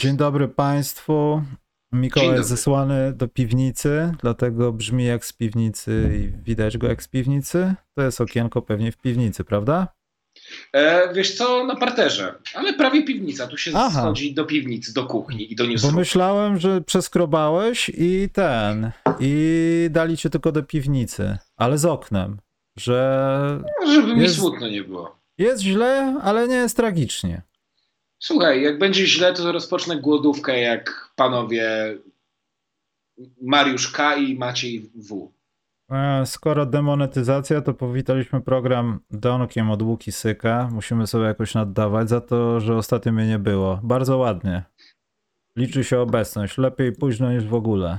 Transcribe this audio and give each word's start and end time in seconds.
Dzień 0.00 0.16
dobry 0.16 0.48
Państwu. 0.48 1.42
Mikołaj 1.92 2.36
jest 2.36 2.48
zesłany 2.48 3.12
do 3.12 3.28
piwnicy, 3.28 4.14
dlatego 4.20 4.72
brzmi 4.72 5.04
jak 5.04 5.24
z 5.24 5.32
piwnicy 5.32 6.10
i 6.18 6.44
widać 6.44 6.78
go 6.78 6.88
jak 6.88 7.02
z 7.02 7.08
piwnicy. 7.08 7.74
To 7.94 8.02
jest 8.02 8.20
okienko 8.20 8.62
pewnie 8.62 8.92
w 8.92 8.96
piwnicy, 8.96 9.44
prawda? 9.44 9.88
E, 10.72 11.14
wiesz 11.14 11.34
co, 11.34 11.64
na 11.64 11.76
parterze, 11.76 12.34
ale 12.54 12.72
prawie 12.72 13.02
piwnica. 13.02 13.46
Tu 13.46 13.56
się 13.56 13.70
Aha. 13.74 14.00
schodzi 14.00 14.34
do 14.34 14.44
piwnicy, 14.44 14.94
do 14.94 15.06
kuchni 15.06 15.52
i 15.52 15.56
do 15.56 15.66
newsroom. 15.66 15.94
Bo 15.94 16.00
myślałem, 16.00 16.58
że 16.58 16.80
przeskrobałeś 16.80 17.90
i 17.94 18.28
ten, 18.32 18.90
i 19.20 19.88
dali 19.90 20.16
cię 20.16 20.30
tylko 20.30 20.52
do 20.52 20.62
piwnicy, 20.62 21.38
ale 21.56 21.78
z 21.78 21.84
oknem, 21.84 22.38
że... 22.76 23.60
No, 23.80 23.92
żeby 23.92 24.16
mi 24.16 24.28
smutno 24.28 24.68
nie 24.68 24.84
było. 24.84 25.16
Jest 25.38 25.62
źle, 25.62 26.20
ale 26.22 26.48
nie 26.48 26.56
jest 26.56 26.76
tragicznie. 26.76 27.42
Słuchaj, 28.22 28.62
jak 28.62 28.78
będzie 28.78 29.06
źle, 29.06 29.34
to 29.34 29.52
rozpocznę 29.52 29.96
głodówkę 29.96 30.60
jak 30.60 31.12
panowie 31.16 31.96
Mariusz 33.42 33.92
K. 33.92 34.16
i 34.16 34.34
Maciej 34.34 34.90
W. 34.94 35.32
Skoro 36.24 36.66
demonetyzacja, 36.66 37.60
to 37.60 37.74
powitaliśmy 37.74 38.40
program 38.40 39.00
Donkiem 39.10 39.70
od 39.70 39.82
Łuki 39.82 40.12
Syka. 40.12 40.68
Musimy 40.72 41.06
sobie 41.06 41.24
jakoś 41.24 41.54
naddawać 41.54 42.08
za 42.08 42.20
to, 42.20 42.60
że 42.60 42.76
ostatnio 42.76 43.12
mnie 43.12 43.26
nie 43.26 43.38
było. 43.38 43.80
Bardzo 43.82 44.18
ładnie. 44.18 44.62
Liczy 45.56 45.84
się 45.84 46.00
obecność. 46.00 46.58
Lepiej 46.58 46.92
późno 46.92 47.32
niż 47.32 47.44
w 47.44 47.54
ogóle. 47.54 47.98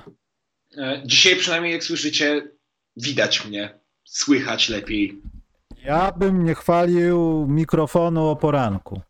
E, 0.78 1.02
dzisiaj 1.06 1.36
przynajmniej 1.36 1.74
jak 1.74 1.84
słyszycie, 1.84 2.52
widać 2.98 3.46
mnie. 3.46 3.80
Słychać 4.04 4.70
lepiej. 4.70 5.22
Ja 5.84 6.12
bym 6.12 6.46
nie 6.46 6.56
chwalił 6.56 7.48
mikrofonu 7.50 8.28
o 8.28 8.36
poranku. 8.36 9.02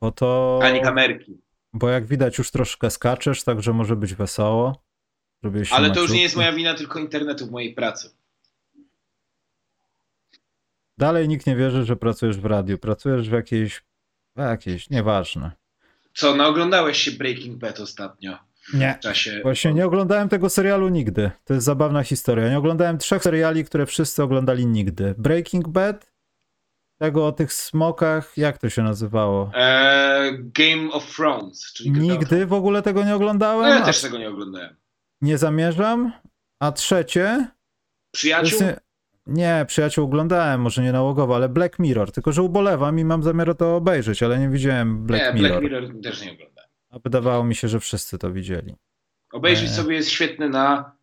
Bo 0.00 0.12
to. 0.12 0.60
Ani 0.62 0.80
kamerki. 0.80 1.38
Bo 1.72 1.88
jak 1.88 2.06
widać, 2.06 2.38
już 2.38 2.50
troszkę 2.50 2.90
skaczesz, 2.90 3.44
także 3.44 3.72
może 3.72 3.96
być 3.96 4.14
wesoło. 4.14 4.84
Ale 5.70 5.90
to 5.90 6.00
już 6.00 6.10
nie 6.10 6.22
jest 6.22 6.36
moja 6.36 6.52
wina, 6.52 6.74
tylko 6.74 6.98
internetu 6.98 7.46
w 7.46 7.50
mojej 7.50 7.74
pracy. 7.74 8.10
Dalej 10.98 11.28
nikt 11.28 11.46
nie 11.46 11.56
wierzy, 11.56 11.84
że 11.84 11.96
pracujesz 11.96 12.36
w 12.36 12.44
radiu. 12.44 12.78
Pracujesz 12.78 13.28
w 13.28 13.32
jakiejś. 13.32 13.82
W 14.36 14.40
jakiejś, 14.40 14.90
nieważne. 14.90 15.52
Co, 16.14 16.36
naoglądałeś 16.36 16.98
się 16.98 17.10
Breaking 17.10 17.58
Bad 17.58 17.80
ostatnio? 17.80 18.38
Nie. 18.74 18.98
Czasie... 19.00 19.40
Właśnie 19.42 19.74
nie 19.74 19.86
oglądałem 19.86 20.28
tego 20.28 20.50
serialu 20.50 20.88
nigdy. 20.88 21.30
To 21.44 21.54
jest 21.54 21.66
zabawna 21.66 22.02
historia. 22.02 22.48
Nie 22.48 22.58
oglądałem 22.58 22.98
trzech 22.98 23.22
seriali, 23.22 23.64
które 23.64 23.86
wszyscy 23.86 24.22
oglądali 24.22 24.66
nigdy. 24.66 25.14
Breaking 25.18 25.68
Bad, 25.68 26.13
tego 27.04 27.26
o 27.26 27.32
tych 27.32 27.52
smokach, 27.52 28.38
jak 28.38 28.58
to 28.58 28.70
się 28.70 28.82
nazywało? 28.82 29.50
Eee, 29.54 30.38
Game 30.38 30.92
of 30.92 31.16
Thrones. 31.16 31.72
Czyli 31.72 31.90
Nigdy 31.90 32.46
w 32.46 32.52
ogóle 32.52 32.82
tego 32.82 33.04
nie 33.04 33.14
oglądałem. 33.14 33.70
No 33.70 33.74
ja 33.78 33.84
też 33.84 34.02
tego 34.02 34.18
nie 34.18 34.28
oglądałem. 34.28 34.76
Nie 35.20 35.38
zamierzam. 35.38 36.12
A 36.60 36.72
trzecie. 36.72 37.48
Przyjaciół? 38.10 38.60
Jest... 38.60 38.80
Nie, 39.26 39.64
przyjaciół 39.68 40.04
oglądałem, 40.04 40.60
może 40.60 40.82
nie 40.82 40.92
nałogowo, 40.92 41.36
ale 41.36 41.48
Black 41.48 41.78
Mirror. 41.78 42.12
Tylko, 42.12 42.32
że 42.32 42.42
ubolewam 42.42 42.98
i 42.98 43.04
mam 43.04 43.22
zamiar 43.22 43.54
to 43.56 43.76
obejrzeć, 43.76 44.22
ale 44.22 44.38
nie 44.38 44.48
widziałem 44.48 45.06
Black 45.06 45.34
nie, 45.34 45.42
Mirror. 45.42 45.60
Black 45.60 45.62
Mirror 45.62 46.02
też 46.02 46.22
nie 46.22 46.32
oglądałem. 46.32 46.70
A 46.90 46.98
wydawało 46.98 47.44
mi 47.44 47.54
się, 47.54 47.68
że 47.68 47.80
wszyscy 47.80 48.18
to 48.18 48.32
widzieli. 48.32 48.74
Obejrzeć 49.32 49.68
e... 49.68 49.72
sobie 49.72 49.96
jest 49.96 50.10
świetny 50.10 50.48
na 50.48 50.96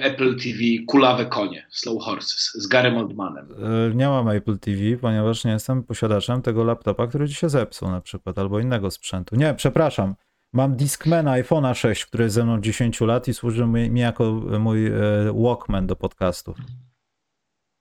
Apple 0.00 0.36
TV 0.36 0.58
Kulawe 0.86 1.26
Konie, 1.26 1.66
Slow 1.70 2.02
Horses 2.02 2.52
z 2.54 2.66
Garym 2.66 2.96
Oldmanem. 2.96 3.48
E, 3.90 3.94
nie 3.94 4.08
mam 4.08 4.28
Apple 4.28 4.58
TV, 4.58 4.96
ponieważ 5.00 5.44
nie 5.44 5.52
jestem 5.52 5.82
posiadaczem 5.82 6.42
tego 6.42 6.64
laptopa, 6.64 7.06
który 7.06 7.28
ci 7.28 7.34
się 7.34 7.48
zepsuł 7.48 7.90
na 7.90 8.00
przykład, 8.00 8.38
albo 8.38 8.60
innego 8.60 8.90
sprzętu. 8.90 9.36
Nie, 9.36 9.54
przepraszam. 9.54 10.14
Mam 10.52 10.76
Discmana 10.76 11.42
iPhone'a 11.42 11.74
6, 11.74 12.06
który 12.06 12.24
jest 12.24 12.34
ze 12.34 12.44
mną 12.44 12.60
10 12.60 13.00
lat 13.00 13.28
i 13.28 13.34
służy 13.34 13.66
mi, 13.66 14.00
jako 14.00 14.32
mój 14.60 14.86
e, 14.86 14.92
Walkman 15.34 15.86
do 15.86 15.96
podcastów. 15.96 16.58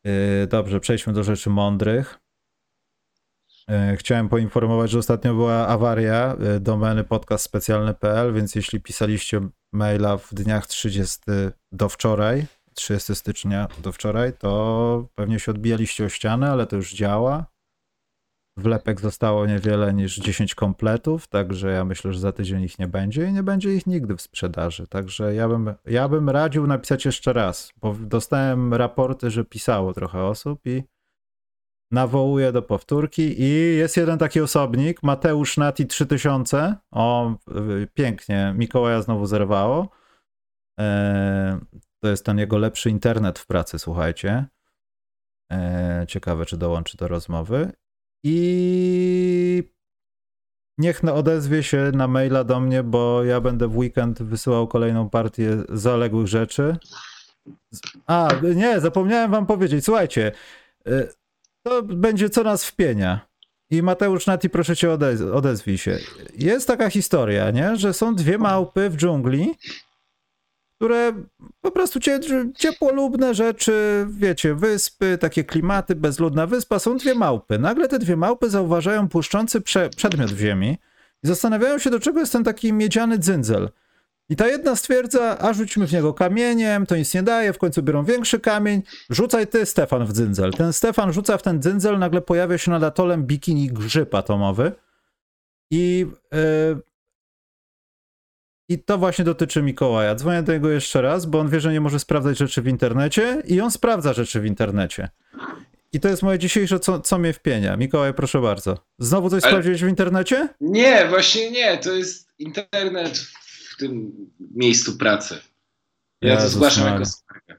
E, 0.06 0.48
dobrze, 0.48 0.80
przejdźmy 0.80 1.14
do 1.14 1.24
rzeczy 1.24 1.50
mądrych. 1.50 2.19
Chciałem 3.96 4.30
poinformować, 4.30 4.92
że 4.92 5.00
ostatnio 5.00 5.34
była 5.34 5.68
awaria 5.68 6.38
domeny 6.60 7.04
podcastspecjalny.pl, 7.04 8.34
więc 8.34 8.56
jeśli 8.56 8.82
pisaliście 8.82 9.42
maila 9.74 10.18
w 10.18 10.34
dniach 10.34 10.68
30 10.68 11.20
do 11.72 11.90
wczoraj, 11.90 12.46
30 12.74 13.16
stycznia 13.16 13.68
do 13.84 13.92
wczoraj, 13.92 14.34
to 14.34 15.08
pewnie 15.16 15.40
się 15.40 15.52
odbijaliście 15.52 16.06
o 16.06 16.10
ścianę, 16.10 16.52
ale 16.52 16.68
to 16.68 16.76
już 16.76 16.94
działa. 16.94 17.46
Wlepek 18.58 19.02
zostało 19.02 19.46
niewiele 19.46 19.94
niż 19.94 20.18
10 20.18 20.56
kompletów, 20.56 21.28
także 21.28 21.72
ja 21.72 21.86
myślę, 21.86 22.14
że 22.14 22.20
za 22.20 22.32
tydzień 22.32 22.64
ich 22.64 22.80
nie 22.80 22.88
będzie 22.88 23.26
i 23.26 23.34
nie 23.34 23.44
będzie 23.44 23.74
ich 23.74 23.88
nigdy 23.88 24.16
w 24.16 24.22
sprzedaży. 24.22 24.88
Także 24.88 25.36
ja 25.36 25.48
bym, 25.48 25.74
ja 25.86 26.10
bym 26.10 26.30
radził 26.30 26.68
napisać 26.68 27.06
jeszcze 27.06 27.34
raz, 27.34 27.74
bo 27.78 27.96
dostałem 28.00 28.74
raporty, 28.74 29.32
że 29.32 29.46
pisało 29.46 29.94
trochę 29.94 30.24
osób 30.24 30.60
i 30.66 30.84
nawołuję 31.92 32.52
do 32.52 32.62
powtórki. 32.62 33.42
I 33.42 33.78
jest 33.78 33.98
jeden 33.98 34.18
taki 34.18 34.42
osobnik, 34.42 35.04
Mateusz 35.04 35.58
Nati 35.58 35.88
3000. 35.88 36.76
O, 36.92 37.36
pięknie, 37.94 38.54
Mikołaja 38.58 39.02
znowu 39.02 39.26
zerwało. 39.26 39.90
E, 40.80 41.60
to 42.04 42.10
jest 42.10 42.26
ten 42.26 42.38
jego 42.38 42.58
lepszy 42.58 42.90
internet 42.90 43.40
w 43.40 43.48
pracy, 43.48 43.80
słuchajcie. 43.80 44.46
E, 45.52 46.06
ciekawe, 46.08 46.46
czy 46.46 46.58
dołączy 46.58 46.98
do 46.98 47.08
rozmowy. 47.08 47.72
I 48.24 49.64
niech 50.78 51.04
odezwie 51.04 51.64
się 51.64 51.92
na 51.94 52.08
maila 52.08 52.44
do 52.44 52.60
mnie, 52.60 52.84
bo 52.84 53.24
ja 53.24 53.42
będę 53.42 53.68
w 53.68 53.78
weekend 53.78 54.24
wysyłał 54.24 54.68
kolejną 54.68 55.10
partię 55.10 55.64
zaległych 55.70 56.28
rzeczy. 56.28 56.78
A, 58.08 58.30
nie, 58.56 58.80
zapomniałem 58.80 59.32
wam 59.32 59.46
powiedzieć. 59.46 59.86
Słuchajcie, 59.86 60.32
e, 60.88 61.08
to 61.64 61.84
będzie 61.84 62.30
co 62.30 62.44
nas 62.44 62.66
wpienia. 62.66 63.30
I 63.72 63.84
Mateusz 63.84 64.28
Nati, 64.28 64.50
proszę 64.50 64.76
cię 64.76 64.92
odez 64.92 65.22
odezwij 65.22 65.78
się. 65.78 65.98
Jest 66.36 66.68
taka 66.68 66.90
historia, 66.90 67.52
nie? 67.52 67.76
że 67.76 67.94
są 67.94 68.16
dwie 68.16 68.38
małpy 68.38 68.90
w 68.90 68.96
dżungli, 68.98 69.56
które 70.76 71.14
po 71.62 71.72
prostu 71.72 72.00
ciepłolubne 72.56 73.36
rzeczy, 73.36 74.06
wiecie, 74.10 74.56
wyspy, 74.56 75.18
takie 75.18 75.44
klimaty, 75.44 75.96
bezludna 75.96 76.48
wyspa, 76.48 76.80
są 76.80 76.98
dwie 76.98 77.16
małpy. 77.16 77.60
Nagle 77.60 77.88
te 77.88 78.00
dwie 78.00 78.16
małpy 78.16 78.50
zauważają 78.50 79.10
puszczący 79.10 79.62
prze 79.62 79.90
przedmiot 79.90 80.32
w 80.32 80.40
ziemi 80.40 80.78
i 81.24 81.28
zastanawiają 81.28 81.78
się, 81.78 81.90
do 81.90 82.00
czego 82.00 82.20
jest 82.20 82.32
ten 82.32 82.44
taki 82.44 82.74
miedziany 82.74 83.20
dzyndzel. 83.20 83.70
I 84.30 84.36
ta 84.36 84.48
jedna 84.48 84.76
stwierdza, 84.76 85.40
a 85.40 85.54
rzućmy 85.54 85.88
w 85.88 85.94
niego 85.94 86.14
kamieniem, 86.14 86.86
to 86.86 86.96
nic 86.96 87.14
nie 87.14 87.24
daje, 87.24 87.54
w 87.54 87.58
końcu 87.58 87.84
biorą 87.84 88.06
większy 88.06 88.40
kamień, 88.40 88.82
rzucaj 89.10 89.48
ty 89.48 89.66
Stefan 89.66 90.06
w 90.06 90.14
dzyndzel. 90.14 90.52
Ten 90.54 90.74
Stefan 90.74 91.14
rzuca 91.14 91.38
w 91.38 91.42
ten 91.42 91.62
dzyndzel, 91.62 92.00
nagle 92.00 92.22
pojawia 92.22 92.58
się 92.58 92.72
nad 92.72 92.84
atolem 92.84 93.26
bikini 93.26 93.68
grzyb 93.68 94.16
atomowy 94.16 94.72
i 95.72 96.06
yy, 96.32 96.82
i 98.70 98.80
to 98.80 98.98
właśnie 98.98 99.26
dotyczy 99.26 99.62
Mikołaja. 99.62 100.16
Dzwonię 100.16 100.44
do 100.44 100.54
niego 100.54 100.70
jeszcze 100.70 101.02
raz, 101.02 101.26
bo 101.26 101.40
on 101.40 101.50
wie, 101.50 101.60
że 101.60 101.74
nie 101.74 101.82
może 101.82 102.00
sprawdzać 102.00 102.38
rzeczy 102.38 102.62
w 102.62 102.68
internecie 102.68 103.44
i 103.46 103.62
on 103.62 103.72
sprawdza 103.72 104.14
rzeczy 104.14 104.40
w 104.40 104.46
internecie. 104.46 105.10
I 105.92 106.00
to 106.00 106.08
jest 106.08 106.24
moje 106.24 106.40
dzisiejsze, 106.40 106.80
co, 106.80 107.00
co 107.00 107.18
mnie 107.18 107.34
wpienia. 107.34 107.78
Mikołaj, 107.78 108.14
proszę 108.14 108.42
bardzo. 108.42 108.78
Znowu 109.00 109.30
coś 109.30 109.44
Ale... 109.44 109.52
sprawdziłeś 109.52 109.84
w 109.84 109.88
internecie? 109.88 110.50
Nie, 110.62 111.06
właśnie 111.10 111.52
nie. 111.52 111.78
To 111.78 111.92
jest 111.92 112.30
internet 112.40 113.22
tym 113.80 114.12
miejscu 114.56 114.98
pracy. 114.98 115.40
Ja 116.22 116.38
to 116.38 116.50
zgłaszam 116.50 116.94
jako 116.94 117.06
skargę. 117.06 117.56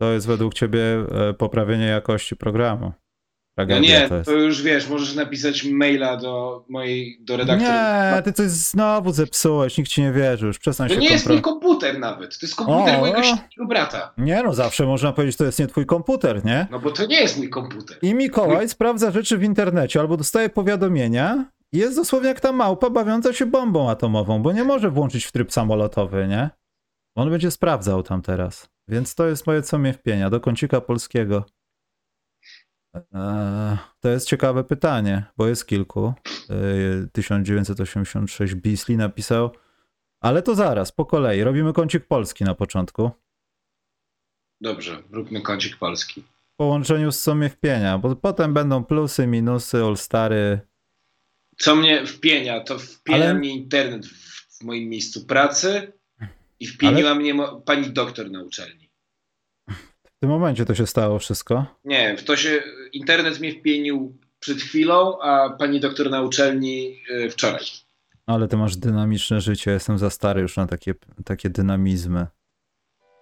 To 0.00 0.12
jest 0.12 0.26
według 0.26 0.54
ciebie 0.54 0.80
e, 0.80 1.34
poprawienie 1.34 1.86
jakości 1.86 2.36
programu. 2.36 2.92
Tragedia 3.56 3.80
no 3.80 4.02
nie, 4.02 4.08
to, 4.08 4.24
to, 4.24 4.32
już 4.32 4.62
wiesz, 4.62 4.88
możesz 4.88 5.14
napisać 5.14 5.64
maila 5.64 6.16
do 6.16 6.64
mojej, 6.68 7.18
do 7.20 7.36
redaktora. 7.36 8.16
Nie, 8.16 8.22
ty 8.22 8.32
coś 8.32 8.50
znowu 8.50 9.12
zepsułeś, 9.12 9.78
nikt 9.78 9.90
ci 9.90 10.02
nie 10.02 10.12
wierzy, 10.12 10.46
już 10.46 10.58
przestań 10.58 10.88
to 10.88 10.94
się 10.94 11.00
To 11.00 11.06
nie 11.06 11.10
jest 11.12 11.28
mój 11.28 11.40
komputer 11.40 11.98
nawet, 11.98 12.38
to 12.38 12.46
jest 12.46 12.56
komputer 12.56 12.94
o, 12.94 13.00
mojego 13.00 13.20
o. 13.60 13.66
brata. 13.66 14.12
Nie 14.18 14.42
no, 14.42 14.54
zawsze 14.54 14.86
można 14.86 15.12
powiedzieć, 15.12 15.36
to 15.36 15.44
jest 15.44 15.58
nie 15.58 15.66
twój 15.66 15.86
komputer, 15.86 16.44
nie? 16.44 16.66
No 16.70 16.78
bo 16.78 16.90
to 16.90 17.06
nie 17.06 17.20
jest 17.20 17.38
mój 17.38 17.50
komputer. 17.50 17.98
I 18.02 18.14
Mikołaj 18.14 18.56
mój... 18.56 18.68
sprawdza 18.68 19.10
rzeczy 19.10 19.38
w 19.38 19.42
internecie 19.42 20.00
albo 20.00 20.16
dostaje 20.16 20.48
powiadomienia 20.48 21.44
jest 21.72 21.96
dosłownie 21.96 22.28
jak 22.28 22.40
ta 22.40 22.52
małpa 22.52 22.90
bawiąca 22.90 23.32
się 23.32 23.46
bombą 23.46 23.90
atomową, 23.90 24.42
bo 24.42 24.52
nie 24.52 24.64
może 24.64 24.90
włączyć 24.90 25.24
w 25.24 25.32
tryb 25.32 25.52
samolotowy, 25.52 26.28
nie? 26.28 26.50
On 27.16 27.30
będzie 27.30 27.50
sprawdzał 27.50 28.02
tam 28.02 28.22
teraz. 28.22 28.70
Więc 28.88 29.14
to 29.14 29.26
jest 29.26 29.46
moje 29.46 29.62
co 29.62 29.78
mnie 29.78 29.92
wpienia, 29.92 30.30
do 30.30 30.40
kącika 30.40 30.80
polskiego. 30.80 31.44
Eee, 32.94 33.76
to 34.00 34.08
jest 34.08 34.28
ciekawe 34.28 34.64
pytanie, 34.64 35.24
bo 35.36 35.46
jest 35.46 35.66
kilku. 35.66 36.12
Eee, 36.50 37.08
1986 37.12 38.54
Beasley 38.54 38.96
napisał, 38.96 39.50
ale 40.20 40.42
to 40.42 40.54
zaraz, 40.54 40.92
po 40.92 41.06
kolei. 41.06 41.42
Robimy 41.42 41.72
kącik 41.72 42.06
polski 42.06 42.44
na 42.44 42.54
początku. 42.54 43.10
Dobrze, 44.60 45.02
róbmy 45.10 45.42
kącik 45.42 45.76
polski. 45.76 46.22
W 46.22 46.56
połączeniu 46.56 47.12
z 47.12 47.22
co 47.22 47.34
mnie 47.34 47.48
wpienia, 47.48 47.98
bo 47.98 48.16
potem 48.16 48.54
będą 48.54 48.84
plusy, 48.84 49.26
minusy, 49.26 49.84
all-stary, 49.84 50.60
Co 51.60 51.76
mnie 51.76 52.06
wpienia, 52.06 52.60
to 52.60 52.78
wpienia 52.78 53.24
Ale- 53.24 53.34
mnie 53.34 53.48
internet 53.50 54.06
w, 54.06 54.64
moim 54.64 54.88
miejscu 54.88 55.26
pracy 55.26 55.92
i 56.60 56.66
wpieniła 56.66 57.14
mnie 57.14 57.34
mo- 57.34 57.60
pani 57.60 57.90
doktor 57.90 58.30
na 58.30 58.42
uczelni. 58.42 58.90
W 60.04 60.20
tym 60.20 60.30
momencie 60.30 60.64
to 60.64 60.74
się 60.74 60.86
stało 60.86 61.18
wszystko. 61.18 61.66
Nie, 61.84 62.16
to 62.26 62.36
się 62.36 62.62
internet 62.92 63.40
mnie 63.40 63.52
wpienił 63.52 64.18
przed 64.40 64.58
chwilą, 64.58 65.20
a 65.20 65.50
pani 65.50 65.80
doktor 65.80 66.10
na 66.10 66.22
uczelni 66.22 67.02
y, 67.10 67.30
wczoraj. 67.30 67.64
Ale 68.26 68.48
ty 68.48 68.56
masz 68.56 68.76
dynamiczne 68.76 69.40
życie, 69.40 69.70
jestem 69.70 69.98
za 69.98 70.10
stary 70.10 70.40
już 70.40 70.56
na 70.56 70.66
takie, 70.66 70.94
takie 71.24 71.50
dynamizmy. 71.50 72.26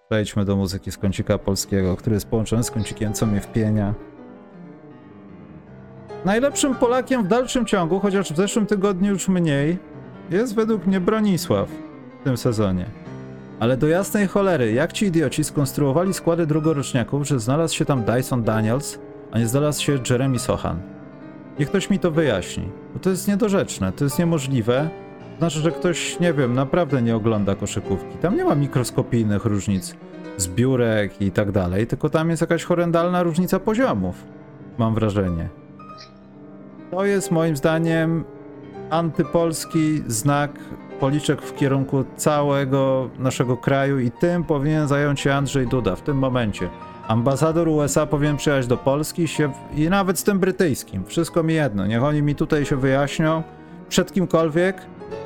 Przejdźmy 0.09 0.45
do 0.45 0.55
muzyki 0.55 0.91
z 0.91 0.97
kącika 0.97 1.37
polskiego, 1.37 1.97
który 1.97 2.13
jest 2.13 2.27
połączony 2.29 2.63
z 2.63 2.71
kącikiem, 2.71 3.13
co 3.13 3.25
mnie 3.25 3.41
wpienia. 3.41 3.95
Najlepszym 6.25 6.75
Polakiem 6.75 7.23
w 7.23 7.27
dalszym 7.27 7.65
ciągu, 7.65 7.99
chociaż 7.99 8.33
w 8.33 8.37
zeszłym 8.37 8.65
tygodniu 8.65 9.11
już 9.11 9.27
mniej, 9.27 9.77
jest 10.29 10.55
według 10.55 10.85
mnie 10.87 10.99
Bronisław 10.99 11.69
w 12.21 12.23
tym 12.23 12.37
sezonie. 12.37 12.85
Ale 13.59 13.77
do 13.77 13.87
jasnej 13.87 14.27
cholery, 14.27 14.73
jak 14.73 14.93
ci 14.93 15.05
idioci 15.05 15.43
skonstruowali 15.43 16.13
składy 16.13 16.45
drugoroczniaków, 16.45 17.27
że 17.27 17.39
znalazł 17.39 17.75
się 17.75 17.85
tam 17.85 18.03
Dyson 18.03 18.43
Daniels, 18.43 18.99
a 19.31 19.39
nie 19.39 19.47
znalazł 19.47 19.83
się 19.83 19.99
Jeremy 20.09 20.39
Sochan? 20.39 20.81
Niech 21.59 21.69
ktoś 21.69 21.89
mi 21.89 21.99
to 21.99 22.11
wyjaśni, 22.11 22.63
bo 22.93 22.99
to 22.99 23.09
jest 23.09 23.27
niedorzeczne, 23.27 23.91
to 23.91 24.03
jest 24.03 24.19
niemożliwe. 24.19 24.89
Znaczy, 25.37 25.59
że 25.59 25.71
ktoś, 25.71 26.19
nie 26.19 26.33
wiem, 26.33 26.53
naprawdę 26.53 27.01
nie 27.01 27.15
ogląda 27.15 27.55
koszykówki. 27.55 28.17
Tam 28.21 28.35
nie 28.35 28.43
ma 28.43 28.55
mikroskopijnych 28.55 29.45
różnic 29.45 29.95
zbiórek 30.37 31.21
i 31.21 31.31
tak 31.31 31.51
dalej, 31.51 31.87
tylko 31.87 32.09
tam 32.09 32.29
jest 32.29 32.41
jakaś 32.41 32.63
horrendalna 32.63 33.23
różnica 33.23 33.59
poziomów. 33.59 34.25
Mam 34.77 34.95
wrażenie. 34.95 35.49
To 36.91 37.05
jest 37.05 37.31
moim 37.31 37.57
zdaniem 37.57 38.23
antypolski 38.89 40.03
znak 40.07 40.51
policzek 40.99 41.41
w 41.41 41.55
kierunku 41.55 42.03
całego 42.17 43.09
naszego 43.19 43.57
kraju 43.57 43.99
i 43.99 44.11
tym 44.11 44.43
powinien 44.43 44.87
zająć 44.87 45.19
się 45.19 45.33
Andrzej 45.33 45.67
Duda 45.67 45.95
w 45.95 46.01
tym 46.01 46.17
momencie. 46.17 46.69
Ambasador 47.07 47.67
USA 47.67 48.05
powinien 48.05 48.37
przyjechać 48.37 48.67
do 48.67 48.77
Polski 48.77 49.27
się, 49.27 49.51
i 49.75 49.89
nawet 49.89 50.19
z 50.19 50.23
tym 50.23 50.39
brytyjskim. 50.39 51.05
Wszystko 51.05 51.43
mi 51.43 51.53
jedno. 51.53 51.87
Niech 51.87 52.03
oni 52.03 52.21
mi 52.21 52.35
tutaj 52.35 52.65
się 52.65 52.75
wyjaśnią 52.75 53.43
przed 53.89 54.13
kimkolwiek 54.13 54.81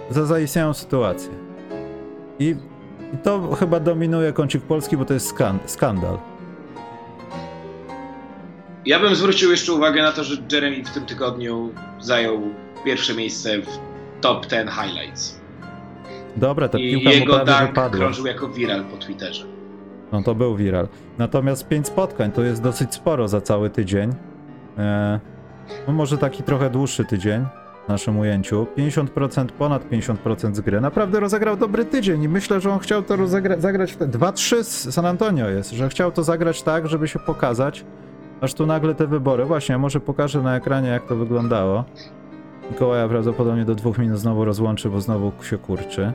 za 0.10 0.26
zaistniałą 0.26 0.74
sytuację. 0.74 1.32
I, 2.40 2.56
I 3.14 3.18
to 3.18 3.56
chyba 3.56 3.80
dominuje 3.80 4.34
kącik 4.34 4.64
polski, 4.64 4.98
bo 4.98 5.06
to 5.06 5.14
jest 5.14 5.28
skan 5.28 5.60
skandal. 5.66 6.33
Ja 8.86 9.00
bym 9.00 9.16
zwrócił 9.16 9.52
jeszcze 9.52 9.74
uwagę 9.74 10.02
na 10.02 10.12
to, 10.12 10.24
że 10.24 10.42
Jeremy 10.52 10.84
w 10.84 10.90
tym 10.92 11.06
tygodniu 11.06 11.70
zajął 12.00 12.42
pierwsze 12.86 13.14
miejsce 13.14 13.62
w 13.62 13.68
top 14.22 14.46
10 14.46 14.70
highlights. 14.72 15.40
Dobra, 16.38 16.70
ta 16.70 16.78
I 16.78 16.92
piłka 16.92 17.10
mu 17.10 17.16
jego 17.16 17.40
prawie 17.40 17.74
dunk 17.74 17.92
krążył 17.92 18.26
jako 18.26 18.50
viral 18.50 18.84
po 18.86 18.98
Twitterze. 18.98 19.46
No 20.12 20.24
to 20.24 20.36
był 20.36 20.56
viral. 20.56 20.88
Natomiast 21.18 21.68
5 21.68 21.88
spotkań 21.88 22.32
to 22.32 22.42
jest 22.44 22.62
dosyć 22.62 22.94
sporo 22.96 23.28
za 23.28 23.42
cały 23.42 23.70
tydzień. 23.70 24.14
E, 24.78 25.20
no 25.88 25.94
może 25.94 26.18
taki 26.18 26.44
trochę 26.44 26.70
dłuższy 26.70 27.06
tydzień 27.06 27.46
w 27.86 27.90
naszym 27.90 28.20
ujęciu. 28.20 28.68
50%, 28.78 29.46
ponad 29.48 29.90
50% 29.90 30.56
z 30.56 30.62
gry. 30.62 30.82
Naprawdę 30.82 31.20
rozegrał 31.20 31.58
dobry 31.58 31.86
tydzień 31.86 32.24
i 32.24 32.30
myślę, 32.30 32.62
że 32.62 32.70
on 32.72 32.80
chciał 32.80 33.04
to 33.04 33.18
rozegra- 33.18 33.60
zagrać 33.60 33.92
w 33.94 33.98
te 33.98 34.08
2-3 34.08 34.64
z 34.64 34.94
San 34.94 35.06
Antonio 35.06 35.50
jest, 35.50 35.72
że 35.72 35.90
chciał 35.90 36.12
to 36.12 36.24
zagrać 36.24 36.64
tak, 36.64 36.88
żeby 36.88 37.08
się 37.08 37.20
pokazać. 37.20 37.86
Aż 38.44 38.54
tu 38.54 38.66
nagle 38.66 38.96
te 38.96 39.08
wybory. 39.08 39.46
Właśnie, 39.46 39.78
może 39.78 40.00
pokażę 40.00 40.42
na 40.42 40.56
ekranie 40.56 40.90
jak 40.90 41.08
to 41.08 41.16
wyglądało. 41.16 41.84
Mikołaja 42.72 43.08
prawdopodobnie 43.08 43.66
do 43.66 43.76
dwóch 43.76 43.98
minut 43.98 44.20
znowu 44.20 44.46
rozłączy, 44.46 44.90
bo 44.90 45.02
znowu 45.02 45.32
się 45.44 45.58
kurczy. 45.58 46.14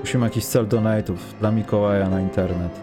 Musimy 0.00 0.24
jakiś 0.24 0.44
cel 0.46 0.66
donate'ów 0.66 1.16
dla 1.40 1.50
Mikołaja 1.50 2.08
na 2.08 2.20
internet. 2.20 2.80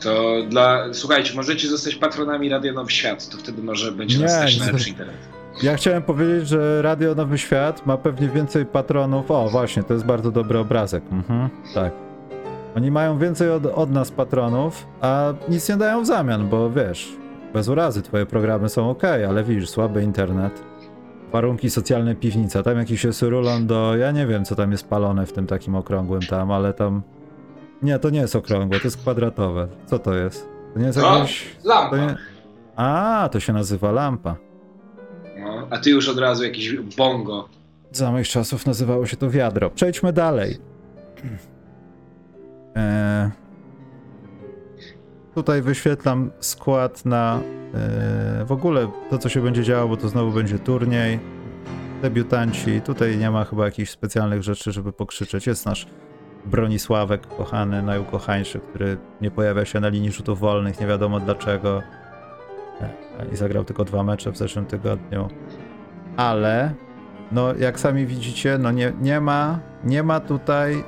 To 0.00 0.34
dla. 0.48 0.84
Słuchajcie, 0.92 1.36
możecie 1.36 1.68
zostać 1.68 1.94
patronami 1.94 2.48
Radia 2.48 2.72
Nowy 2.72 2.90
Świat, 2.90 3.28
to 3.28 3.38
wtedy 3.38 3.62
może 3.62 3.92
będzie 3.92 4.16
Nie, 4.18 4.24
nas 4.24 4.32
stać 4.32 4.58
na 4.58 4.66
nie. 4.66 4.72
lepszy 4.72 4.90
internet. 4.90 5.16
Ja 5.62 5.76
chciałem 5.76 6.02
powiedzieć, 6.02 6.48
że 6.48 6.82
Radio 6.82 7.14
Nowy 7.14 7.38
Świat 7.38 7.86
ma 7.86 7.96
pewnie 7.96 8.28
więcej 8.28 8.66
patronów. 8.66 9.30
O, 9.30 9.48
właśnie, 9.48 9.82
to 9.82 9.94
jest 9.94 10.06
bardzo 10.06 10.30
dobry 10.30 10.58
obrazek. 10.58 11.02
Mhm, 11.12 11.48
tak. 11.74 11.92
Oni 12.76 12.90
mają 12.90 13.18
więcej 13.18 13.50
od, 13.50 13.66
od 13.66 13.90
nas 13.90 14.10
patronów, 14.10 14.86
a 15.00 15.32
nic 15.48 15.68
nie 15.68 15.76
dają 15.76 16.02
w 16.02 16.06
zamian, 16.06 16.48
bo 16.48 16.70
wiesz, 16.70 17.16
bez 17.54 17.68
urazy, 17.68 18.02
twoje 18.02 18.26
programy 18.26 18.68
są 18.68 18.90
ok, 18.90 19.04
ale 19.04 19.44
widzisz, 19.44 19.68
słaby 19.68 20.02
internet. 20.02 20.64
Warunki 21.32 21.70
socjalne 21.70 22.14
piwnica, 22.14 22.62
tam 22.62 22.78
jakiś 22.78 23.04
jest 23.04 23.22
rulon 23.22 23.66
do, 23.66 23.96
ja 23.96 24.10
nie 24.10 24.26
wiem 24.26 24.44
co 24.44 24.54
tam 24.54 24.72
jest 24.72 24.88
palone 24.88 25.26
w 25.26 25.32
tym 25.32 25.46
takim 25.46 25.74
okrągłym 25.74 26.20
tam, 26.22 26.50
ale 26.50 26.72
tam... 26.72 27.02
Nie, 27.82 27.98
to 27.98 28.10
nie 28.10 28.20
jest 28.20 28.36
okrągłe, 28.36 28.78
to 28.80 28.86
jest 28.86 28.96
kwadratowe. 28.96 29.68
Co 29.86 29.98
to 29.98 30.14
jest? 30.14 30.48
To 30.74 30.80
nie 30.80 30.86
jest 30.86 30.98
O, 30.98 31.18
jakieś... 31.18 31.56
lampa. 31.64 31.90
To 31.90 31.96
nie... 31.96 32.16
A, 32.76 33.28
to 33.32 33.40
się 33.40 33.52
nazywa 33.52 33.92
lampa. 33.92 34.36
No, 35.38 35.66
a 35.70 35.78
ty 35.78 35.90
już 35.90 36.08
od 36.08 36.18
razu 36.18 36.44
jakiś 36.44 36.76
bongo. 36.96 37.48
Za 37.92 38.12
moich 38.12 38.28
czasów 38.28 38.66
nazywało 38.66 39.06
się 39.06 39.16
to 39.16 39.30
wiadro. 39.30 39.70
Przejdźmy 39.70 40.12
dalej. 40.12 40.56
E, 42.76 43.30
tutaj 45.34 45.62
wyświetlam 45.62 46.30
skład 46.40 47.04
na 47.04 47.40
e, 47.74 48.44
w 48.44 48.52
ogóle 48.52 48.90
to, 49.10 49.18
co 49.18 49.28
się 49.28 49.40
będzie 49.40 49.64
działo, 49.64 49.88
bo 49.88 49.96
to 49.96 50.08
znowu 50.08 50.32
będzie 50.32 50.58
turniej. 50.58 51.20
Debiutanci. 52.02 52.80
Tutaj 52.80 53.18
nie 53.18 53.30
ma 53.30 53.44
chyba 53.44 53.64
jakichś 53.64 53.90
specjalnych 53.90 54.42
rzeczy, 54.42 54.72
żeby 54.72 54.92
pokrzyczeć. 54.92 55.46
Jest 55.46 55.66
nasz 55.66 55.86
Bronisławek, 56.46 57.26
kochany, 57.26 57.82
najukochańszy, 57.82 58.60
który 58.60 58.96
nie 59.20 59.30
pojawia 59.30 59.64
się 59.64 59.80
na 59.80 59.88
linii 59.88 60.12
rzutów 60.12 60.40
wolnych, 60.40 60.80
nie 60.80 60.86
wiadomo 60.86 61.20
dlaczego. 61.20 61.82
E, 62.80 63.26
I 63.32 63.36
zagrał 63.36 63.64
tylko 63.64 63.84
dwa 63.84 64.02
mecze 64.02 64.32
w 64.32 64.36
zeszłym 64.36 64.66
tygodniu. 64.66 65.28
Ale 66.16 66.74
no, 67.32 67.54
jak 67.54 67.80
sami 67.80 68.06
widzicie, 68.06 68.58
no 68.58 68.70
nie, 68.70 68.92
nie 69.00 69.20
ma, 69.20 69.58
nie 69.84 70.02
ma 70.02 70.20
tutaj 70.20 70.84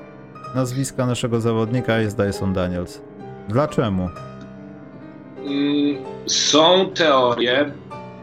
nazwiska 0.55 1.07
naszego 1.07 1.41
zawodnika, 1.41 1.99
jest 1.99 2.17
Dyson 2.17 2.53
Daniels. 2.53 3.01
Dlaczego? 3.49 4.11
Są 6.27 6.91
teorie, 6.95 7.73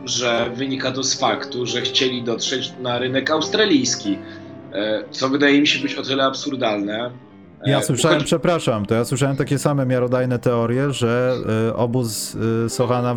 że 0.06 0.50
wynika 0.56 0.92
to 0.92 1.04
z 1.04 1.20
faktu, 1.20 1.66
że 1.66 1.82
chcieli 1.82 2.24
dotrzeć 2.24 2.74
na 2.82 3.00
rynek 3.00 3.32
australijski, 3.32 4.18
e, 4.74 5.04
co 5.12 5.30
wydaje 5.30 5.62
mi 5.62 5.68
się 5.68 5.82
być 5.82 5.96
o 5.96 6.04
tyle 6.04 6.24
absurdalne. 6.26 7.12
E, 7.68 7.72
Ja 7.72 7.82
słyszałem, 7.82 8.18
uchodzi- 8.18 8.26
przepraszam, 8.26 8.86
to 8.86 8.96
ja 8.96 9.06
słyszałem 9.06 9.36
takie 9.38 9.60
same 9.60 9.86
miarodajne 9.86 10.40
teorie, 10.40 10.92
że 10.92 11.36
y, 11.70 11.76
obóz 11.76 12.38
Sochana, 12.70 13.16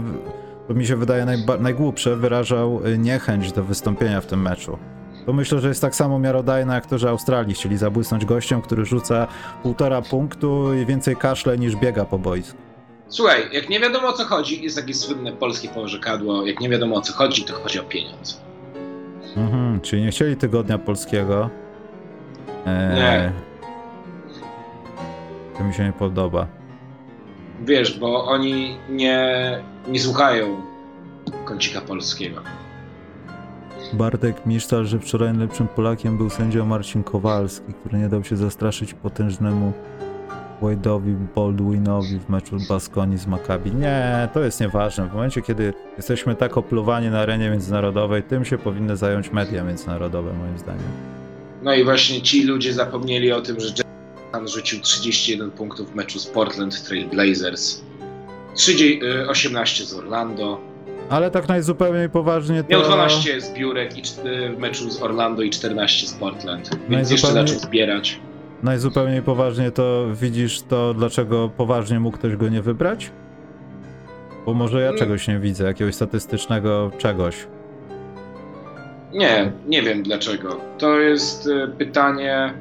to 0.68 0.74
mi 0.74 0.86
się 0.86 0.96
wydaje 0.96 1.24
najba, 1.24 1.56
najgłupsze, 1.56 2.16
wyrażał 2.16 2.80
niechęć 2.98 3.52
do 3.52 3.64
wystąpienia 3.64 4.20
w 4.20 4.26
tym 4.26 4.42
meczu. 4.42 4.78
To 5.26 5.32
myślę, 5.32 5.60
że 5.60 5.68
jest 5.68 5.80
tak 5.80 5.94
samo 5.96 6.18
miarodajne 6.18 6.74
jak 6.74 6.86
to, 6.86 6.98
że 6.98 7.08
Australii 7.08 7.54
chcieli 7.54 7.76
zabłysnąć 7.76 8.24
gościem, 8.24 8.62
który 8.62 8.84
rzuca 8.84 9.26
półtora 9.62 10.02
punktu 10.02 10.74
i 10.74 10.86
więcej 10.86 11.16
kaszle 11.16 11.58
niż 11.58 11.76
biega 11.76 12.04
po 12.04 12.18
boisku. 12.18 12.58
Słuchaj, 13.08 13.40
jak 13.52 13.68
nie 13.68 13.80
wiadomo 13.80 14.08
o 14.08 14.12
co 14.12 14.24
chodzi, 14.24 14.62
jest 14.62 14.76
takie 14.76 14.94
słynne 14.94 15.32
polskie 15.32 15.68
porzekadło, 15.68 16.46
jak 16.46 16.60
nie 16.60 16.68
wiadomo 16.68 16.96
o 16.96 17.00
co 17.00 17.12
chodzi, 17.12 17.44
to 17.44 17.52
chodzi 17.54 17.80
o 17.80 17.82
pieniądze. 17.82 18.34
Mhm, 19.36 19.80
czyli 19.80 20.02
nie 20.02 20.10
chcieli 20.10 20.36
tygodnia 20.36 20.78
polskiego. 20.78 21.50
Eee, 22.66 22.94
Nie. 22.94 23.32
To 25.58 25.64
mi 25.64 25.74
się 25.74 25.84
nie 25.84 25.92
podoba. 25.92 26.46
Wiesz, 27.64 27.98
bo 27.98 28.24
oni 28.24 28.76
nie, 28.88 29.28
nie 29.88 30.00
słuchają 30.00 30.60
kącika 31.44 31.80
polskiego. 31.80 32.40
Bartek 33.92 34.46
Misztal, 34.46 34.86
że 34.86 34.98
wczoraj 34.98 35.28
najlepszym 35.32 35.68
Polakiem 35.68 36.16
był 36.18 36.30
sędzia 36.30 36.64
Marcin 36.64 37.02
Kowalski, 37.04 37.72
który 37.72 37.98
nie 37.98 38.08
dał 38.08 38.24
się 38.24 38.36
zastraszyć 38.36 38.94
potężnemu 38.94 39.72
Wade'owi 40.62 41.14
Baldwinowi 41.36 42.18
w 42.18 42.28
meczu 42.28 42.56
Baskoni 42.68 43.18
z 43.18 43.26
Maccabi. 43.26 43.72
Nie, 43.72 44.28
to 44.34 44.40
jest 44.40 44.60
nieważne. 44.60 45.08
W 45.08 45.12
momencie, 45.12 45.42
kiedy 45.42 45.72
jesteśmy 45.96 46.34
tak 46.34 46.56
opluwani 46.56 47.10
na 47.10 47.20
arenie 47.20 47.50
międzynarodowej, 47.50 48.22
tym 48.22 48.44
się 48.44 48.58
powinny 48.58 48.96
zająć 48.96 49.32
media 49.32 49.64
międzynarodowe, 49.64 50.32
moim 50.32 50.58
zdaniem. 50.58 50.82
No 51.62 51.74
i 51.74 51.84
właśnie 51.84 52.22
ci 52.22 52.44
ludzie 52.44 52.72
zapomnieli 52.72 53.32
o 53.32 53.40
tym, 53.40 53.60
że 53.60 53.68
Jason 53.68 54.48
rzucił 54.48 54.80
31 54.80 55.50
punktów 55.50 55.92
w 55.92 55.94
meczu 55.94 56.18
z 56.18 56.26
Portland 56.26 56.84
Trail 56.84 57.08
Blazers, 57.08 57.82
30, 58.54 59.00
y, 59.04 59.28
18 59.28 59.84
z 59.84 59.94
Orlando, 59.94 60.60
Ale 61.10 61.30
tak 61.30 61.48
najzupełniej 61.48 62.10
poważnie 62.10 62.64
to... 62.64 62.70
miał 62.70 62.82
12 62.82 63.40
zbiórek 63.40 63.98
i 63.98 64.02
w 64.56 64.58
meczu 64.58 64.90
z 64.90 65.02
Orlando 65.02 65.42
i 65.42 65.50
14 65.50 66.06
z 66.06 66.12
Portland, 66.12 66.70
więc 66.88 67.10
i 67.10 67.12
jeszcze 67.12 67.32
zaczął 67.32 67.58
zbierać. 67.58 68.20
Najzupełniej 68.62 69.22
poważnie 69.22 69.70
to 69.70 70.06
widzisz 70.14 70.62
to, 70.62 70.94
dlaczego 70.94 71.48
poważnie 71.56 72.00
mógł 72.00 72.18
ktoś 72.18 72.36
go 72.36 72.48
nie 72.48 72.62
wybrać? 72.62 73.10
Bo 74.46 74.54
może 74.54 74.80
ja 74.80 74.86
Mm. 74.88 74.98
czegoś 74.98 75.28
nie 75.28 75.38
widzę, 75.38 75.64
jakiegoś 75.64 75.94
statystycznego 75.94 76.90
czegoś. 76.98 77.46
Nie, 79.12 79.52
nie 79.66 79.82
wiem 79.82 80.02
dlaczego. 80.02 80.60
To 80.78 81.00
jest 81.00 81.48
e, 81.48 81.68
pytanie. 81.68 82.52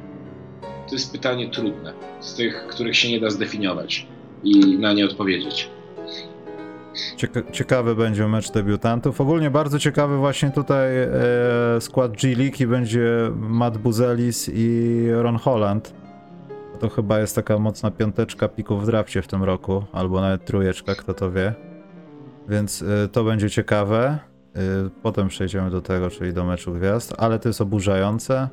To 0.88 0.94
jest 0.94 1.12
pytanie 1.12 1.50
trudne. 1.50 1.92
Z 2.20 2.34
tych, 2.34 2.66
których 2.66 2.96
się 2.96 3.10
nie 3.10 3.20
da 3.20 3.30
zdefiniować 3.30 4.06
i 4.44 4.78
na 4.78 4.92
nie 4.92 5.04
odpowiedzieć. 5.04 5.70
Cieka 7.16 7.42
ciekawy 7.52 7.94
będzie 7.94 8.28
mecz 8.28 8.52
debiutantów. 8.52 9.20
Ogólnie 9.20 9.50
bardzo 9.50 9.78
ciekawy 9.78 10.16
właśnie 10.16 10.50
tutaj 10.50 10.96
e, 10.96 11.10
skład 11.80 12.12
G-League 12.12 12.56
i 12.60 12.66
będzie 12.66 13.30
Matt 13.36 13.78
Buzelis 13.78 14.50
i 14.54 15.08
Ron 15.12 15.36
Holland. 15.36 15.94
To 16.80 16.88
chyba 16.88 17.18
jest 17.18 17.34
taka 17.34 17.58
mocna 17.58 17.90
piąteczka 17.90 18.48
pików 18.48 18.82
w 18.82 18.86
drafcie 18.86 19.22
w 19.22 19.26
tym 19.26 19.44
roku, 19.44 19.84
albo 19.92 20.20
nawet 20.20 20.44
trójeczka, 20.44 20.94
kto 20.94 21.14
to 21.14 21.32
wie. 21.32 21.54
Więc 22.48 22.82
e, 22.82 23.08
to 23.08 23.24
będzie 23.24 23.50
ciekawe. 23.50 24.18
E, 24.56 24.60
potem 25.02 25.28
przejdziemy 25.28 25.70
do 25.70 25.80
tego, 25.80 26.10
czyli 26.10 26.32
do 26.32 26.44
meczu 26.44 26.72
gwiazd, 26.72 27.14
ale 27.18 27.38
to 27.38 27.48
jest 27.48 27.60
oburzające 27.60 28.48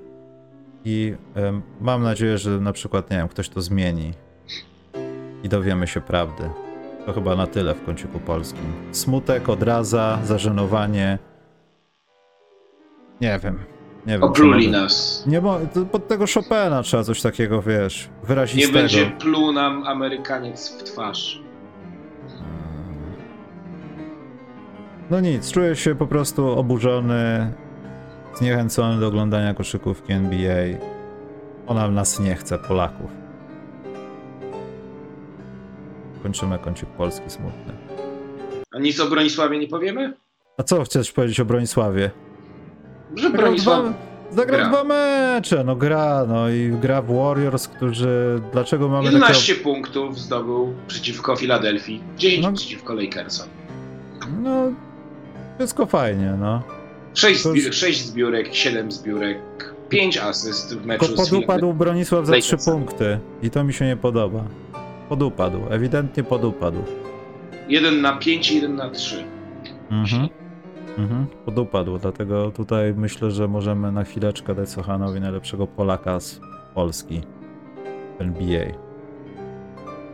i 0.85 1.15
e, 1.35 1.61
mam 1.81 2.03
nadzieję, 2.03 2.37
że 2.37 2.49
na 2.49 2.73
przykład, 2.73 3.11
nie 3.11 3.17
wiem, 3.17 3.27
ktoś 3.27 3.49
to 3.49 3.61
zmieni 3.61 4.13
i 5.43 5.49
dowiemy 5.49 5.87
się 5.87 6.01
prawdy. 6.01 6.62
To 7.05 7.13
chyba 7.13 7.35
na 7.35 7.47
tyle 7.47 7.73
w 7.75 7.85
kąciku 7.85 8.19
polskim. 8.19 8.73
Smutek, 8.91 9.49
odraza, 9.49 10.19
zażenowanie. 10.23 11.19
Nie 13.21 13.39
wiem. 13.43 13.59
Nie 14.05 14.13
wiem. 14.13 14.23
Opluli 14.23 14.71
nas. 14.71 15.23
Nie 15.27 15.41
to 15.73 15.85
pod 15.85 16.07
tego 16.07 16.25
Chopina 16.33 16.83
trzeba 16.83 17.03
coś 17.03 17.21
takiego, 17.21 17.61
wiesz, 17.61 18.09
Nie 18.21 18.27
wyrazistego. 18.27 18.73
będzie 18.79 19.05
pluł 19.19 19.51
nam 19.51 19.83
Amerykaniec 19.87 20.77
w 20.79 20.83
twarz. 20.83 21.41
No 25.11 25.19
nic, 25.19 25.51
czuję 25.51 25.75
się 25.75 25.95
po 25.95 26.07
prostu 26.07 26.59
oburzony, 26.59 27.53
zniechęcony 28.35 28.99
do 28.99 29.07
oglądania 29.07 29.53
koszykówki 29.53 30.13
NBA. 30.13 30.77
Ona 31.67 31.87
nas 31.91 32.19
nie 32.19 32.35
chce, 32.35 32.59
Polaków. 32.59 33.22
Kończymy 36.23 36.59
kącik 36.59 36.89
polski 36.89 37.29
smutny. 37.29 37.73
A 38.75 38.79
nic 38.79 38.99
o 38.99 39.05
Bronisławie 39.05 39.59
nie 39.59 39.67
powiemy? 39.67 40.13
A 40.57 40.63
co 40.63 40.83
chcesz 40.83 41.11
powiedzieć 41.11 41.39
o 41.39 41.45
Bronisławie? 41.45 42.11
Że 43.15 43.29
Bronisław. 43.29 43.81
dwa, 43.85 43.93
zagrał 44.35 44.59
gra. 44.59 44.69
dwa 44.69 44.83
mecze, 44.83 45.63
no 45.63 45.75
gra, 45.75 46.25
no 46.27 46.49
i 46.49 46.71
gra 46.81 47.01
w 47.01 47.13
Warriors, 47.15 47.67
którzy... 47.67 48.41
Dlaczego 48.51 48.87
mamy 48.89 49.03
takiego... 49.05 49.25
11 49.25 49.55
punktów 49.55 50.19
zdobył 50.19 50.73
przeciwko 50.87 51.35
Filadelfii, 51.35 52.03
10 52.17 52.43
No. 52.45 52.53
przeciwko 52.53 52.93
Lakersom. 52.93 53.47
No, 54.43 54.71
wszystko 55.57 55.85
fajnie, 55.85 56.35
no. 56.39 56.61
6, 57.13 57.43
To 57.43 57.49
zbi- 57.49 57.65
już- 57.65 57.75
6 57.75 58.05
zbiórek, 58.05 58.55
7 58.55 58.91
zbiórek, 58.91 59.37
5 59.89 60.17
asyst 60.17 60.77
w 60.77 60.85
meczu 60.85 61.05
Tylko 61.07 61.23
podupadł 61.23 61.73
Bronisław 61.73 62.25
za 62.25 62.33
trzy 62.33 62.51
Lakersami. 62.51 62.77
punkty 62.85 63.19
i 63.41 63.49
to 63.49 63.63
mi 63.63 63.73
się 63.73 63.85
nie 63.85 63.97
podoba. 63.97 64.43
Podupadł, 65.13 65.59
ewidentnie 65.69 66.23
podupadł. 66.23 66.83
1 67.67 68.01
na 68.01 68.17
5 68.17 68.51
i 68.51 68.55
1 68.55 68.75
na 68.75 68.89
3. 68.89 69.23
Mhm. 69.91 70.29
Mhm. 70.97 71.25
Podupadł, 71.45 71.97
dlatego 71.97 72.51
tutaj 72.51 72.93
myślę, 72.93 73.31
że 73.31 73.47
możemy 73.47 73.91
na 73.91 74.03
chwileczkę 74.03 74.55
dać 74.55 74.69
Sochanowi 74.69 75.21
najlepszego 75.21 75.67
Polaka 75.67 76.19
z 76.19 76.39
Polski 76.73 77.21
NBA. 78.19 78.65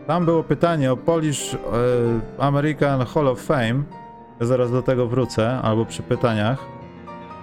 Tam 0.08 0.26
było 0.26 0.44
pytanie 0.44 0.92
o 0.92 0.98
Polish 0.98 1.54
e, 1.54 1.58
American 2.38 3.06
Hall 3.06 3.28
of 3.28 3.42
Fame. 3.42 3.84
Ja 4.40 4.46
zaraz 4.46 4.72
do 4.72 4.82
tego 4.82 5.08
wrócę, 5.08 5.60
albo 5.62 5.86
przy 5.86 6.04
pytaniach. 6.04 6.66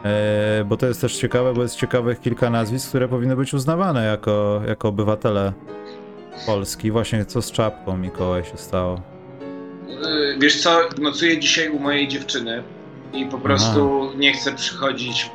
E, 0.04 0.64
bo 0.64 0.76
to 0.76 0.86
jest 0.86 1.00
też 1.00 1.16
ciekawe, 1.16 1.54
bo 1.54 1.62
jest 1.62 1.76
ciekawych 1.76 2.20
kilka 2.20 2.50
nazwisk, 2.50 2.88
które 2.88 3.08
powinny 3.08 3.36
być 3.36 3.54
uznawane 3.54 4.04
jako, 4.04 4.60
jako 4.68 4.88
obywatele 4.88 5.52
Polski. 6.46 6.90
Właśnie 6.90 7.24
co 7.24 7.42
z 7.42 7.52
czapką 7.52 7.96
Mikołaj 7.96 8.44
się 8.44 8.56
stało. 8.56 9.00
Yy, 9.88 10.36
Wiesz 10.38 10.62
co, 10.62 10.80
nocuję 10.98 11.38
dzisiaj 11.38 11.68
u 11.68 11.78
mojej 11.78 12.08
dziewczyny 12.08 12.62
i 13.12 13.26
po 13.26 13.38
prostu 13.38 14.10
nie 14.16 14.32
chcę 14.32 14.52
przychodzić. 14.54 15.30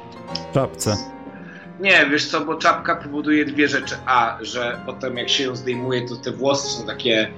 W 0.52 0.54
czapce. 0.54 0.98
Nie, 1.80 2.06
wiesz 2.12 2.26
co, 2.26 2.42
bo 2.46 2.56
czapka 2.56 2.96
powoduje 2.96 3.46
dwie 3.46 3.68
rzeczy. 3.68 3.96
A, 4.06 4.38
że 4.42 4.80
potem 4.86 5.18
jak 5.18 5.30
się 5.30 5.44
ją 5.44 5.56
zdejmuje, 5.56 6.08
to 6.10 6.16
te 6.16 6.32
włosy 6.32 6.68
są 6.80 6.88
takie 6.88 7.32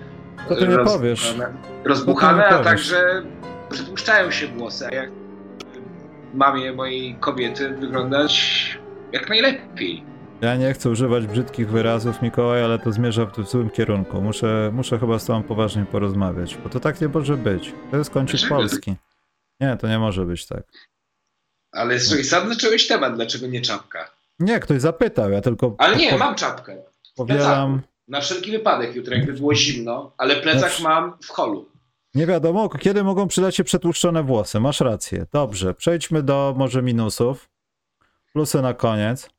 To 0.50 0.56
ty 0.56 0.68
nie 0.68 0.78
powiesz. 0.78 1.36
rozbuchane, 1.84 2.48
a 2.48 2.64
także 2.64 3.24
przypuszczają 3.70 4.32
się 4.32 4.48
włosy, 4.48 4.88
a 4.88 4.96
jak 4.96 5.10
mamie 6.34 6.74
mojej 6.74 7.16
kobiety 7.20 7.70
wyglądać 7.70 8.78
jak 9.12 9.30
najlepiej. 9.30 10.04
Ja 10.44 10.56
nie 10.56 10.74
chcę 10.74 10.90
używać 10.90 11.28
brzydkich 11.28 11.70
wyrazów, 11.70 12.22
Mikołaj, 12.22 12.64
ale 12.64 12.80
to 12.80 12.92
zmierza 12.92 13.26
w 13.26 13.50
złym 13.50 13.70
kierunku. 13.70 14.22
Muszę, 14.22 14.72
muszę 14.74 15.00
chyba 15.00 15.20
z 15.20 15.26
tobą 15.26 15.44
poważnie 15.44 15.86
porozmawiać, 15.86 16.58
bo 16.58 16.70
to 16.70 16.80
tak 16.80 17.02
nie 17.02 17.08
może 17.08 17.38
być. 17.38 17.74
To 17.92 17.98
jest 17.98 18.10
Dlaczego? 18.42 18.56
Polski. 18.56 18.96
Nie, 19.60 19.78
to 19.78 19.88
nie 19.88 20.00
może 20.00 20.26
być 20.26 20.46
tak. 20.48 20.64
Ale 21.72 22.00
słuchaj, 22.00 22.24
sam 22.24 22.50
zacząłeś 22.50 22.88
temat, 22.88 23.16
dlaczego 23.16 23.48
nie 23.48 23.62
czapka? 23.62 24.12
Nie, 24.40 24.60
ktoś 24.60 24.82
zapytał, 24.82 25.32
ja 25.32 25.42
tylko 25.42 25.76
Ale 25.78 25.96
nie, 25.98 26.10
po- 26.12 26.18
mam 26.18 26.36
czapkę. 26.36 26.78
powielam. 27.16 27.82
Na 28.08 28.22
wszelki 28.22 28.52
wypadek 28.52 28.96
jutro, 28.96 29.16
jakby 29.16 29.34
było 29.34 29.56
zimno, 29.56 30.12
ale 30.18 30.36
plecak 30.36 30.60
Znaczy- 30.70 30.84
mam 30.84 31.18
w 31.22 31.30
holu. 31.30 31.70
Nie 32.16 32.26
wiadomo, 32.28 32.70
kiedy 32.70 33.04
mogą 33.04 33.28
przydać 33.28 33.56
się 33.56 33.64
przetłuszczone 33.64 34.24
włosy. 34.24 34.60
Masz 34.60 34.80
rację. 34.82 35.26
Dobrze, 35.32 35.74
przejdźmy 35.74 36.24
do 36.24 36.54
może 36.58 36.82
minusów. 36.82 37.50
Plusy 38.34 38.62
na 38.62 38.74
koniec. 38.74 39.30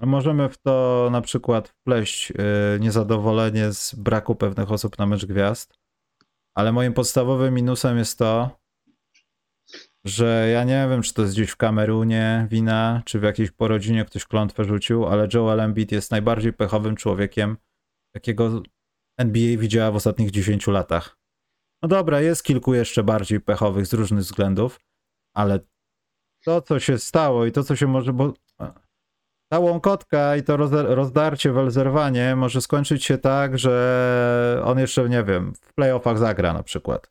Możemy 0.00 0.48
w 0.48 0.58
to 0.58 1.08
na 1.12 1.20
przykład 1.20 1.68
wpleść 1.68 2.30
yy, 2.30 2.36
niezadowolenie 2.80 3.72
z 3.72 3.94
braku 3.94 4.34
pewnych 4.34 4.72
osób 4.72 4.98
na 4.98 5.06
mecz 5.06 5.26
gwiazd. 5.26 5.78
Ale 6.54 6.72
moim 6.72 6.92
podstawowym 6.92 7.54
minusem 7.54 7.98
jest 7.98 8.18
to, 8.18 8.60
że 10.04 10.48
ja 10.52 10.64
nie 10.64 10.86
wiem, 10.90 11.02
czy 11.02 11.14
to 11.14 11.22
jest 11.22 11.34
gdzieś 11.34 11.50
w 11.50 11.56
Kamerunie 11.56 12.46
wina, 12.50 13.02
czy 13.04 13.20
w 13.20 13.22
jakiejś 13.22 13.50
porodzinie 13.50 14.04
ktoś 14.04 14.24
klątwę 14.24 14.64
rzucił, 14.64 15.06
ale 15.06 15.28
Joel 15.34 15.60
Embiid 15.60 15.92
jest 15.92 16.10
najbardziej 16.10 16.52
pechowym 16.52 16.96
człowiekiem, 16.96 17.56
jakiego 18.14 18.62
NBA 19.18 19.58
widziała 19.58 19.90
w 19.90 19.96
ostatnich 19.96 20.30
10 20.30 20.66
latach. 20.66 21.18
No 21.82 21.88
dobra, 21.88 22.20
jest 22.20 22.42
kilku 22.44 22.74
jeszcze 22.74 23.02
bardziej 23.02 23.40
pechowych 23.40 23.86
z 23.86 23.92
różnych 23.92 24.20
względów, 24.20 24.80
ale 25.34 25.60
to, 26.44 26.62
co 26.62 26.80
się 26.80 26.98
stało 26.98 27.46
i 27.46 27.52
to, 27.52 27.64
co 27.64 27.76
się 27.76 27.86
może, 27.86 28.12
bo 28.12 28.34
ta 29.50 29.58
łąkotka 29.58 30.36
i 30.36 30.42
to 30.42 30.56
roz- 30.56 30.72
rozdarcie, 30.94 31.52
welzerwanie 31.52 32.36
może 32.36 32.60
skończyć 32.60 33.04
się 33.04 33.18
tak, 33.18 33.58
że 33.58 34.62
on 34.64 34.78
jeszcze, 34.78 35.08
nie 35.08 35.24
wiem, 35.24 35.52
w 35.62 35.74
playoffach 35.74 36.18
zagra 36.18 36.52
na 36.52 36.62
przykład. 36.62 37.10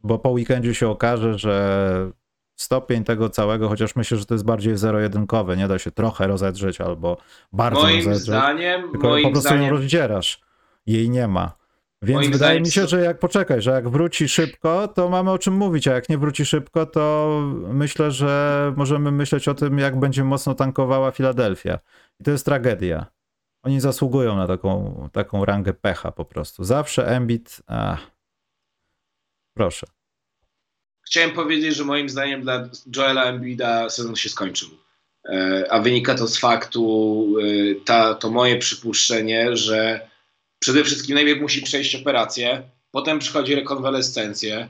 Bo 0.00 0.18
po 0.18 0.30
weekendzie 0.30 0.74
się 0.74 0.88
okaże, 0.88 1.38
że 1.38 2.10
stopień 2.56 3.04
tego 3.04 3.30
całego, 3.30 3.68
chociaż 3.68 3.96
myślę, 3.96 4.16
że 4.18 4.26
to 4.26 4.34
jest 4.34 4.44
bardziej 4.44 4.76
zero-jedynkowe, 4.76 5.56
nie 5.56 5.68
da 5.68 5.78
się 5.78 5.90
trochę 5.90 6.26
rozedrzeć 6.26 6.80
albo 6.80 7.16
bardzo 7.52 7.82
Moim 7.82 7.96
rozedrzeć. 7.96 8.22
zdaniem, 8.22 8.82
Tylko 8.82 8.98
po 8.98 9.08
moim 9.08 9.32
prostu 9.32 9.48
ją 9.48 9.56
zdaniem, 9.56 9.70
rozdzierasz. 9.74 10.40
Jej 10.86 11.10
nie 11.10 11.28
ma. 11.28 11.52
Więc 12.02 12.20
Moim 12.20 12.32
wydaje 12.32 12.60
mi 12.60 12.70
się, 12.70 12.86
że 12.86 13.00
jak 13.00 13.18
poczekaj, 13.18 13.62
że 13.62 13.70
jak 13.70 13.88
wróci 13.88 14.28
szybko, 14.28 14.88
to 14.88 15.08
mamy 15.08 15.30
o 15.30 15.38
czym 15.38 15.54
mówić, 15.54 15.88
a 15.88 15.94
jak 15.94 16.08
nie 16.08 16.18
wróci 16.18 16.46
szybko, 16.46 16.86
to 16.86 17.40
myślę, 17.68 18.10
że 18.10 18.72
możemy 18.76 19.12
myśleć 19.12 19.48
o 19.48 19.54
tym, 19.54 19.78
jak 19.78 19.98
będzie 19.98 20.24
mocno 20.24 20.54
tankowała 20.54 21.10
Filadelfia. 21.10 21.78
I 22.20 22.24
to 22.24 22.30
jest 22.30 22.44
tragedia. 22.44 23.06
Oni 23.62 23.80
zasługują 23.80 24.36
na 24.36 24.46
taką, 24.46 25.08
taką 25.12 25.44
rangę 25.44 25.72
pecha 25.72 26.12
po 26.12 26.24
prostu. 26.24 26.64
Zawsze 26.64 27.06
Embiid. 27.06 27.62
Ach. 27.66 28.10
Proszę. 29.54 29.86
chciałem 31.06 31.30
powiedzieć, 31.30 31.76
że 31.76 31.84
moim 31.84 32.08
zdaniem 32.08 32.42
dla 32.42 32.68
Joela 32.96 33.24
Embida 33.24 33.90
sezon 33.90 34.16
się 34.16 34.28
skończył. 34.28 34.68
E, 35.24 35.66
A 35.70 35.80
wynika 35.80 36.14
to 36.14 36.26
z 36.26 36.38
faktu, 36.38 37.34
e, 37.40 37.74
ta, 37.84 38.14
to 38.14 38.30
moje 38.30 38.58
przypuszczenie, 38.58 39.56
że 39.56 40.08
przede 40.58 40.84
wszystkim 40.84 41.14
najpierw 41.14 41.40
musi 41.40 41.62
przejść 41.62 41.94
operację, 41.94 42.62
potem 42.90 43.18
przychodzi 43.18 43.54
rekonwalescencję 43.54 44.68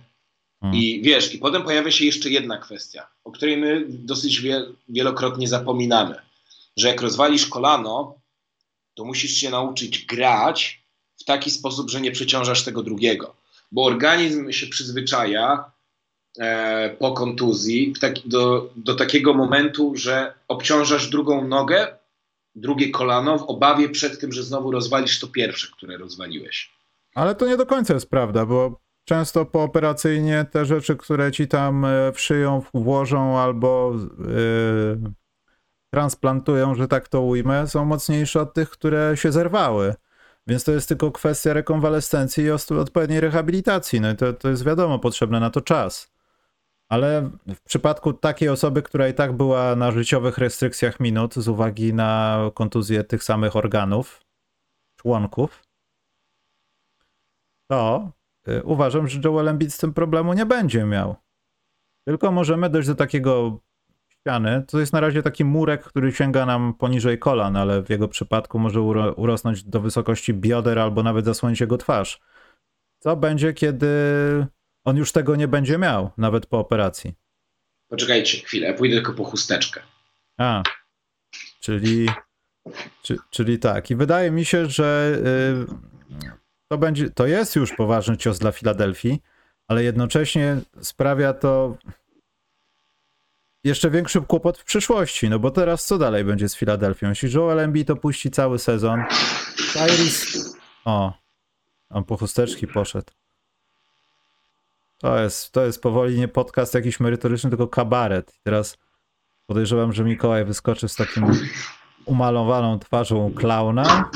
Mm. 0.63 0.75
i 0.75 1.01
wiesz, 1.03 1.35
i 1.35 1.39
potem 1.39 1.63
pojawia 1.63 1.91
się 1.91 2.05
jeszcze 2.05 2.31
jedna 2.31 2.59
kwestia, 2.59 3.07
o 3.25 3.33
której 3.33 3.57
my 3.57 3.85
dosyć 3.89 4.41
wie, 4.41 4.63
wielokrotnie 4.89 5.49
zapominamy, 5.49 6.15
że 6.77 6.89
jak 6.89 7.03
rozwalisz 7.03 7.47
kolano, 7.47 8.15
to 8.95 9.05
musisz 9.05 9.33
się 9.33 9.51
nauczyć 9.51 10.05
grać 10.05 10.83
w 11.21 11.25
taki 11.25 11.51
sposób, 11.51 11.91
że 11.91 12.01
nie 12.01 12.13
przeciążasz 12.13 12.65
tego 12.65 12.83
drugiego, 12.83 13.35
bo 13.73 13.85
organizm 13.85 14.53
się 14.53 14.67
przyzwyczaja 14.67 15.71
e, 16.39 16.91
po 16.99 17.13
kontuzji 17.13 17.95
taki, 18.01 18.29
do, 18.29 18.71
do 18.77 18.95
takiego 18.95 19.35
momentu, 19.35 19.93
że 19.97 20.35
obciążasz 20.49 21.11
drugą 21.11 21.49
nogę, 21.49 21.98
drugie 22.61 22.91
kolano 22.91 23.39
w 23.39 23.43
obawie 23.43 23.89
przed 23.89 24.21
tym, 24.21 24.33
że 24.33 24.43
znowu 24.43 24.71
rozwalisz 24.71 25.21
to 25.21 25.27
pierwsze, 25.27 25.69
które 25.77 25.99
rozwaliłeś. 25.99 26.73
Ale 27.15 27.35
to 27.35 27.47
nie 27.47 27.57
do 27.57 27.67
końca 27.67 27.95
jest 27.95 28.11
prawda, 28.11 28.47
bo 28.47 28.81
często 29.05 29.47
pooperacyjnie 29.47 30.47
te 30.51 30.65
rzeczy, 30.65 30.97
które 30.97 31.33
ci 31.33 31.49
tam 31.49 31.85
e, 31.85 32.13
wszyją, 32.13 32.63
włożą 32.75 33.39
albo 33.39 33.95
e, 33.95 35.13
transplantują, 35.91 36.75
że 36.75 36.89
tak 36.89 37.09
to 37.09 37.23
ujmę, 37.23 37.67
są 37.67 37.85
mocniejsze 37.85 38.41
od 38.41 38.55
tych, 38.55 38.71
które 38.71 39.13
się 39.17 39.33
zerwały. 39.33 39.95
Więc 40.47 40.65
to 40.65 40.73
jest 40.73 40.89
tylko 40.89 41.13
kwestia 41.13 41.53
rekonwalescencji 41.53 42.45
i 42.45 42.51
odpowiedniej 42.51 43.21
rehabilitacji. 43.21 44.01
No 44.01 44.11
i 44.11 44.17
to, 44.17 44.33
to 44.33 44.49
jest 44.49 44.65
wiadomo, 44.65 44.99
potrzebne 44.99 45.41
na 45.41 45.51
to 45.51 45.61
czas. 45.61 46.13
Ale 46.89 47.31
w 47.47 47.61
przypadku 47.63 48.13
takiej 48.13 48.49
osoby, 48.49 48.83
która 48.83 49.09
i 49.09 49.15
tak 49.15 49.33
była 49.33 49.77
na 49.77 49.93
życiowych 49.93 50.39
restrykcjach 50.39 51.01
minut 51.01 51.35
z 51.35 51.49
uwagi 51.49 51.95
na 51.95 52.41
kontuzję 52.55 53.05
tych 53.05 53.25
samych 53.25 53.57
organów, 53.57 54.21
członków, 54.97 55.63
to 57.71 58.11
y, 58.49 58.63
uważam, 58.63 59.09
że 59.09 59.21
Joel 59.25 59.49
Embiid 59.49 59.75
z 59.75 59.79
tym 59.79 59.95
problemu 59.95 60.33
nie 60.33 60.47
będzie 60.47 60.85
miał. 60.85 61.17
Tylko 62.07 62.33
możemy 62.33 62.71
dojść 62.71 62.89
do 62.89 62.95
takiego 62.95 63.61
ściany. 64.09 64.65
To 64.69 64.81
jest 64.81 64.93
na 64.93 65.01
razie 65.01 65.23
taki 65.23 65.45
murek, 65.45 65.85
który 65.85 66.13
sięga 66.13 66.47
nam 66.47 66.75
poniżej 66.75 67.19
kolan, 67.19 67.57
ale 67.57 67.83
w 67.83 67.91
jego 67.91 68.09
przypadku 68.09 68.59
może 68.59 68.81
uro 68.81 69.13
urosnąć 69.15 69.65
do 69.65 69.81
wysokości 69.81 70.35
bioder 70.35 70.79
albo 70.79 71.03
nawet 71.03 71.25
zasłonić 71.25 71.61
jego 71.61 71.79
twarz. 71.79 72.21
Co 72.99 73.17
będzie, 73.17 73.53
kiedy 73.53 73.87
on 74.89 74.97
już 74.97 75.13
tego 75.13 75.37
nie 75.37 75.49
będzie 75.49 75.79
miał, 75.79 76.11
nawet 76.17 76.47
po 76.47 76.59
operacji? 76.59 77.15
Poczekajcie 77.89 78.39
chwilę, 78.39 78.75
pójdę 78.75 78.95
tylko 78.95 79.13
po 79.13 79.25
chusteczkę. 79.25 79.81
A, 80.39 80.63
czyli, 81.61 82.09
czy, 83.03 83.17
czyli 83.31 83.59
tak. 83.59 83.91
I 83.91 83.97
wydaje 83.97 84.31
mi 84.31 84.45
się, 84.45 84.67
że 84.67 85.19
y, 85.71 86.19
to, 86.69 86.79
będzie, 86.79 87.11
to 87.11 87.27
jest 87.27 87.57
już 87.57 87.73
poważny 87.73 88.17
cios 88.17 88.39
dla 88.39 88.53
Filadelfii, 88.53 89.23
ale 89.69 89.85
jednocześnie 89.85 90.61
sprawia 90.81 91.33
to 91.33 91.77
jeszcze 93.65 93.91
większy 93.91 94.21
kłopot 94.21 94.59
w 94.59 94.65
przyszłości, 94.65 95.29
no 95.29 95.39
bo 95.39 95.51
teraz 95.51 95.87
co 95.87 95.99
dalej 95.99 96.25
będzie 96.25 96.49
z 96.49 96.57
Filadelfią? 96.57 97.09
Jeśli 97.09 97.33
Joel 97.33 97.59
Embiid 97.59 97.91
opuści 97.91 98.31
cały 98.31 98.59
sezon, 98.59 99.05
Tyrese... 99.73 100.39
O, 100.85 101.13
on 101.91 102.05
po 102.05 102.17
chusteczki 102.17 102.67
poszedł. 102.67 103.13
To 104.99 105.19
jest, 105.19 105.53
to 105.53 105.65
jest 105.65 105.83
powoli 105.83 106.19
nie 106.19 106.29
podcast 106.29 106.75
jakiś 106.75 107.01
merytoryczny, 107.01 107.51
tylko 107.51 107.69
kabaret. 107.69 108.35
I 108.35 108.39
teraz 108.43 108.79
podejrzewam, 109.47 109.93
że 109.93 110.05
Mikołaj 110.05 110.45
wyskoczy 110.45 110.89
z 110.89 110.97
takim 110.97 111.27
umalowaną 112.05 112.79
twarzą 112.79 113.35
klauna. 113.35 114.11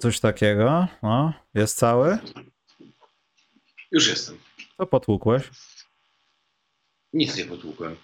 Coś 0.00 0.20
takiego. 0.20 0.88
No, 1.02 1.32
jest 1.54 1.78
cały? 1.78 2.18
Już 3.92 4.08
jestem. 4.08 4.38
Co 4.76 4.86
potłukłeś? 4.86 5.50
Nic 7.12 7.36
nie 7.36 7.44
potłukłem. 7.44 7.96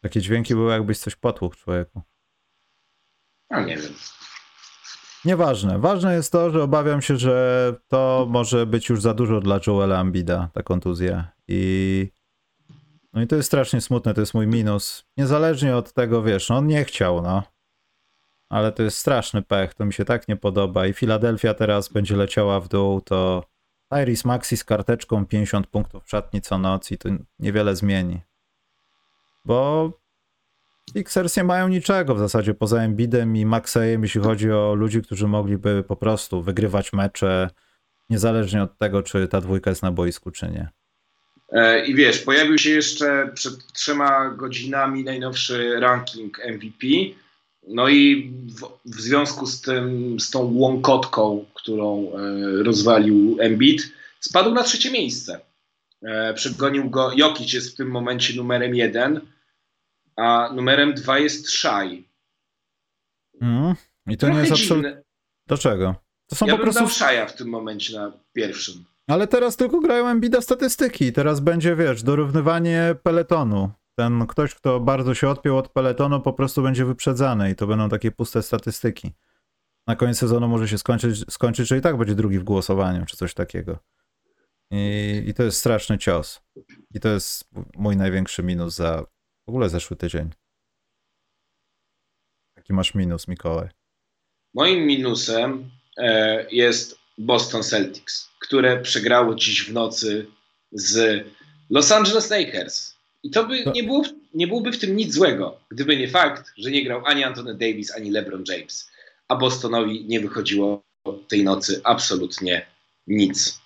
Takie 0.00 0.20
dźwięki 0.20 0.54
były, 0.54 0.72
jakbyś 0.72 0.98
coś 0.98 1.16
potłukł 1.16 1.56
człowieku. 1.56 2.02
A 3.48 3.60
nie 3.60 3.76
wiem. 3.76 3.94
Nieważne. 5.28 5.78
Ważne 5.78 6.14
jest 6.14 6.32
to, 6.32 6.50
że 6.50 6.62
obawiam 6.62 7.02
się, 7.02 7.16
że 7.16 7.74
to 7.88 8.26
może 8.30 8.66
być 8.66 8.88
już 8.88 9.02
za 9.02 9.14
dużo 9.14 9.40
dla 9.40 9.60
Joela 9.66 9.98
Ambida, 9.98 10.50
ta 10.52 10.62
kontuzja. 10.62 11.32
I 11.48 12.08
no 13.12 13.22
i 13.22 13.26
to 13.26 13.36
jest 13.36 13.46
strasznie 13.46 13.80
smutne, 13.80 14.14
to 14.14 14.20
jest 14.20 14.34
mój 14.34 14.46
minus. 14.46 15.04
Niezależnie 15.16 15.76
od 15.76 15.92
tego, 15.92 16.22
wiesz, 16.22 16.48
no 16.48 16.56
on 16.56 16.66
nie 16.66 16.84
chciał, 16.84 17.22
no. 17.22 17.42
Ale 18.48 18.72
to 18.72 18.82
jest 18.82 18.98
straszny 18.98 19.42
pech, 19.42 19.74
to 19.74 19.84
mi 19.84 19.92
się 19.92 20.04
tak 20.04 20.28
nie 20.28 20.36
podoba. 20.36 20.86
I 20.86 20.92
Filadelfia 20.92 21.54
teraz 21.54 21.88
będzie 21.88 22.16
leciała 22.16 22.60
w 22.60 22.68
dół, 22.68 23.00
to 23.00 23.44
Tyrese 23.88 24.28
Maxi 24.28 24.56
z 24.56 24.64
karteczką 24.64 25.26
50 25.26 25.66
punktów 25.66 26.04
w 26.04 26.10
szatni 26.10 26.40
co 26.40 26.58
noc 26.58 26.90
i 26.90 26.98
to 26.98 27.08
niewiele 27.38 27.76
zmieni. 27.76 28.20
Bo 29.44 29.92
Sixers 30.96 31.36
nie 31.36 31.44
mają 31.44 31.68
niczego 31.68 32.14
w 32.14 32.18
zasadzie 32.18 32.54
poza 32.54 32.82
Embidem 32.82 33.36
i 33.36 33.46
Maxejem, 33.46 34.02
jeśli 34.02 34.20
chodzi 34.20 34.52
o 34.52 34.74
ludzi, 34.74 35.02
którzy 35.02 35.26
mogliby 35.26 35.84
po 35.88 35.96
prostu 35.96 36.42
wygrywać 36.42 36.92
mecze, 36.92 37.50
niezależnie 38.10 38.62
od 38.62 38.78
tego, 38.78 39.02
czy 39.02 39.28
ta 39.28 39.40
dwójka 39.40 39.70
jest 39.70 39.82
na 39.82 39.92
boisku, 39.92 40.30
czy 40.30 40.46
nie. 40.46 40.68
E, 41.52 41.86
I 41.86 41.94
wiesz, 41.94 42.18
pojawił 42.18 42.58
się 42.58 42.70
jeszcze 42.70 43.30
przed 43.34 43.72
trzema 43.72 44.30
godzinami 44.30 45.04
najnowszy 45.04 45.80
ranking 45.80 46.38
MVP. 46.38 46.86
No 47.68 47.88
i 47.88 48.30
w, 48.46 48.90
w 48.96 49.00
związku 49.00 49.46
z 49.46 49.60
tym, 49.60 50.16
z 50.20 50.30
tą 50.30 50.52
łąkotką, 50.54 51.44
którą 51.54 52.12
e, 52.12 52.62
rozwalił 52.62 53.36
Embiid, 53.40 53.92
spadł 54.20 54.54
na 54.54 54.62
trzecie 54.62 54.90
miejsce. 54.90 55.40
E, 56.02 56.34
przegonił 56.34 56.90
go, 56.90 57.12
Jokic 57.16 57.52
jest 57.52 57.72
w 57.72 57.76
tym 57.76 57.90
momencie 57.90 58.34
numerem 58.34 58.74
jeden, 58.74 59.20
a 60.18 60.52
numerem 60.54 60.94
dwa 60.94 61.18
jest 61.18 61.48
Shai. 61.48 62.08
Mm, 63.40 63.74
I 64.06 64.16
to 64.16 64.26
Trochę 64.26 64.42
nie 64.42 64.48
jest 64.48 64.62
absolutnie... 64.62 65.02
Dlaczego? 65.46 65.94
To 66.26 66.36
są 66.36 66.46
ja 66.46 66.56
po 66.56 66.62
prostu... 66.62 66.84
Shai'a 66.84 67.28
w 67.28 67.36
tym 67.36 67.48
momencie 67.48 67.98
na 67.98 68.12
pierwszym. 68.32 68.84
Ale 69.06 69.26
teraz 69.26 69.56
tylko 69.56 69.80
grają 69.80 70.08
Embida 70.08 70.40
statystyki. 70.40 71.12
Teraz 71.12 71.40
będzie, 71.40 71.76
wiesz, 71.76 72.02
dorównywanie 72.02 72.96
peletonu. 73.02 73.70
Ten 73.94 74.26
ktoś, 74.26 74.54
kto 74.54 74.80
bardzo 74.80 75.14
się 75.14 75.28
odpiął 75.28 75.58
od 75.58 75.68
peletonu, 75.68 76.20
po 76.20 76.32
prostu 76.32 76.62
będzie 76.62 76.84
wyprzedzany 76.84 77.50
i 77.50 77.54
to 77.54 77.66
będą 77.66 77.88
takie 77.88 78.10
puste 78.10 78.42
statystyki. 78.42 79.14
Na 79.86 79.96
koniec 79.96 80.18
sezonu 80.18 80.48
może 80.48 80.68
się 80.68 80.78
skończyć, 80.78 81.24
skończyć 81.32 81.68
że 81.68 81.78
i 81.78 81.80
tak 81.80 81.96
będzie 81.96 82.14
drugi 82.14 82.38
w 82.38 82.44
głosowaniu, 82.44 83.06
czy 83.06 83.16
coś 83.16 83.34
takiego. 83.34 83.78
I, 84.70 85.22
I 85.26 85.34
to 85.34 85.42
jest 85.42 85.58
straszny 85.58 85.98
cios. 85.98 86.40
I 86.94 87.00
to 87.00 87.08
jest 87.08 87.44
mój 87.76 87.96
największy 87.96 88.42
minus 88.42 88.74
za 88.74 89.04
w 89.48 89.50
ogóle 89.50 89.68
zeszły 89.68 89.96
tydzień. 89.96 90.30
Jaki 92.56 92.72
masz 92.72 92.94
minus, 92.94 93.28
Mikołaj? 93.28 93.68
Moim 94.54 94.86
minusem 94.86 95.70
e, 95.96 96.46
jest 96.50 96.98
Boston 97.18 97.62
Celtics, 97.62 98.28
które 98.40 98.80
przegrało 98.80 99.34
dziś 99.34 99.64
w 99.68 99.72
nocy 99.72 100.26
z 100.72 101.24
Los 101.70 101.92
Angeles 101.92 102.30
Lakers. 102.30 102.94
I 103.22 103.30
to 103.30 103.44
by 103.46 103.64
nie, 103.74 103.82
było, 103.82 104.02
nie 104.34 104.46
byłoby 104.46 104.72
w 104.72 104.78
tym 104.78 104.96
nic 104.96 105.14
złego, 105.14 105.60
gdyby 105.70 105.96
nie 105.96 106.08
fakt, 106.08 106.52
że 106.58 106.70
nie 106.70 106.84
grał 106.84 107.06
ani 107.06 107.24
Anthony 107.24 107.54
Davis, 107.54 107.94
ani 107.94 108.10
LeBron 108.10 108.44
James. 108.48 108.90
A 109.28 109.36
Bostonowi 109.36 110.04
nie 110.04 110.20
wychodziło 110.20 110.82
tej 111.28 111.44
nocy 111.44 111.80
absolutnie 111.84 112.66
nic. 113.06 113.60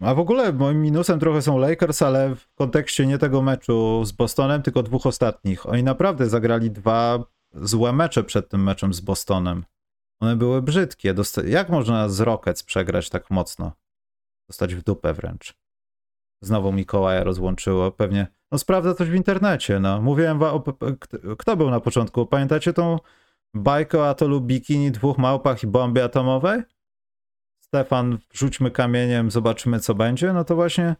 A 0.00 0.14
w 0.14 0.18
ogóle 0.18 0.52
moim 0.52 0.82
minusem 0.82 1.20
trochę 1.20 1.42
są 1.42 1.58
Lakers, 1.58 2.02
ale 2.02 2.34
w 2.34 2.54
kontekście 2.54 3.06
nie 3.06 3.18
tego 3.18 3.42
meczu 3.42 4.04
z 4.04 4.12
Bostonem, 4.12 4.62
tylko 4.62 4.82
dwóch 4.82 5.06
ostatnich. 5.06 5.66
Oni 5.66 5.82
naprawdę 5.82 6.28
zagrali 6.28 6.70
dwa 6.70 7.24
złe 7.54 7.92
mecze 7.92 8.24
przed 8.24 8.48
tym 8.48 8.62
meczem 8.62 8.94
z 8.94 9.00
Bostonem. 9.00 9.64
One 10.20 10.36
były 10.36 10.62
brzydkie. 10.62 11.14
Dosta 11.14 11.42
Jak 11.44 11.68
można 11.68 12.08
z 12.08 12.20
Rockets 12.20 12.62
przegrać 12.62 13.10
tak 13.10 13.30
mocno? 13.30 13.72
Dostać 14.48 14.74
w 14.74 14.82
dupę 14.82 15.14
wręcz. 15.14 15.54
Znowu 16.42 16.72
Mikołaja 16.72 17.24
rozłączyło. 17.24 17.90
Pewnie. 17.90 18.26
No 18.52 18.58
sprawdza 18.58 18.94
coś 18.94 19.10
w 19.10 19.14
internecie. 19.14 19.80
No. 19.80 20.02
Mówiłem 20.02 20.38
wam, 20.38 20.62
kto 21.38 21.56
był 21.56 21.70
na 21.70 21.80
początku. 21.80 22.26
Pamiętacie 22.26 22.72
tą 22.72 22.98
bajkę 23.54 23.98
o 23.98 24.08
atolu 24.08 24.40
bikini, 24.40 24.90
dwóch 24.90 25.18
małpach 25.18 25.62
i 25.62 25.66
bombie 25.66 26.00
atomowej? 26.00 26.62
Stefan, 27.68 28.18
rzućmy 28.32 28.70
kamieniem, 28.70 29.30
zobaczymy 29.30 29.80
co 29.80 29.94
będzie, 29.94 30.32
no 30.32 30.44
to 30.44 30.54
właśnie 30.54 30.96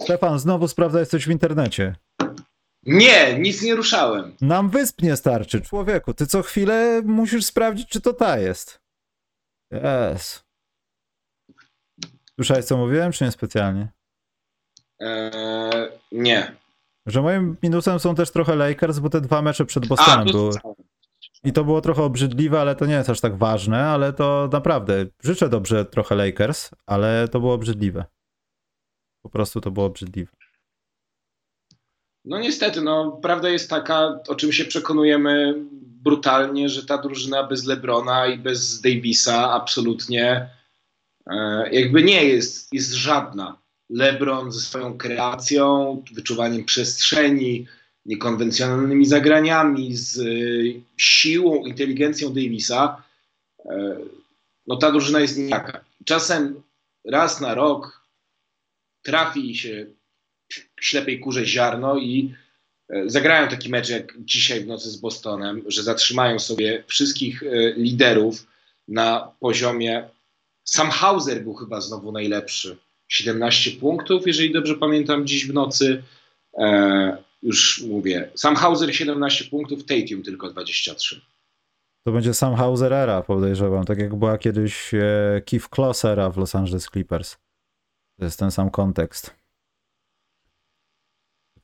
Stefan, 0.00 0.38
znowu 0.38 0.68
sprawdzaj 0.68 1.06
coś 1.06 1.26
w 1.26 1.30
internecie. 1.30 1.96
Nie, 2.82 3.38
nic 3.38 3.62
nie 3.62 3.74
ruszałem. 3.74 4.36
Nam 4.40 4.70
wysp 4.70 5.02
nie 5.02 5.16
starczy, 5.16 5.60
człowieku. 5.60 6.14
Ty 6.14 6.26
co 6.26 6.42
chwilę 6.42 7.02
musisz 7.04 7.44
sprawdzić, 7.44 7.88
czy 7.88 8.00
to 8.00 8.12
ta 8.12 8.38
jest. 8.38 8.80
Yes. 9.74 10.44
Słyszałeś, 12.34 12.64
co 12.64 12.76
mówiłem, 12.76 13.12
czy 13.12 13.24
nie 13.24 13.30
specjalnie? 13.30 13.88
Eee, 15.00 15.88
nie. 16.12 16.56
Że 17.06 17.22
moim 17.22 17.56
minusem 17.62 17.98
są 18.00 18.14
też 18.14 18.30
trochę 18.30 18.56
Lakers, 18.56 18.98
bo 18.98 19.10
te 19.10 19.20
dwa 19.20 19.42
mecze 19.42 19.64
przed 19.64 19.86
Bostonem 19.86 20.28
A, 20.28 20.32
były. 20.32 20.52
I 21.44 21.52
to 21.52 21.64
było 21.64 21.80
trochę 21.80 22.02
obrzydliwe, 22.02 22.60
ale 22.60 22.76
to 22.76 22.86
nie 22.86 22.94
jest 22.94 23.10
aż 23.10 23.20
tak 23.20 23.38
ważne, 23.38 23.84
ale 23.84 24.12
to 24.12 24.48
naprawdę 24.52 25.06
życzę 25.22 25.48
dobrze 25.48 25.84
trochę 25.84 26.14
Lakers, 26.14 26.70
ale 26.86 27.28
to 27.28 27.40
było 27.40 27.54
obrzydliwe. 27.54 28.04
Po 29.22 29.30
prostu 29.30 29.60
to 29.60 29.70
było 29.70 29.86
obrzydliwe. 29.86 30.32
No 32.24 32.38
niestety, 32.38 32.80
no 32.80 33.12
prawda 33.22 33.48
jest 33.48 33.70
taka, 33.70 34.20
o 34.28 34.34
czym 34.34 34.52
się 34.52 34.64
przekonujemy 34.64 35.54
brutalnie, 35.82 36.68
że 36.68 36.86
ta 36.86 36.98
drużyna 36.98 37.46
bez 37.46 37.64
Lebrona 37.64 38.26
i 38.26 38.38
bez 38.38 38.80
Davisa 38.80 39.52
absolutnie 39.52 40.50
e, 41.26 41.68
jakby 41.72 42.02
nie 42.02 42.24
jest, 42.24 42.72
jest 42.72 42.92
żadna. 42.92 43.58
LeBron 43.90 44.52
ze 44.52 44.60
swoją 44.60 44.98
kreacją, 44.98 46.02
wyczuwaniem 46.12 46.64
przestrzeni, 46.64 47.66
niekonwencjonalnymi 48.08 49.06
zagraniami, 49.06 49.96
z 49.96 50.18
y, 50.18 50.80
siłą, 50.96 51.66
inteligencją 51.66 52.28
Davisa, 52.28 53.02
e, 53.64 53.96
no 54.66 54.76
ta 54.76 54.92
drużyna 54.92 55.20
jest 55.20 55.38
nijaka. 55.38 55.84
Czasem 56.04 56.62
raz 57.04 57.40
na 57.40 57.54
rok 57.54 58.06
trafi 59.02 59.54
się 59.56 59.86
ślepej 60.80 61.20
kurze 61.20 61.46
ziarno 61.46 61.98
i 61.98 62.34
e, 62.88 63.10
zagrają 63.10 63.48
taki 63.48 63.68
mecz 63.68 63.88
jak 63.88 64.14
dzisiaj 64.18 64.60
w 64.60 64.66
nocy 64.66 64.90
z 64.90 64.96
Bostonem, 64.96 65.62
że 65.66 65.82
zatrzymają 65.82 66.38
sobie 66.38 66.84
wszystkich 66.86 67.42
e, 67.42 67.72
liderów 67.72 68.46
na 68.88 69.32
poziomie. 69.40 70.08
Sam 70.64 70.90
Hauser 70.90 71.42
był 71.42 71.54
chyba 71.54 71.80
znowu 71.80 72.12
najlepszy. 72.12 72.76
17 73.08 73.70
punktów, 73.70 74.26
jeżeli 74.26 74.52
dobrze 74.52 74.74
pamiętam, 74.74 75.26
dziś 75.26 75.46
w 75.46 75.54
nocy. 75.54 76.02
Już 77.42 77.82
mówię. 77.82 78.30
Sam 78.34 78.56
Hauser 78.56 78.94
17 78.94 79.44
punktów, 79.44 79.84
Tatum 79.84 80.22
tylko 80.22 80.50
23. 80.50 81.20
To 82.06 82.12
będzie 82.12 82.34
sam 82.34 82.54
Hauser 82.54 82.92
era, 82.92 83.22
podejrzewam. 83.22 83.84
Tak 83.84 83.98
jak 83.98 84.14
była 84.14 84.38
kiedyś 84.38 84.94
e, 84.94 85.42
Keith 85.46 85.68
Kloss 85.68 86.04
era 86.04 86.30
w 86.30 86.36
Los 86.36 86.54
Angeles 86.54 86.86
Clippers. 86.86 87.36
To 88.18 88.24
jest 88.24 88.38
ten 88.38 88.50
sam 88.50 88.70
kontekst. 88.70 89.34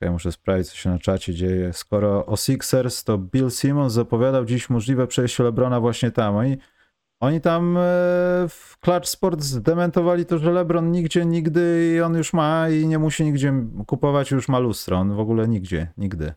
Ja 0.01 0.13
muszę 0.13 0.33
sprawdzić, 0.33 0.71
co 0.71 0.77
się 0.77 0.91
na 0.91 0.99
czacie 0.99 1.35
dzieje. 1.35 1.73
Skoro 1.73 2.27
o 2.27 2.37
Sixers, 2.37 3.05
to 3.05 3.19
Bill 3.19 3.51
Simmons 3.51 3.93
zapowiadał 3.93 4.45
dziś 4.45 4.71
możliwe 4.71 5.07
przejście 5.07 5.43
LeBrona 5.43 5.81
właśnie 5.81 6.11
tam. 6.11 6.37
Oni, 6.37 6.57
oni 7.21 7.41
tam 7.41 7.77
e, 7.77 7.81
w 8.49 8.77
Clutch 8.81 9.09
Sports 9.09 9.45
zdementowali 9.45 10.27
to, 10.27 10.39
że 10.39 10.53
LeBron 10.53 10.93
nigdzie, 10.93 11.27
nigdy 11.27 11.93
i 11.97 12.01
on 12.01 12.15
już 12.15 12.33
ma 12.33 12.69
i 12.69 12.87
nie 12.87 12.99
musi 12.99 13.25
nigdzie 13.25 13.53
kupować, 13.87 14.31
już 14.31 14.49
ma 14.49 14.59
lustro. 14.59 14.97
On 14.97 15.17
w 15.17 15.21
ogóle 15.21 15.49
nigdzie, 15.49 15.93
nigdy. 15.97 16.35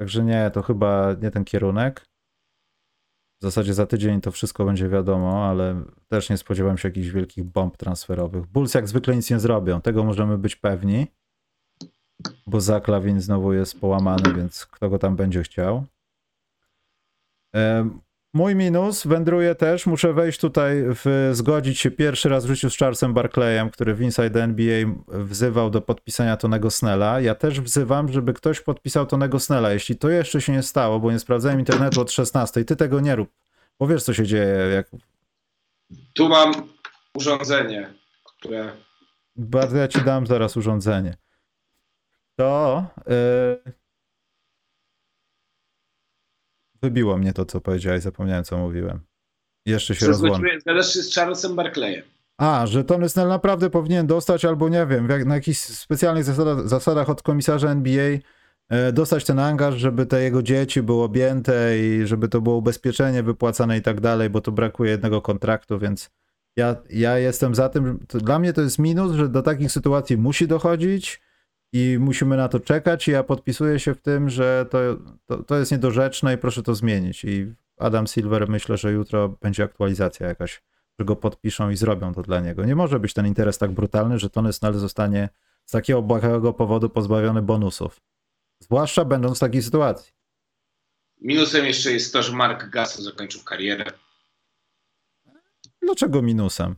Także 0.00 0.24
nie, 0.24 0.50
to 0.50 0.62
chyba 0.62 1.14
nie 1.22 1.30
ten 1.30 1.44
kierunek. 1.44 2.06
W 3.40 3.44
zasadzie 3.44 3.74
za 3.74 3.86
tydzień 3.86 4.20
to 4.20 4.30
wszystko 4.30 4.64
będzie 4.64 4.88
wiadomo, 4.88 5.46
ale 5.46 5.82
też 6.08 6.30
nie 6.30 6.36
spodziewam 6.36 6.78
się 6.78 6.88
jakichś 6.88 7.08
wielkich 7.08 7.44
bomb 7.44 7.76
transferowych. 7.76 8.46
Bulls 8.46 8.74
jak 8.74 8.88
zwykle 8.88 9.16
nic 9.16 9.30
nie 9.30 9.40
zrobią, 9.40 9.80
tego 9.80 10.04
możemy 10.04 10.38
być 10.38 10.56
pewni, 10.56 11.06
bo 12.46 12.60
Zaklawin 12.60 13.20
znowu 13.20 13.52
jest 13.52 13.80
połamany, 13.80 14.34
więc 14.34 14.66
kto 14.66 14.90
go 14.90 14.98
tam 14.98 15.16
będzie 15.16 15.42
chciał. 15.42 15.84
Mój 18.34 18.54
minus 18.54 19.06
wędruje 19.06 19.54
też, 19.54 19.86
muszę 19.86 20.12
wejść 20.12 20.40
tutaj, 20.40 20.82
w, 20.86 21.30
zgodzić 21.32 21.80
się 21.80 21.90
pierwszy 21.90 22.28
raz 22.28 22.44
w 22.44 22.48
życiu 22.48 22.70
z 22.70 22.76
Charlesem 22.76 23.14
Barclayem, 23.14 23.70
który 23.70 23.94
w 23.94 24.00
Inside 24.00 24.42
NBA 24.42 24.94
wzywał 25.08 25.70
do 25.70 25.80
podpisania 25.80 26.36
Tonego 26.36 26.70
Snella. 26.70 27.20
Ja 27.20 27.34
też 27.34 27.60
wzywam, 27.60 28.12
żeby 28.12 28.32
ktoś 28.32 28.60
podpisał 28.60 29.06
Tonego 29.06 29.40
Snella. 29.40 29.72
Jeśli 29.72 29.96
to 29.96 30.10
jeszcze 30.10 30.40
się 30.40 30.52
nie 30.52 30.62
stało, 30.62 31.00
bo 31.00 31.12
nie 31.12 31.18
sprawdzałem 31.18 31.58
internetu 31.58 32.00
od 32.00 32.12
16, 32.12 32.64
ty 32.64 32.76
tego 32.76 33.00
nie 33.00 33.16
rób, 33.16 33.30
bo 33.78 33.86
wiesz 33.86 34.02
co 34.02 34.14
się 34.14 34.26
dzieje. 34.26 34.56
Jak... 34.74 34.90
Tu 36.14 36.28
mam 36.28 36.52
urządzenie, 37.14 37.94
które... 38.24 38.72
Bardzo 39.36 39.76
ja 39.76 39.88
ci 39.88 40.00
dam 40.00 40.26
zaraz 40.26 40.56
urządzenie. 40.56 41.16
To... 42.36 42.84
Yy 43.06 43.83
Wybiło 46.84 47.18
mnie 47.18 47.32
to, 47.32 47.44
co 47.44 47.60
powiedziałeś, 47.60 48.02
zapomniałem, 48.02 48.44
co 48.44 48.58
mówiłem. 48.58 49.00
Jeszcze 49.66 49.94
się 49.94 50.06
rozłączyłem. 50.06 50.60
Zgadzasz 50.60 50.92
się 50.92 51.02
z 51.02 51.14
Charlesem 51.14 51.56
Barclayem. 51.56 52.02
A, 52.38 52.66
że 52.66 52.84
Tony 52.84 53.08
Snell 53.08 53.28
naprawdę 53.28 53.70
powinien 53.70 54.06
dostać, 54.06 54.44
albo 54.44 54.68
nie 54.68 54.86
wiem, 54.86 55.08
jak, 55.08 55.24
na 55.24 55.34
jakichś 55.34 55.58
specjalnych 55.58 56.24
zasadach, 56.24 56.68
zasadach 56.68 57.10
od 57.10 57.22
komisarza 57.22 57.70
NBA 57.70 58.18
e, 58.68 58.92
dostać 58.92 59.24
ten 59.24 59.38
angaż, 59.38 59.74
żeby 59.74 60.06
te 60.06 60.22
jego 60.22 60.42
dzieci 60.42 60.82
były 60.82 61.02
objęte 61.02 61.78
i 61.78 62.06
żeby 62.06 62.28
to 62.28 62.40
było 62.40 62.56
ubezpieczenie 62.56 63.22
wypłacane 63.22 63.78
i 63.78 63.82
tak 63.82 64.00
dalej, 64.00 64.30
bo 64.30 64.40
to 64.40 64.52
brakuje 64.52 64.90
jednego 64.90 65.22
kontraktu, 65.22 65.78
więc 65.78 66.10
ja, 66.56 66.76
ja 66.90 67.18
jestem 67.18 67.54
za 67.54 67.68
tym, 67.68 67.98
dla 68.08 68.38
mnie 68.38 68.52
to 68.52 68.60
jest 68.60 68.78
minus, 68.78 69.12
że 69.12 69.28
do 69.28 69.42
takich 69.42 69.72
sytuacji 69.72 70.16
musi 70.16 70.48
dochodzić 70.48 71.20
i 71.74 71.98
musimy 71.98 72.36
na 72.36 72.48
to 72.48 72.60
czekać. 72.60 73.08
I 73.08 73.10
ja 73.10 73.22
podpisuję 73.22 73.80
się 73.80 73.94
w 73.94 74.00
tym, 74.00 74.30
że 74.30 74.66
to, 74.70 74.78
to, 75.26 75.42
to 75.42 75.58
jest 75.58 75.72
niedorzeczne 75.72 76.34
i 76.34 76.38
proszę 76.38 76.62
to 76.62 76.74
zmienić. 76.74 77.24
I 77.24 77.54
Adam 77.78 78.06
Silver 78.06 78.48
myślę, 78.48 78.76
że 78.76 78.92
jutro 78.92 79.28
będzie 79.28 79.64
aktualizacja 79.64 80.28
jakaś, 80.28 80.62
że 80.98 81.04
go 81.04 81.16
podpiszą 81.16 81.70
i 81.70 81.76
zrobią 81.76 82.14
to 82.14 82.22
dla 82.22 82.40
niego. 82.40 82.64
Nie 82.64 82.76
może 82.76 83.00
być 83.00 83.14
ten 83.14 83.26
interes 83.26 83.58
tak 83.58 83.72
brutalny, 83.72 84.18
że 84.18 84.30
Tony 84.30 84.52
Snell 84.52 84.74
zostanie 84.74 85.28
z 85.64 85.70
takiego 85.70 86.02
błahego 86.02 86.52
powodu 86.52 86.88
pozbawiony 86.90 87.42
bonusów. 87.42 88.00
Zwłaszcza 88.60 89.04
będąc 89.04 89.36
w 89.36 89.40
takiej 89.40 89.62
sytuacji. 89.62 90.12
Minusem 91.20 91.66
jeszcze 91.66 91.92
jest 91.92 92.12
to, 92.12 92.22
że 92.22 92.32
Mark 92.32 92.70
Gasol 92.70 93.04
zakończył 93.04 93.42
karierę. 93.42 93.84
Dlaczego 95.82 96.22
minusem? 96.22 96.76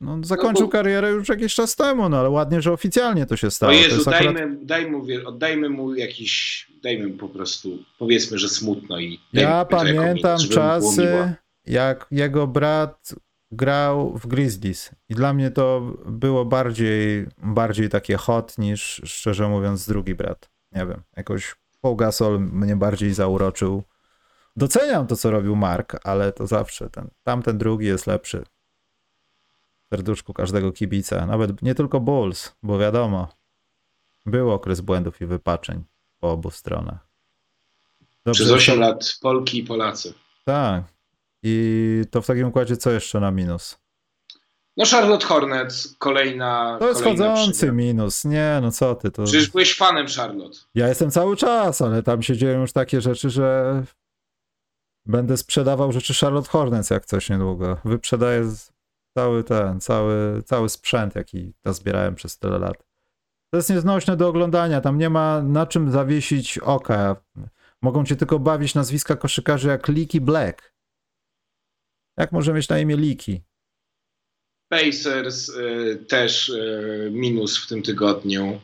No, 0.00 0.18
zakończył 0.22 0.62
no, 0.62 0.66
bo... 0.66 0.72
karierę 0.72 1.10
już 1.10 1.28
jakiś 1.28 1.54
czas 1.54 1.76
temu, 1.76 2.08
no 2.08 2.18
ale 2.18 2.30
ładnie, 2.30 2.62
że 2.62 2.72
oficjalnie 2.72 3.26
to 3.26 3.36
się 3.36 3.50
stało. 3.50 3.72
O 3.72 3.74
Jezu, 3.74 4.10
dajmy, 4.10 4.40
akurat... 4.40 4.64
daj 4.64 4.90
mu, 4.90 5.06
oddajmy 5.26 5.68
mu 5.68 5.94
jakiś, 5.94 6.66
dajmy 6.82 7.08
mu 7.08 7.16
po 7.16 7.28
prostu, 7.28 7.78
powiedzmy, 7.98 8.38
że 8.38 8.48
smutno 8.48 9.00
i 9.00 9.20
Ja 9.32 9.64
pamiętam 9.64 10.38
czasy, 10.38 11.34
jak 11.66 12.06
jego 12.10 12.46
brat 12.46 13.14
grał 13.50 14.18
w 14.18 14.26
Grizzlies 14.26 14.90
i 15.08 15.14
dla 15.14 15.32
mnie 15.32 15.50
to 15.50 15.96
było 16.06 16.44
bardziej, 16.44 17.26
bardziej 17.38 17.88
takie 17.88 18.16
hot 18.16 18.58
niż, 18.58 19.02
szczerze 19.04 19.48
mówiąc, 19.48 19.86
drugi 19.86 20.14
brat. 20.14 20.50
Nie 20.72 20.86
wiem, 20.86 21.02
jakoś 21.16 21.56
Paul 21.80 21.96
Gasol 21.96 22.40
mnie 22.40 22.76
bardziej 22.76 23.14
zauroczył. 23.14 23.82
Doceniam 24.56 25.06
to, 25.06 25.16
co 25.16 25.30
robił 25.30 25.56
Mark, 25.56 25.96
ale 26.04 26.32
to 26.32 26.46
zawsze 26.46 26.90
ten, 26.90 27.08
tamten 27.22 27.58
drugi 27.58 27.86
jest 27.86 28.06
lepszy 28.06 28.44
serduszku 29.90 30.34
każdego 30.34 30.72
kibica. 30.72 31.26
Nawet 31.26 31.62
nie 31.62 31.74
tylko 31.74 32.00
Bulls, 32.00 32.52
bo 32.62 32.78
wiadomo, 32.78 33.28
był 34.26 34.50
okres 34.50 34.80
błędów 34.80 35.20
i 35.20 35.26
wypaczeń 35.26 35.84
po 36.18 36.30
obu 36.30 36.50
stronach. 36.50 37.08
Dobrze, 38.24 38.44
Przez 38.44 38.56
8 38.56 38.74
to... 38.74 38.80
lat 38.80 39.18
Polki 39.20 39.58
i 39.58 39.64
Polacy. 39.64 40.14
Tak. 40.44 40.84
I 41.42 42.04
to 42.10 42.22
w 42.22 42.26
takim 42.26 42.48
układzie 42.48 42.76
co 42.76 42.90
jeszcze 42.90 43.20
na 43.20 43.30
minus? 43.30 43.80
No 44.76 44.84
Charlotte 44.86 45.26
Hornets, 45.26 45.96
kolejna... 45.98 46.76
To 46.78 46.88
jest 46.88 47.04
chodzący 47.04 47.72
minus. 47.72 48.24
Nie, 48.24 48.58
no 48.62 48.70
co 48.70 48.94
ty. 48.94 49.10
To... 49.10 49.24
Przecież 49.24 49.48
byłeś 49.50 49.76
fanem 49.76 50.06
Charlotte. 50.16 50.58
Ja 50.74 50.88
jestem 50.88 51.10
cały 51.10 51.36
czas, 51.36 51.82
ale 51.82 52.02
tam 52.02 52.22
się 52.22 52.36
dzieją 52.36 52.60
już 52.60 52.72
takie 52.72 53.00
rzeczy, 53.00 53.30
że 53.30 53.82
będę 55.06 55.36
sprzedawał 55.36 55.92
rzeczy 55.92 56.14
Charlotte 56.14 56.48
Hornets 56.48 56.90
jak 56.90 57.06
coś 57.06 57.30
niedługo. 57.30 57.76
Wyprzedaję 57.84 58.44
Cały 59.14 59.44
ten, 59.44 59.80
cały, 59.80 60.42
cały 60.42 60.68
sprzęt, 60.68 61.14
jaki 61.14 61.52
zbierałem 61.66 62.14
przez 62.14 62.38
tyle 62.38 62.58
lat. 62.58 62.84
To 63.50 63.56
jest 63.56 63.70
nieznośne 63.70 64.16
do 64.16 64.28
oglądania, 64.28 64.80
tam 64.80 64.98
nie 64.98 65.10
ma 65.10 65.42
na 65.42 65.66
czym 65.66 65.90
zawiesić 65.90 66.58
oka. 66.58 67.16
Mogą 67.82 68.04
cię 68.04 68.16
tylko 68.16 68.38
bawić 68.38 68.74
nazwiska 68.74 69.16
koszykarzy 69.16 69.68
jak 69.68 69.88
Leaky 69.88 70.20
Black. 70.20 70.74
Jak 72.16 72.32
może 72.32 72.52
mieć 72.52 72.68
na 72.68 72.78
imię 72.78 72.96
Leaky? 72.96 73.40
Pacers 74.68 75.48
y, 75.48 76.04
też 76.08 76.48
y, 76.48 77.10
minus 77.12 77.64
w 77.64 77.68
tym 77.68 77.82
tygodniu. 77.82 78.60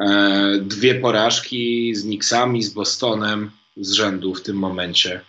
Y, 0.00 0.60
dwie 0.60 0.94
porażki 0.94 1.94
z 1.94 2.02
Knicksami, 2.02 2.62
z 2.62 2.70
Bostonem 2.70 3.50
z 3.76 3.92
rzędu 3.92 4.34
w 4.34 4.42
tym 4.42 4.56
momencie. 4.56 5.20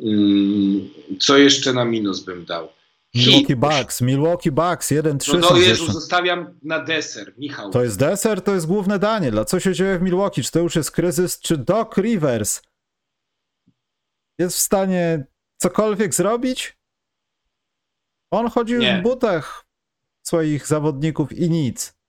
Mm, 0.00 0.90
co 1.20 1.38
jeszcze 1.38 1.72
na 1.72 1.84
minus 1.84 2.20
bym 2.20 2.44
dał? 2.44 2.68
Milwaukee 3.14 3.56
Bucks, 3.56 4.00
Milwaukee 4.00 4.50
Bucks, 4.50 4.90
1-3 4.90 5.38
No 5.40 5.48
to 5.48 5.56
Jezu, 5.56 5.92
zostawiam 5.92 6.58
na 6.62 6.84
deser, 6.84 7.34
Michał. 7.38 7.70
To 7.70 7.82
jest 7.82 7.98
deser, 7.98 8.42
to 8.42 8.54
jest 8.54 8.66
główne 8.66 8.98
danie. 8.98 9.30
Dla 9.30 9.44
co 9.44 9.60
się 9.60 9.74
dzieje 9.74 9.98
w 9.98 10.02
Milwaukee? 10.02 10.42
Czy 10.42 10.50
to 10.50 10.58
już 10.58 10.76
jest 10.76 10.90
kryzys, 10.90 11.40
czy 11.40 11.56
Doc 11.56 11.96
Rivers 11.96 12.62
jest 14.38 14.56
w 14.56 14.60
stanie 14.60 15.26
cokolwiek 15.60 16.14
zrobić? 16.14 16.78
On 18.32 18.50
chodził 18.50 18.80
Nie. 18.80 18.98
w 18.98 19.02
butach 19.02 19.66
swoich 20.26 20.66
zawodników 20.66 21.32
i 21.32 21.50
nic. 21.50 22.00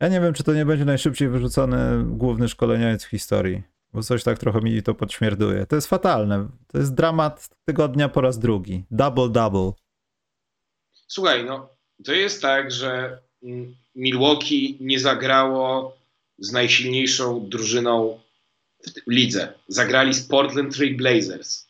Ja 0.00 0.08
nie 0.08 0.20
wiem, 0.20 0.34
czy 0.34 0.44
to 0.44 0.54
nie 0.54 0.66
będzie 0.66 0.84
najszybciej 0.84 1.28
wyrzucony 1.28 2.04
główny 2.04 2.48
szkoleniowiec 2.48 3.04
w 3.04 3.08
historii. 3.08 3.62
Bo 3.96 4.02
coś 4.02 4.22
tak 4.22 4.38
trochę 4.38 4.60
mi 4.60 4.82
to 4.82 4.94
podśmierduje. 4.94 5.66
To 5.66 5.76
jest 5.76 5.88
fatalne. 5.88 6.48
To 6.66 6.78
jest 6.78 6.94
dramat 6.94 7.48
tygodnia 7.64 8.08
po 8.08 8.20
raz 8.20 8.38
drugi. 8.38 8.84
Double, 8.90 9.28
double. 9.28 9.72
Słuchaj, 11.08 11.44
no 11.44 11.68
to 12.04 12.12
jest 12.12 12.42
tak, 12.42 12.72
że 12.72 13.18
Milwaukee 13.94 14.78
nie 14.80 15.00
zagrało 15.00 15.96
z 16.38 16.52
najsilniejszą 16.52 17.48
drużyną 17.48 18.20
w 19.06 19.10
lidze. 19.10 19.52
Zagrali 19.68 20.14
z 20.14 20.22
Portland 20.22 20.76
Trail 20.76 20.96
Blazers. 20.96 21.66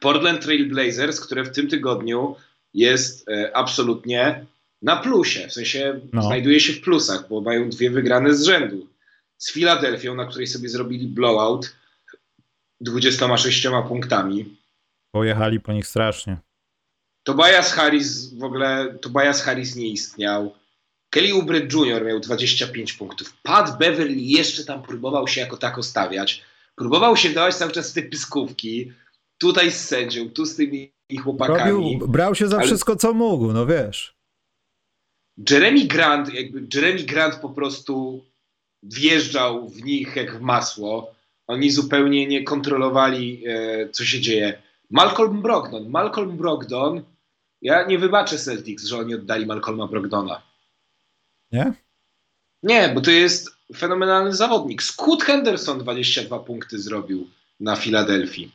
Portland 0.00 0.42
Trail 0.42 0.68
Blazers, 0.68 1.20
które 1.20 1.44
w 1.44 1.52
tym 1.52 1.68
tygodniu 1.68 2.36
jest 2.74 3.28
e, 3.28 3.56
absolutnie 3.56 4.46
na 4.82 4.96
plusie. 4.96 5.48
W 5.48 5.52
sensie 5.52 6.00
no. 6.12 6.22
znajduje 6.22 6.60
się 6.60 6.72
w 6.72 6.80
plusach, 6.80 7.28
bo 7.28 7.40
mają 7.40 7.70
dwie 7.70 7.90
wygrane 7.90 8.34
z 8.34 8.44
rzędu 8.44 8.95
z 9.38 9.52
Filadelfią, 9.52 10.14
na 10.14 10.26
której 10.26 10.46
sobie 10.46 10.68
zrobili 10.68 11.06
blowout 11.08 11.76
26 12.80 13.66
punktami. 13.88 14.56
Pojechali 15.14 15.60
po 15.60 15.72
nich 15.72 15.86
strasznie. 15.86 16.38
Tobias 17.22 17.72
Harris 17.72 18.34
w 18.34 18.44
ogóle, 18.44 18.98
Tobias 19.00 19.42
Harris 19.42 19.76
nie 19.76 19.88
istniał. 19.88 20.54
Kelly 21.10 21.32
Oubre 21.32 21.58
Jr. 21.58 22.04
miał 22.04 22.20
25 22.20 22.92
punktów. 22.92 23.36
Pat 23.42 23.78
Beverly 23.78 24.14
jeszcze 24.20 24.64
tam 24.64 24.82
próbował 24.82 25.28
się 25.28 25.40
jako 25.40 25.56
tako 25.56 25.82
stawiać. 25.82 26.42
Próbował 26.76 27.16
się 27.16 27.30
dawać 27.30 27.54
cały 27.54 27.72
czas 27.72 27.90
w 27.90 27.94
te 27.94 28.02
pyskówki. 28.02 28.92
Tutaj 29.38 29.72
z 29.72 29.84
sędzią, 29.84 30.30
tu 30.30 30.46
z 30.46 30.56
tymi 30.56 30.92
chłopakami. 31.22 31.70
Robił, 31.70 32.08
brał 32.08 32.34
się 32.34 32.48
za 32.48 32.56
Ale- 32.56 32.66
wszystko, 32.66 32.96
co 32.96 33.14
mógł, 33.14 33.52
no 33.52 33.66
wiesz. 33.66 34.16
Jeremy 35.50 35.84
Grant, 35.84 36.34
jakby 36.34 36.66
Jeremy 36.74 37.02
Grant 37.02 37.34
po 37.36 37.50
prostu 37.50 38.24
wjeżdżał 38.94 39.68
w 39.68 39.82
nich 39.82 40.16
jak 40.16 40.38
w 40.38 40.40
masło. 40.40 41.14
Oni 41.46 41.70
zupełnie 41.70 42.26
nie 42.26 42.44
kontrolowali, 42.44 43.42
e, 43.46 43.88
co 43.88 44.04
się 44.04 44.20
dzieje. 44.20 44.62
Malcolm 44.90 45.42
Brogdon. 45.42 45.88
Malcolm 45.88 46.36
Brogdon. 46.36 47.02
Ja 47.62 47.86
nie 47.86 47.98
wybaczę 47.98 48.38
Celtics, 48.38 48.84
że 48.84 48.98
oni 48.98 49.14
oddali 49.14 49.46
Malcolma 49.46 49.86
Brogdona. 49.86 50.42
Nie? 51.52 51.72
Nie, 52.62 52.88
bo 52.94 53.00
to 53.00 53.10
jest 53.10 53.56
fenomenalny 53.76 54.32
zawodnik. 54.32 54.82
Scoot 54.82 55.22
Henderson 55.22 55.78
22 55.78 56.38
punkty 56.38 56.78
zrobił 56.78 57.26
na 57.60 57.76
Filadelfii. 57.76 58.52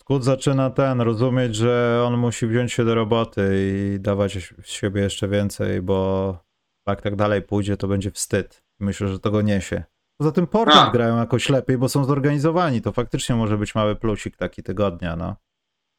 Skut 0.00 0.24
zaczyna 0.24 0.70
ten, 0.70 1.00
rozumieć, 1.00 1.56
że 1.56 2.02
on 2.06 2.16
musi 2.16 2.46
wziąć 2.46 2.72
się 2.72 2.84
do 2.84 2.94
roboty 2.94 3.50
i 3.54 4.00
dawać 4.00 4.38
z 4.64 4.70
siebie 4.70 5.02
jeszcze 5.02 5.28
więcej, 5.28 5.82
bo 5.82 6.38
jak 6.86 7.02
tak 7.02 7.16
dalej 7.16 7.42
pójdzie, 7.42 7.76
to 7.76 7.88
będzie 7.88 8.10
wstyd. 8.10 8.65
Myślę, 8.80 9.08
że 9.08 9.18
to 9.18 9.30
go 9.30 9.42
niesie. 9.42 9.84
Poza 10.18 10.32
tym 10.32 10.46
Portland 10.46 10.88
A. 10.88 10.92
grają 10.92 11.18
jakoś 11.18 11.48
lepiej, 11.48 11.78
bo 11.78 11.88
są 11.88 12.04
zorganizowani. 12.04 12.82
To 12.82 12.92
faktycznie 12.92 13.34
może 13.34 13.58
być 13.58 13.74
mały 13.74 13.96
plusik 13.96 14.36
taki 14.36 14.62
tygodnia, 14.62 15.16
no. 15.16 15.36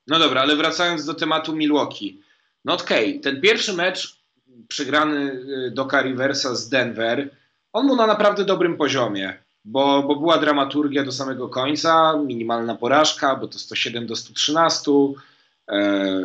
No 0.08 0.20
dobra, 0.20 0.42
ale 0.42 0.56
wracając 0.56 1.06
do 1.06 1.14
tematu 1.14 1.56
Milwaukee. 1.56 2.22
No 2.66 2.74
okej, 2.74 3.22
ten 3.22 3.42
pierwszy 3.42 3.74
mecz 3.74 4.22
przegrany 4.68 5.32
y, 5.68 5.72
Doka 5.72 6.02
Riversa 6.02 6.56
z 6.56 6.70
Denver, 6.70 7.30
on 7.74 7.88
był 7.88 7.96
na 7.96 8.08
naprawdę 8.08 8.46
dobrym 8.46 8.78
poziomie, 8.78 9.34
bo, 9.66 10.04
bo 10.04 10.16
była 10.16 10.38
dramaturgia 10.38 11.04
do 11.04 11.12
samego 11.12 11.50
końca, 11.50 12.18
minimalna 12.26 12.76
porażka, 12.76 13.36
bo 13.36 13.48
to 13.48 13.60
107 13.60 14.08
do 14.08 14.16
113. 14.16 14.92
E, 15.70 16.22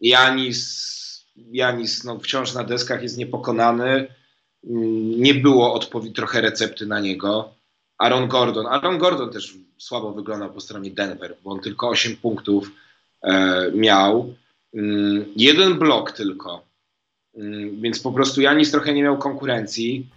Janis, 0.00 1.26
Janis 1.36 2.04
no, 2.04 2.18
wciąż 2.18 2.54
na 2.54 2.64
deskach 2.64 3.02
jest 3.02 3.18
niepokonany. 3.18 4.08
Nie 4.66 5.34
było 5.34 5.74
odpowiedzi 5.74 6.14
trochę 6.14 6.40
recepty 6.40 6.86
na 6.86 7.00
niego. 7.00 7.54
Aaron 7.98 8.28
Gordon. 8.28 8.66
Aaron 8.66 8.98
Gordon 8.98 9.30
też 9.30 9.54
słabo 9.78 10.12
wyglądał 10.12 10.52
po 10.52 10.60
stronie 10.60 10.90
Denver, 10.90 11.36
bo 11.44 11.50
on 11.50 11.60
tylko 11.60 11.88
8 11.88 12.16
punktów 12.16 12.70
e, 13.22 13.70
miał. 13.72 14.34
Mm, 14.74 15.24
jeden 15.36 15.78
blok 15.78 16.12
tylko. 16.12 16.64
Mm, 17.34 17.80
więc 17.80 18.00
po 18.00 18.12
prostu 18.12 18.40
Janis 18.40 18.70
trochę 18.70 18.94
nie 18.94 19.02
miał 19.02 19.18
konkurencji. 19.18 20.10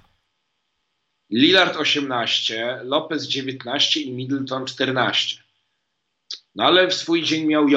Lillard 1.32 1.78
18, 1.78 2.80
Lopez 2.84 3.28
19 3.28 4.02
i 4.02 4.12
Middleton 4.12 4.66
14. 4.66 5.44
No 6.56 6.64
ale 6.64 6.88
w 6.88 6.94
swój 6.94 7.24
dzień 7.24 7.46
miał 7.46 7.68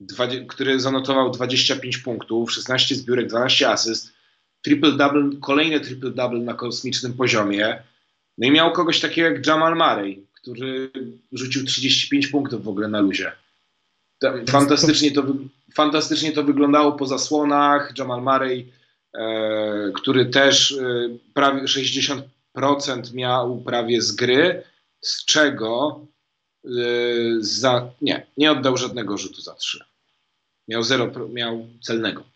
dwadzie- 0.00 0.46
który 0.46 0.80
zanotował 0.80 1.30
25 1.30 1.98
punktów, 1.98 2.52
16 2.52 2.94
zbiórek, 2.94 3.26
12 3.28 3.70
asyst, 3.70 4.15
triple-double, 4.66 5.30
kolejne 5.40 5.80
triple-double 5.80 6.40
na 6.40 6.54
kosmicznym 6.54 7.12
poziomie. 7.12 7.82
No 8.38 8.46
i 8.46 8.50
miał 8.50 8.72
kogoś 8.72 9.00
takiego 9.00 9.28
jak 9.28 9.46
Jamal 9.46 9.76
Murray, 9.76 10.26
który 10.34 10.90
rzucił 11.32 11.64
35 11.64 12.26
punktów 12.26 12.64
w 12.64 12.68
ogóle 12.68 12.88
na 12.88 13.00
luzie. 13.00 13.32
Fantastycznie 14.48 15.10
to, 15.10 15.24
fantastycznie 15.74 16.32
to 16.32 16.44
wyglądało 16.44 16.92
po 16.92 17.06
zasłonach. 17.06 17.92
Jamal 17.98 18.22
Murray, 18.22 18.72
e, 19.14 19.92
który 19.94 20.26
też 20.26 20.72
e, 20.72 21.08
prawie 21.34 21.62
60% 21.62 22.22
miał 23.14 23.60
prawie 23.60 24.02
z 24.02 24.12
gry, 24.12 24.62
z 25.00 25.24
czego 25.24 26.00
e, 26.64 26.68
za, 27.38 27.90
nie, 28.00 28.26
nie 28.36 28.52
oddał 28.52 28.76
żadnego 28.76 29.18
rzutu 29.18 29.40
za 29.40 29.54
trzy. 29.54 29.84
Miał 30.68 30.82
zero, 30.82 31.10
miał 31.32 31.66
celnego. 31.82 32.35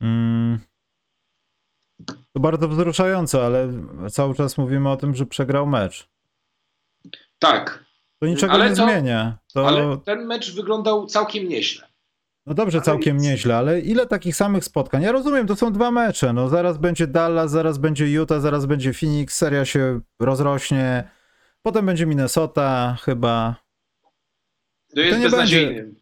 Mm. 0.00 0.58
To 2.32 2.40
bardzo 2.40 2.68
wzruszające, 2.68 3.46
ale 3.46 3.72
cały 4.10 4.34
czas 4.34 4.58
mówimy 4.58 4.90
o 4.90 4.96
tym, 4.96 5.14
że 5.14 5.26
przegrał 5.26 5.66
mecz. 5.66 6.08
Tak, 7.38 7.84
To 8.20 8.26
niczego 8.26 8.52
Ale 8.52 8.70
nie 8.70 8.76
to- 8.76 8.84
zmienia. 8.84 9.38
To... 9.54 9.68
ale 9.68 9.98
ten 10.04 10.26
mecz 10.26 10.54
wyglądał 10.54 11.06
całkiem 11.06 11.48
nieźle. 11.48 11.86
No 12.46 12.54
dobrze, 12.54 12.80
całkiem 12.80 13.16
nieźle, 13.16 13.56
ale 13.56 13.80
ile 13.80 14.06
takich 14.06 14.36
samych 14.36 14.64
spotkań? 14.64 15.02
Ja 15.02 15.12
rozumiem, 15.12 15.46
to 15.46 15.56
są 15.56 15.72
dwa 15.72 15.90
mecze. 15.90 16.32
No 16.32 16.48
zaraz 16.48 16.78
będzie 16.78 17.06
Dallas, 17.06 17.50
zaraz 17.50 17.78
będzie 17.78 18.06
Utah, 18.10 18.40
zaraz 18.40 18.66
będzie 18.66 18.92
Phoenix, 18.92 19.36
seria 19.36 19.64
się 19.64 20.00
rozrośnie. 20.20 21.10
Potem 21.62 21.86
będzie 21.86 22.06
Minnesota 22.06 22.96
chyba. 23.02 23.56
To 24.94 25.00
jest 25.00 25.18
nie 25.18 25.24
beznadziejny. 25.24 25.94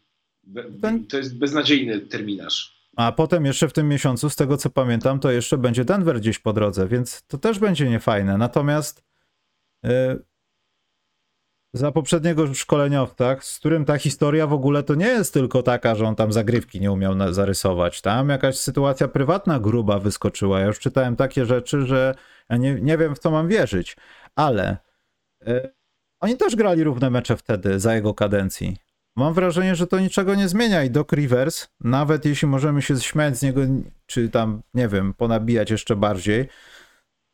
Be, 0.43 0.63
Ten- 0.81 1.07
To 1.07 1.17
jest 1.17 1.37
beznadziejny 1.37 1.99
terminarz. 1.99 2.74
A 2.95 3.11
potem 3.11 3.45
jeszcze 3.45 3.67
w 3.67 3.73
tym 3.73 3.89
miesiącu, 3.89 4.29
z 4.29 4.35
tego 4.35 4.57
co 4.57 4.69
pamiętam, 4.69 5.19
to 5.19 5.31
jeszcze 5.31 5.57
będzie 5.57 5.85
Denver 5.85 6.19
gdzieś 6.19 6.39
po 6.39 6.53
drodze, 6.53 6.87
więc 6.87 7.23
to 7.27 7.37
też 7.37 7.59
będzie 7.59 7.89
niefajne. 7.89 8.37
Natomiast 8.37 9.03
y, 9.85 9.89
za 11.73 11.91
poprzedniego 11.91 12.53
szkoleniowca, 12.53 13.37
z 13.41 13.59
którym 13.59 13.85
ta 13.85 13.97
historia 13.97 14.47
w 14.47 14.53
ogóle 14.53 14.83
to 14.83 14.95
nie 14.95 15.07
jest 15.07 15.33
tylko 15.33 15.63
taka, 15.63 15.95
że 15.95 16.05
on 16.05 16.15
tam 16.15 16.33
zagrywki 16.33 16.81
nie 16.81 16.91
umiał 16.91 17.15
na, 17.15 17.33
zarysować. 17.33 18.01
Tam 18.01 18.29
jakaś 18.29 18.57
sytuacja 18.57 19.07
prywatna 19.07 19.59
gruba 19.59 19.99
wyskoczyła. 19.99 20.59
Ja 20.59 20.65
już 20.65 20.79
czytałem 20.79 21.15
takie 21.15 21.45
rzeczy, 21.45 21.81
że 21.81 22.15
ja 22.49 22.57
nie, 22.57 22.75
nie 22.75 22.97
wiem 22.97 23.15
w 23.15 23.19
co 23.19 23.31
mam 23.31 23.47
wierzyć, 23.47 23.97
ale 24.35 24.77
y, 25.47 25.73
oni 26.19 26.37
też 26.37 26.55
grali 26.55 26.83
równe 26.83 27.09
mecze 27.09 27.37
wtedy 27.37 27.79
za 27.79 27.95
jego 27.95 28.13
kadencji. 28.13 28.84
Mam 29.17 29.33
wrażenie, 29.33 29.75
że 29.75 29.87
to 29.87 29.99
niczego 29.99 30.35
nie 30.35 30.47
zmienia 30.47 30.83
i 30.83 30.89
Doc 30.89 31.11
Rivers, 31.11 31.67
nawet 31.79 32.25
jeśli 32.25 32.47
możemy 32.47 32.81
się 32.81 32.99
śmiać 32.99 33.37
z 33.37 33.41
niego, 33.41 33.61
czy 34.05 34.29
tam, 34.29 34.61
nie 34.73 34.87
wiem, 34.87 35.13
ponabijać 35.13 35.71
jeszcze 35.71 35.95
bardziej, 35.95 36.47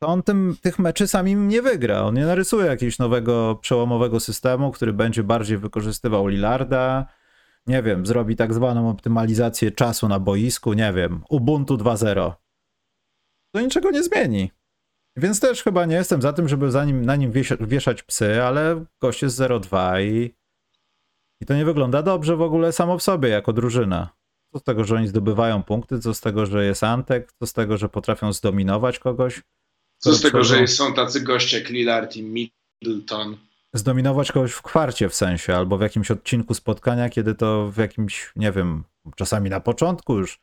to 0.02 0.08
on 0.08 0.24
tym, 0.24 0.58
tych 0.62 0.80
meczy 0.80 1.08
samim 1.08 1.48
nie 1.48 1.62
wygra. 1.62 2.02
On 2.02 2.15
nie 2.15 2.26
narysuje 2.26 2.65
jakiegoś 2.65 3.00
nowego, 3.00 3.60
przełomowego 3.62 4.20
systemu, 4.20 4.72
który 4.72 4.94
będzie 4.94 5.24
bardziej 5.24 5.58
wykorzystywał 5.58 6.28
Lillarda, 6.28 7.06
nie 7.67 7.84
wiem, 7.84 8.06
zrobi 8.06 8.36
tak 8.36 8.54
zwaną 8.54 8.89
optymalizację 8.89 9.72
czasu 9.72 10.08
na 10.08 10.20
boisku, 10.20 10.74
nie 10.74 10.94
wiem, 10.94 11.24
Ubuntu 11.30 11.78
2.0. 11.78 12.34
To 13.56 13.62
niczego 13.62 13.91
nie 13.91 14.04
zmieni. 14.04 14.52
Więc 15.17 15.39
też 15.39 15.63
chyba 15.63 15.86
nie 15.86 15.96
jestem 15.96 16.22
za 16.22 16.34
tym, 16.34 16.48
żeby 16.48 16.72
za 16.72 16.86
nim, 16.86 17.06
na 17.06 17.15
nim 17.15 17.32
wiesza- 17.32 17.67
wieszać 17.67 18.04
psy, 18.04 18.44
ale 18.44 18.86
gość 19.02 19.22
jest 19.22 19.38
0.2 19.38 20.02
i 20.04 20.40
i 21.41 21.45
to 21.45 21.56
nie 21.56 21.65
wygląda 21.65 22.04
dobrze 22.04 22.36
w 22.36 22.41
ogóle 22.41 22.71
samo 22.71 22.97
w 22.97 23.04
sobie, 23.04 23.30
jako 23.30 23.54
drużyna. 23.54 24.10
Co 24.54 24.60
z 24.60 24.63
tego, 24.63 24.84
że 24.84 24.95
oni 24.95 25.08
zdobywają 25.08 25.63
punkty, 25.63 25.99
co 25.99 26.13
z 26.13 26.21
tego, 26.21 26.45
że 26.45 26.65
jest 26.65 26.84
Antek, 26.84 27.32
co 27.39 27.47
z 27.47 27.54
tego, 27.54 27.77
że 27.77 27.89
potrafią 27.89 28.34
zdominować 28.34 28.99
kogoś. 28.99 29.41
Co 29.97 30.13
z 30.13 30.21
tego, 30.21 30.43
że 30.43 30.67
są 30.67 30.93
tacy 30.93 31.21
goście 31.21 31.60
jak 31.60 31.69
Lillard 31.69 32.15
i 32.15 32.23
Middleton? 32.23 33.38
Zdominować 33.73 34.32
kogoś 34.32 34.51
w 34.51 34.62
kwarcie 34.62 35.10
w 35.10 35.15
sensie, 35.15 35.56
albo 35.56 35.77
w 35.77 35.82
jakimś 35.82 36.12
odcinku 36.12 36.54
spotkania, 36.54 37.10
kiedy 37.10 37.36
to 37.36 37.71
w 37.71 37.77
jakimś, 37.77 38.32
nie 38.36 38.51
wiem, 38.51 38.84
czasami 39.15 39.49
na 39.49 39.60
początku 39.60 40.17
już, 40.17 40.39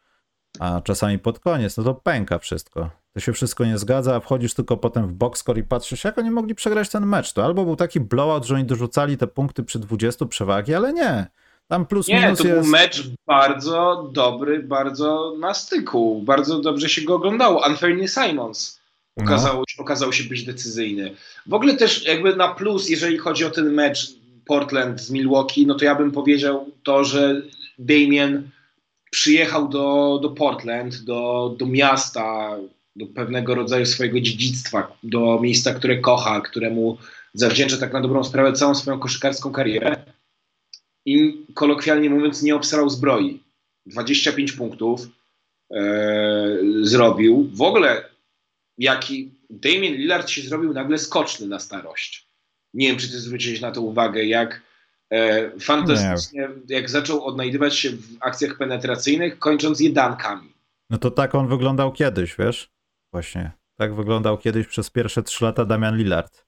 a 0.61 0.81
czasami 0.81 1.19
pod 1.19 1.39
koniec, 1.39 1.77
no 1.77 1.85
to 1.85 1.95
pęka 1.95 2.39
wszystko. 2.39 2.91
To 3.15 3.21
się 3.21 3.33
wszystko 3.33 3.65
nie 3.65 3.79
zgadza, 3.79 4.17
a 4.17 4.21
wchodzisz 4.21 4.55
tylko 4.55 4.77
potem 4.77 5.09
w 5.09 5.13
boxscore 5.13 5.59
i 5.61 5.63
patrzysz, 5.63 6.05
jak 6.05 6.19
oni 6.19 6.31
mogli 6.31 6.55
przegrać 6.55 6.89
ten 6.89 7.07
mecz. 7.07 7.33
To 7.33 7.45
albo 7.45 7.65
był 7.65 7.77
taki 7.77 8.01
blowout, 8.01 8.45
że 8.45 8.55
oni 8.55 8.65
dorzucali 8.65 9.17
te 9.17 9.27
punkty 9.27 9.63
przy 9.63 9.79
20 9.79 10.27
przewagi, 10.27 10.75
ale 10.75 10.93
nie. 10.93 11.27
Tam 11.69 11.87
plus 11.87 12.09
Nie, 12.09 12.21
minus 12.21 12.39
to 12.39 12.45
był 12.45 12.57
jest... 12.57 12.69
mecz 12.69 13.03
bardzo 13.27 14.11
dobry, 14.13 14.63
bardzo 14.63 15.35
na 15.41 15.55
styku. 15.55 16.23
Bardzo 16.23 16.61
dobrze 16.61 16.89
się 16.89 17.03
go 17.03 17.15
oglądało. 17.15 17.65
Anthony 17.65 18.09
Simons 18.09 18.81
No. 19.17 19.25
okazał, 19.25 19.65
okazał 19.79 20.13
się 20.13 20.25
być 20.25 20.45
decyzyjny. 20.45 21.15
W 21.47 21.55
ogóle 21.55 21.77
też 21.77 22.07
jakby 22.07 22.37
na 22.37 22.49
plus, 22.55 22.89
jeżeli 22.91 23.19
chodzi 23.19 23.45
o 23.45 23.51
ten 23.51 23.75
mecz 23.75 24.15
Portland 24.47 25.01
z 25.01 25.11
Milwaukee, 25.11 25.67
no 25.67 25.75
to 25.75 25.85
ja 25.85 25.95
bym 25.95 26.13
powiedział 26.13 26.67
to, 26.83 27.05
że 27.05 27.43
Damien 27.79 28.51
przyjechał 29.11 29.69
do, 29.69 30.19
do 30.23 30.31
Portland, 30.31 30.97
do, 30.97 31.55
do 31.59 31.67
miasta, 31.67 32.57
do 32.97 33.07
pewnego 33.07 33.55
rodzaju 33.55 33.87
swojego 33.87 34.21
dziedzictwa, 34.21 34.99
do 35.03 35.41
miejsca, 35.41 35.75
które 35.75 35.99
kocha, 35.99 36.41
któremu 36.41 36.99
zawdzięcza 37.35 37.77
tak 37.77 37.93
na 37.93 38.01
dobrą 38.01 38.25
sprawę 38.25 38.53
całą 38.53 38.75
swoją 38.75 38.99
koszykarską 38.99 39.53
karierę 39.53 39.97
i 41.07 41.47
kolokwialnie 41.55 42.11
mówiąc 42.11 42.43
nie 42.43 42.57
obsrał 42.57 42.91
zbroi. 42.91 43.43
25 43.87 44.53
punktów 44.53 45.09
e, 45.71 46.59
zrobił. 46.83 47.51
W 47.53 47.63
ogóle 47.63 48.05
jaki 48.79 49.31
Damien 49.51 49.95
Lillard 49.95 50.31
się 50.31 50.43
zrobił 50.43 50.73
nagle 50.73 50.99
skoczny 50.99 51.47
na 51.47 51.59
starość. 51.59 52.27
Nie 52.75 52.89
wiem, 52.89 52.97
czy 52.97 53.09
ty 53.09 53.21
zwróciłeś 53.21 53.61
na 53.61 53.73
to 53.73 53.83
uwagę, 53.83 54.25
jak 54.25 54.63
fantastycznie, 55.61 56.49
nie. 56.69 56.77
jak 56.77 56.91
zaczął 56.91 57.25
odnajdywać 57.25 57.77
się 57.77 57.91
w 57.91 58.17
akcjach 58.21 58.59
penetracyjnych, 58.59 59.39
kończąc 59.39 59.81
jedankami. 59.81 60.55
No 60.91 60.99
to 60.99 61.11
tak 61.11 61.35
on 61.35 61.49
wyglądał 61.49 61.93
kiedyś, 61.93 62.37
wiesz? 62.37 62.71
Właśnie. 63.13 63.53
Tak 63.79 63.95
wyglądał 63.95 64.39
kiedyś 64.39 64.67
przez 64.67 64.91
pierwsze 64.91 65.23
trzy 65.23 65.45
lata 65.45 65.65
Damian 65.65 65.97
Lillard. 65.97 66.47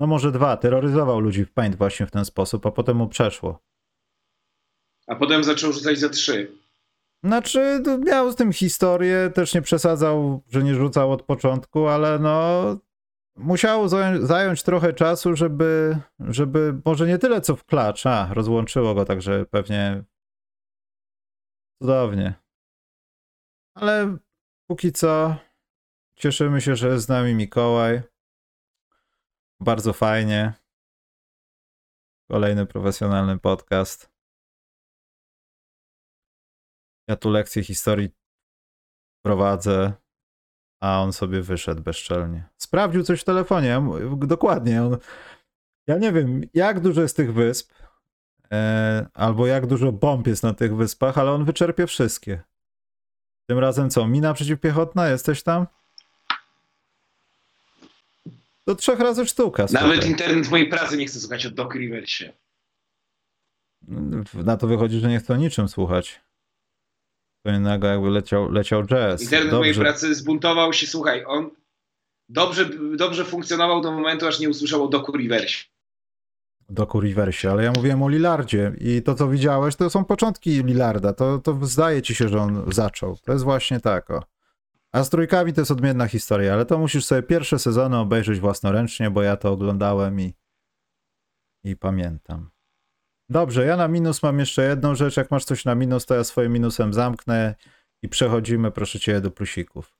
No 0.00 0.06
może 0.06 0.32
dwa. 0.32 0.56
Terroryzował 0.56 1.20
ludzi 1.20 1.44
w 1.44 1.52
paint 1.52 1.76
właśnie 1.76 2.06
w 2.06 2.10
ten 2.10 2.24
sposób, 2.24 2.66
a 2.66 2.70
potem 2.70 2.96
mu 2.96 3.08
przeszło. 3.08 3.58
A 5.06 5.14
potem 5.14 5.44
zaczął 5.44 5.72
rzucać 5.72 5.98
za 5.98 6.08
trzy. 6.08 6.52
Znaczy, 7.24 7.82
miał 8.06 8.32
z 8.32 8.36
tym 8.36 8.52
historię, 8.52 9.30
też 9.34 9.54
nie 9.54 9.62
przesadzał, 9.62 10.42
że 10.48 10.62
nie 10.62 10.74
rzucał 10.74 11.12
od 11.12 11.22
początku, 11.22 11.86
ale 11.86 12.18
no 12.18 12.76
musiało 13.36 13.88
zająć, 14.22 14.62
trochę 14.62 14.92
czasu, 14.92 15.36
żeby, 15.36 15.98
żeby 16.18 16.80
może 16.84 17.06
nie 17.06 17.18
tyle 17.18 17.40
co 17.40 17.56
w 17.56 17.64
klacz, 17.64 18.06
a 18.06 18.34
rozłączyło 18.34 18.94
go, 18.94 19.04
także 19.04 19.46
pewnie 19.46 20.04
cudownie. 21.82 22.34
Ale 23.74 24.16
póki 24.66 24.92
co 24.92 25.36
cieszymy 26.16 26.60
się, 26.60 26.76
że 26.76 26.88
jest 26.88 27.04
z 27.06 27.08
nami 27.08 27.34
Mikołaj. 27.34 28.02
Bardzo 29.60 29.92
fajnie. 29.92 30.54
Kolejny 32.30 32.66
profesjonalny 32.66 33.38
podcast. 33.38 34.10
Ja 37.08 37.16
tu 37.16 37.30
lekcję 37.30 37.64
historii 37.64 38.10
prowadzę, 39.24 39.92
a 40.80 41.02
on 41.02 41.12
sobie 41.12 41.42
wyszedł 41.42 41.82
bezczelnie. 41.82 42.44
Sprawdził 42.56 43.02
coś 43.02 43.20
w 43.20 43.24
telefonie, 43.24 43.82
dokładnie. 44.16 44.82
On, 44.82 44.96
ja 45.86 45.98
nie 45.98 46.12
wiem, 46.12 46.42
jak 46.54 46.80
dużo 46.80 47.02
jest 47.02 47.16
tych 47.16 47.34
wysp, 47.34 47.72
e, 48.52 49.06
albo 49.14 49.46
jak 49.46 49.66
dużo 49.66 49.92
bomb 49.92 50.26
jest 50.26 50.42
na 50.42 50.54
tych 50.54 50.76
wyspach, 50.76 51.18
ale 51.18 51.30
on 51.30 51.44
wyczerpie 51.44 51.86
wszystkie. 51.86 52.42
Tym 53.46 53.58
razem 53.58 53.90
co, 53.90 54.06
mina 54.06 54.34
przeciwpiechotna? 54.34 55.08
Jesteś 55.08 55.42
tam? 55.42 55.66
Do 58.66 58.74
trzech 58.74 59.00
razy 59.00 59.26
sztuka. 59.26 59.66
Nawet 59.72 60.06
internet 60.06 60.46
w 60.46 60.50
mojej 60.50 60.68
pracy 60.68 60.96
nie 60.96 61.06
chce 61.06 61.20
słuchać 61.20 61.46
o 61.46 61.50
Doc 61.50 61.74
Riversie. 61.74 62.32
Na 64.34 64.56
to 64.56 64.66
wychodzi, 64.66 65.00
że 65.00 65.08
nie 65.08 65.18
chce 65.18 65.34
o 65.34 65.36
niczym 65.36 65.68
słuchać. 65.68 66.20
Co 67.46 67.52
innego 67.52 67.86
jakby 67.86 68.10
leciał, 68.10 68.50
leciał 68.50 68.84
jazz. 68.84 69.22
Internet 69.22 69.50
Dobrze. 69.50 69.58
mojej 69.58 69.74
pracy 69.74 70.14
zbuntował 70.14 70.72
się, 70.72 70.86
słuchaj, 70.86 71.24
on 71.26 71.50
dobrze, 72.28 72.70
dobrze 72.96 73.24
funkcjonował 73.24 73.80
do 73.80 73.92
momentu, 73.92 74.26
aż 74.26 74.40
nie 74.40 74.48
usłyszał 74.48 74.84
o 74.84 74.88
Doku 74.88 75.12
Riversie. 75.12 75.64
Doku 76.68 77.00
Riversie, 77.00 77.50
ale 77.50 77.64
ja 77.64 77.72
mówiłem 77.76 78.02
o 78.02 78.08
Lillardzie 78.08 78.72
i 78.80 79.02
to, 79.02 79.14
co 79.14 79.28
widziałeś, 79.28 79.76
to 79.76 79.90
są 79.90 80.04
początki 80.04 80.50
Lillarda. 80.64 81.12
To, 81.12 81.38
to 81.38 81.58
zdaje 81.62 82.02
ci 82.02 82.14
się, 82.14 82.28
że 82.28 82.40
on 82.40 82.72
zaczął. 82.72 83.16
To 83.16 83.32
jest 83.32 83.44
właśnie 83.44 83.80
tak, 83.80 84.10
o. 84.10 84.22
A 84.92 85.04
z 85.04 85.10
trójkami 85.10 85.52
to 85.52 85.60
jest 85.60 85.70
odmienna 85.70 86.06
historia, 86.06 86.52
ale 86.52 86.66
to 86.66 86.78
musisz 86.78 87.04
sobie 87.04 87.22
pierwsze 87.22 87.58
sezony 87.58 87.98
obejrzeć 87.98 88.40
własnoręcznie, 88.40 89.10
bo 89.10 89.22
ja 89.22 89.36
to 89.36 89.52
oglądałem 89.52 90.20
i, 90.20 90.34
i 91.64 91.76
pamiętam. 91.76 92.50
Dobrze, 93.30 93.66
ja 93.66 93.76
na 93.76 93.88
minus 93.88 94.22
mam 94.22 94.38
jeszcze 94.38 94.68
jedną 94.68 94.94
rzecz. 94.94 95.16
Jak 95.16 95.30
masz 95.30 95.44
coś 95.44 95.64
na 95.64 95.74
minus, 95.74 96.06
to 96.06 96.14
ja 96.14 96.24
swoim 96.24 96.52
minusem 96.52 96.92
zamknę 96.92 97.54
i 98.02 98.08
przechodzimy, 98.08 98.70
proszę 98.70 99.00
cię, 99.00 99.20
do 99.20 99.30
plusików. 99.30 99.92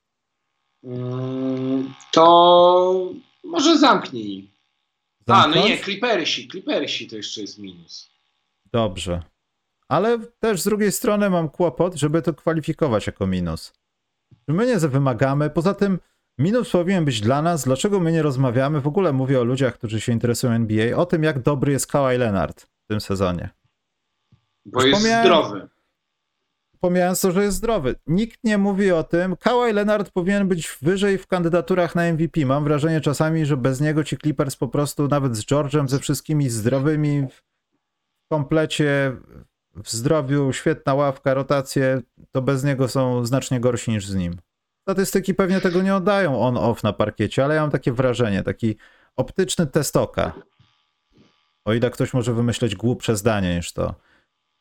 Mm, 0.83 1.93
to 2.11 3.11
może 3.43 3.77
zamknij. 3.77 4.51
A, 5.27 5.47
no 5.47 5.55
nie, 5.55 5.77
Clippersi. 5.77 6.47
Clippersi 6.47 7.07
to 7.07 7.15
jeszcze 7.15 7.41
jest 7.41 7.59
minus. 7.59 8.11
Dobrze. 8.73 9.23
Ale 9.87 10.19
też 10.39 10.61
z 10.61 10.63
drugiej 10.63 10.91
strony 10.91 11.29
mam 11.29 11.49
kłopot, 11.49 11.95
żeby 11.95 12.21
to 12.21 12.33
kwalifikować 12.33 13.07
jako 13.07 13.27
minus. 13.27 13.73
My 14.47 14.65
nie 14.65 14.77
wymagamy. 14.77 15.49
Poza 15.49 15.73
tym 15.73 15.99
minus 16.37 16.69
powinien 16.69 17.05
być 17.05 17.21
dla 17.21 17.41
nas. 17.41 17.63
Dlaczego 17.63 17.99
my 17.99 18.11
nie 18.11 18.21
rozmawiamy? 18.21 18.81
W 18.81 18.87
ogóle 18.87 19.13
mówię 19.13 19.39
o 19.39 19.43
ludziach, 19.43 19.73
którzy 19.73 20.01
się 20.01 20.11
interesują 20.11 20.53
NBA, 20.53 20.97
o 20.97 21.05
tym, 21.05 21.23
jak 21.23 21.41
dobry 21.41 21.71
jest 21.71 21.87
Kawhi 21.87 22.17
Leonard 22.17 22.70
tym 22.91 23.01
sezonie. 23.01 23.49
Bo 24.65 24.83
jest 24.83 25.01
zdrowy. 25.01 25.69
Pomijając 26.79 27.21
to, 27.21 27.31
że 27.31 27.43
jest 27.43 27.57
zdrowy. 27.57 27.95
Nikt 28.07 28.43
nie 28.43 28.57
mówi 28.57 28.91
o 28.91 29.03
tym. 29.03 29.35
Kawhi 29.35 29.73
Leonard 29.73 30.11
powinien 30.11 30.47
być 30.47 30.77
wyżej 30.81 31.17
w 31.17 31.27
kandydaturach 31.27 31.95
na 31.95 32.13
MVP. 32.13 32.45
Mam 32.45 32.63
wrażenie 32.63 33.01
czasami, 33.01 33.45
że 33.45 33.57
bez 33.57 33.81
niego 33.81 34.03
ci 34.03 34.17
Clippers 34.17 34.55
po 34.55 34.67
prostu 34.67 35.07
nawet 35.07 35.37
z 35.37 35.45
George'em, 35.45 35.87
ze 35.87 35.99
wszystkimi 35.99 36.49
zdrowymi 36.49 37.27
w 37.27 37.41
komplecie 38.29 39.15
w 39.83 39.91
zdrowiu, 39.91 40.53
świetna 40.53 40.93
ławka, 40.93 41.33
rotacje, 41.33 42.01
to 42.31 42.41
bez 42.41 42.63
niego 42.63 42.87
są 42.87 43.25
znacznie 43.25 43.59
gorsi 43.59 43.91
niż 43.91 44.07
z 44.07 44.15
nim. 44.15 44.37
Statystyki 44.81 45.33
pewnie 45.33 45.61
tego 45.61 45.81
nie 45.81 45.95
oddają 45.95 46.41
on-off 46.41 46.83
na 46.83 46.93
parkiecie, 46.93 47.45
ale 47.45 47.55
ja 47.55 47.61
mam 47.61 47.71
takie 47.71 47.91
wrażenie, 47.91 48.43
taki 48.43 48.75
optyczny 49.15 49.67
test 49.67 49.97
oka. 49.97 50.33
O 51.65 51.73
ile 51.73 51.91
ktoś 51.91 52.13
może 52.13 52.33
wymyśleć 52.33 52.75
głupsze 52.75 53.15
zdanie 53.15 53.55
niż 53.55 53.73
to, 53.73 53.95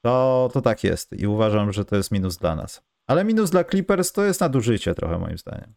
to, 0.04 0.48
to 0.52 0.60
tak 0.60 0.84
jest 0.84 1.12
i 1.12 1.26
uważam, 1.26 1.72
że 1.72 1.84
to 1.84 1.96
jest 1.96 2.10
minus 2.10 2.36
dla 2.36 2.56
nas. 2.56 2.82
Ale 3.06 3.24
minus 3.24 3.50
dla 3.50 3.64
Clippers 3.64 4.12
to 4.12 4.24
jest 4.24 4.40
nadużycie 4.40 4.94
trochę 4.94 5.18
moim 5.18 5.38
zdaniem. 5.38 5.74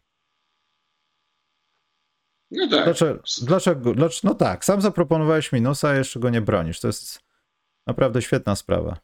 No 2.50 2.68
tak. 2.68 2.84
Dlaczego, 2.84 3.22
dlaczego, 3.42 3.94
dlaczego, 3.94 4.28
no 4.28 4.34
tak, 4.34 4.64
sam 4.64 4.80
zaproponowałeś 4.80 5.52
minusa, 5.52 5.88
a 5.88 5.94
jeszcze 5.94 6.20
go 6.20 6.30
nie 6.30 6.40
bronisz. 6.40 6.80
To 6.80 6.86
jest 6.86 7.20
naprawdę 7.86 8.22
świetna 8.22 8.56
sprawa. 8.56 8.96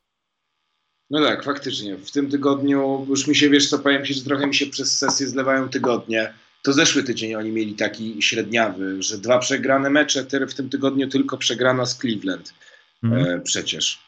No 1.11 1.25
tak, 1.25 1.45
faktycznie. 1.45 1.97
W 1.97 2.11
tym 2.11 2.31
tygodniu 2.31 3.07
już 3.09 3.27
mi 3.27 3.35
się, 3.35 3.51
wiesz 3.51 3.69
co, 3.71 3.79
powiem 3.79 4.05
ci, 4.05 4.15
że 4.15 4.25
trochę 4.25 4.47
mi 4.47 4.55
się 4.55 4.67
przez 4.67 4.99
sesję 4.99 5.27
zlewają 5.27 5.69
tygodnie. 5.69 6.35
To 6.63 6.73
zeszły 6.73 7.05
tydzień 7.05 7.35
oni 7.35 7.51
mieli 7.51 7.75
taki 7.75 8.23
średniawy, 8.23 9.03
że 9.03 9.19
dwa 9.19 9.39
przegrane 9.39 9.91
mecze, 9.91 10.27
w 10.49 10.55
tym 10.55 10.71
tygodniu 10.71 11.09
tylko 11.09 11.39
przegrana 11.39 11.87
z 11.87 11.99
Cleveland. 11.99 12.55
Mm. 13.03 13.43
Przecież. 13.43 13.99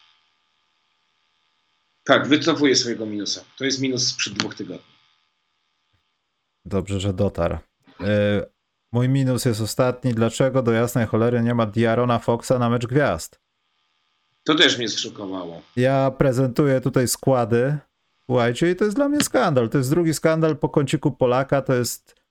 Tak, 2.05 2.29
wycofuję 2.29 2.77
swojego 2.77 3.07
minusa. 3.07 3.45
To 3.59 3.65
jest 3.65 3.81
minus 3.81 4.07
sprzed 4.07 4.33
dwóch 4.33 4.55
tygodni. 4.55 4.93
Dobrze, 6.65 7.01
że 7.01 7.13
dotarł. 7.13 7.59
E, 8.01 8.47
mój 8.93 9.09
minus 9.09 9.45
jest 9.45 9.61
ostatni. 9.61 10.15
Dlaczego 10.15 10.63
do 10.63 10.73
jasnej 10.73 11.07
cholery 11.07 11.43
nie 11.43 11.55
ma 11.55 11.67
Diarona 11.67 12.19
Foxa 12.19 12.53
na 12.59 12.71
mecz 12.71 12.87
gwiazd? 12.87 13.41
To 14.45 14.55
też 14.55 14.79
mnie 14.79 14.89
zszokowało. 14.89 15.63
Ja 15.77 16.11
prezentuję 16.11 16.81
tutaj 16.81 17.09
składy. 17.09 17.79
Słuchajcie, 18.25 18.71
i 18.71 18.77
to 18.77 18.85
jest 18.85 18.97
dla 18.97 19.09
mnie 19.09 19.21
skandal. 19.21 19.69
To 19.69 19.79
jest 19.79 19.91
drugi 19.91 20.15
skandal 20.15 20.57
po 20.57 20.69
kąciku 20.69 21.13
Polaka. 21.13 21.63
To 21.63 21.75
jest. 21.75 22.22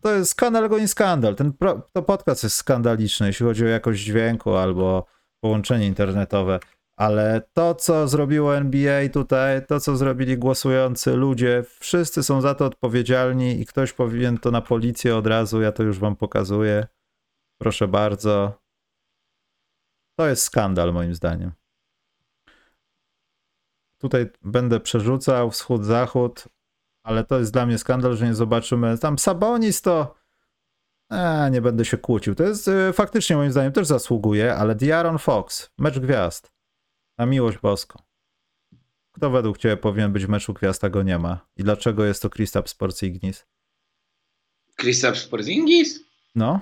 To, 0.00 0.14
jest 0.14 0.30
skandal, 0.30 0.68
go 0.68 0.78
nie 0.78 0.88
skandal. 0.88 1.34
Ten 1.34 1.52
pro, 1.52 1.88
to 1.92 2.02
podcast 2.02 2.42
jest 2.42 2.56
skandaliczny, 2.56 3.26
jeśli 3.26 3.46
chodzi 3.46 3.64
o 3.64 3.68
jakość 3.68 4.02
dźwięku 4.02 4.54
albo 4.54 5.06
połączenie 5.40 5.86
internetowe. 5.86 6.60
Ale 6.98 7.42
to, 7.52 7.74
co 7.74 8.08
zrobiło 8.08 8.56
NBA 8.56 9.08
tutaj, 9.08 9.66
to, 9.66 9.80
co 9.80 9.96
zrobili 9.96 10.38
głosujący 10.38 11.16
ludzie, 11.16 11.64
wszyscy 11.80 12.22
są 12.22 12.40
za 12.40 12.54
to 12.54 12.64
odpowiedzialni 12.64 13.60
i 13.60 13.66
ktoś 13.66 13.92
powinien 13.92 14.38
to 14.38 14.50
na 14.50 14.62
policję 14.62 15.16
od 15.16 15.26
razu. 15.26 15.60
Ja 15.60 15.72
to 15.72 15.82
już 15.82 15.98
wam 15.98 16.16
pokazuję. 16.16 16.86
Proszę 17.60 17.88
bardzo. 17.88 18.60
To 20.18 20.26
jest 20.26 20.42
skandal 20.42 20.92
moim 20.92 21.14
zdaniem. 21.14 21.52
Tutaj 23.98 24.26
będę 24.42 24.80
przerzucał 24.80 25.50
wschód-zachód, 25.50 26.48
ale 27.06 27.24
to 27.24 27.38
jest 27.38 27.52
dla 27.52 27.66
mnie 27.66 27.78
skandal, 27.78 28.16
że 28.16 28.26
nie 28.26 28.34
zobaczymy. 28.34 28.98
Tam 28.98 29.18
Sabonis 29.18 29.82
to. 29.82 30.14
E, 31.10 31.50
nie 31.50 31.60
będę 31.60 31.84
się 31.84 31.96
kłócił. 31.96 32.34
To 32.34 32.42
jest 32.42 32.68
e, 32.68 32.92
faktycznie 32.92 33.36
moim 33.36 33.52
zdaniem 33.52 33.72
też 33.72 33.86
zasługuje, 33.86 34.54
ale 34.54 34.74
Diaron 34.74 35.18
Fox, 35.18 35.70
mecz 35.78 35.98
gwiazd. 35.98 36.52
Na 37.18 37.26
miłość 37.26 37.58
boską. 37.58 38.02
Kto 39.12 39.30
według 39.30 39.58
Ciebie 39.58 39.76
powinien 39.76 40.12
być 40.12 40.26
w 40.26 40.28
meczu 40.28 40.54
gwiazd, 40.54 40.84
a 40.84 40.88
go 40.88 41.02
nie 41.02 41.18
ma? 41.18 41.46
I 41.56 41.64
dlaczego 41.64 42.04
jest 42.04 42.22
to 42.22 42.30
Kristaps 42.30 42.74
Porzingis? 42.74 43.46
Kristaps 44.76 45.26
Porzingis? 45.26 46.00
No. 46.34 46.60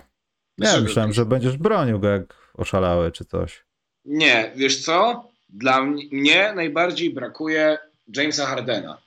Ja 0.59 0.81
myślałem, 0.81 1.13
że 1.13 1.27
będziesz 1.27 1.57
bronił 1.57 2.01
go 2.01 2.09
jak 2.09 2.53
oszalały 2.55 3.13
czy 3.13 3.25
coś. 3.25 3.65
Nie, 4.05 4.53
wiesz 4.57 4.85
co? 4.85 5.29
Dla 5.49 5.83
mnie 5.83 6.53
najbardziej 6.57 7.15
brakuje 7.15 7.79
Jamesa 8.17 8.47
Hardena. 8.47 9.04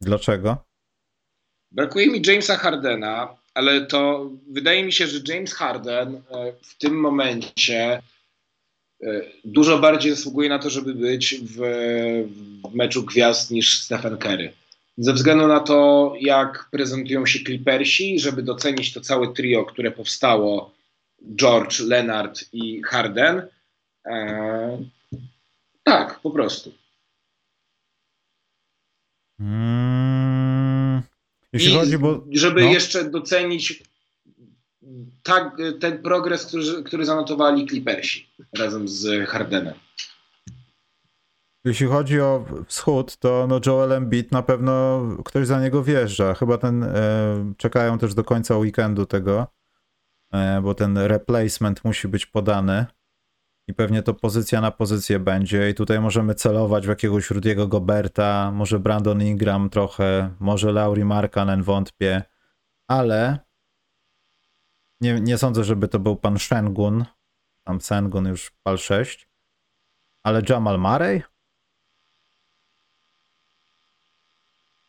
Dlaczego? 0.00 0.64
Brakuje 1.70 2.06
mi 2.06 2.22
Jamesa 2.26 2.56
Hardena, 2.56 3.36
ale 3.54 3.86
to 3.86 4.30
wydaje 4.50 4.84
mi 4.84 4.92
się, 4.92 5.06
że 5.06 5.20
James 5.28 5.54
Harden 5.54 6.14
e, 6.14 6.20
w 6.62 6.78
tym 6.78 7.00
momencie 7.00 8.02
e, 9.02 9.22
dużo 9.44 9.78
bardziej 9.78 10.14
zasługuje 10.14 10.48
na 10.48 10.58
to, 10.58 10.70
żeby 10.70 10.94
być 10.94 11.34
w, 11.34 11.56
w 12.70 12.74
meczu 12.74 13.02
gwiazd 13.02 13.50
niż 13.50 13.82
Stephen 13.82 14.16
Curry. 14.16 14.52
ze 14.98 15.12
względu 15.12 15.46
na 15.46 15.60
to, 15.60 16.12
jak 16.20 16.68
prezentują 16.70 17.26
się 17.26 17.38
Clippersi, 17.38 18.20
żeby 18.20 18.42
docenić 18.42 18.92
to 18.92 19.00
całe 19.00 19.32
trio, 19.32 19.64
które 19.64 19.90
powstało, 19.90 20.74
George, 21.36 21.80
Leonard 21.80 22.44
i 22.52 22.82
Harden. 22.82 23.42
E, 24.06 24.78
tak, 25.82 26.20
po 26.20 26.30
prostu. 26.30 26.72
Mm, 29.40 31.02
jeśli 31.52 31.72
I 31.72 31.74
chodzi, 31.74 31.98
bo... 31.98 32.24
Żeby 32.30 32.60
no. 32.60 32.68
jeszcze 32.68 33.10
docenić 33.10 33.82
tak, 35.22 35.56
ten 35.80 36.02
progres, 36.02 36.46
który, 36.46 36.82
który 36.84 37.04
zanotowali 37.04 37.66
Clippersi 37.66 38.28
razem 38.58 38.88
z 38.88 39.28
Hardenem. 39.28 39.74
Jeśli 41.64 41.86
chodzi 41.86 42.20
o 42.20 42.44
wschód, 42.66 43.16
to 43.16 43.46
no 43.48 43.60
Joel 43.66 43.92
Embiid 43.92 44.32
na 44.32 44.42
pewno 44.42 45.02
ktoś 45.24 45.46
za 45.46 45.60
niego 45.60 45.82
wjeżdża. 45.82 46.34
Chyba 46.34 46.58
ten 46.58 46.82
e, 46.82 47.54
czekają 47.56 47.98
też 47.98 48.14
do 48.14 48.24
końca 48.24 48.56
weekendu 48.56 49.06
tego, 49.06 49.46
e, 50.32 50.60
bo 50.62 50.74
ten 50.74 50.98
replacement 50.98 51.84
musi 51.84 52.08
być 52.08 52.26
podany 52.26 52.86
i 53.68 53.74
pewnie 53.74 54.02
to 54.02 54.14
pozycja 54.14 54.60
na 54.60 54.70
pozycję 54.70 55.18
będzie 55.18 55.70
i 55.70 55.74
tutaj 55.74 56.00
możemy 56.00 56.34
celować 56.34 56.86
w 56.86 56.88
jakiegoś 56.88 57.30
Rudiego 57.30 57.68
Goberta, 57.68 58.52
może 58.52 58.78
Brandon 58.78 59.22
Ingram 59.22 59.70
trochę, 59.70 60.34
może 60.40 60.72
Lauri 60.72 61.04
Markkanen 61.04 61.62
wątpię, 61.62 62.22
ale 62.86 63.38
nie, 65.00 65.20
nie 65.20 65.38
sądzę, 65.38 65.64
żeby 65.64 65.88
to 65.88 65.98
był 65.98 66.16
pan 66.16 66.38
Shengun, 66.38 67.04
tam 67.64 67.80
Sengun 67.80 68.26
już 68.26 68.52
pal 68.62 68.78
6, 68.78 69.28
ale 70.22 70.42
Jamal 70.48 70.78
Murray? 70.78 71.22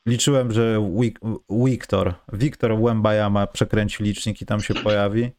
Liczyłem, 0.06 0.52
że 0.52 0.78
Wik- 0.78 1.40
Wiktor, 1.50 2.14
Wiktor 2.34 2.82
Wembayama 2.82 3.48
przekręci 3.48 4.04
licznik 4.04 4.42
i 4.42 4.46
tam 4.46 4.62
się 4.62 4.74
pojawi. 4.74 5.32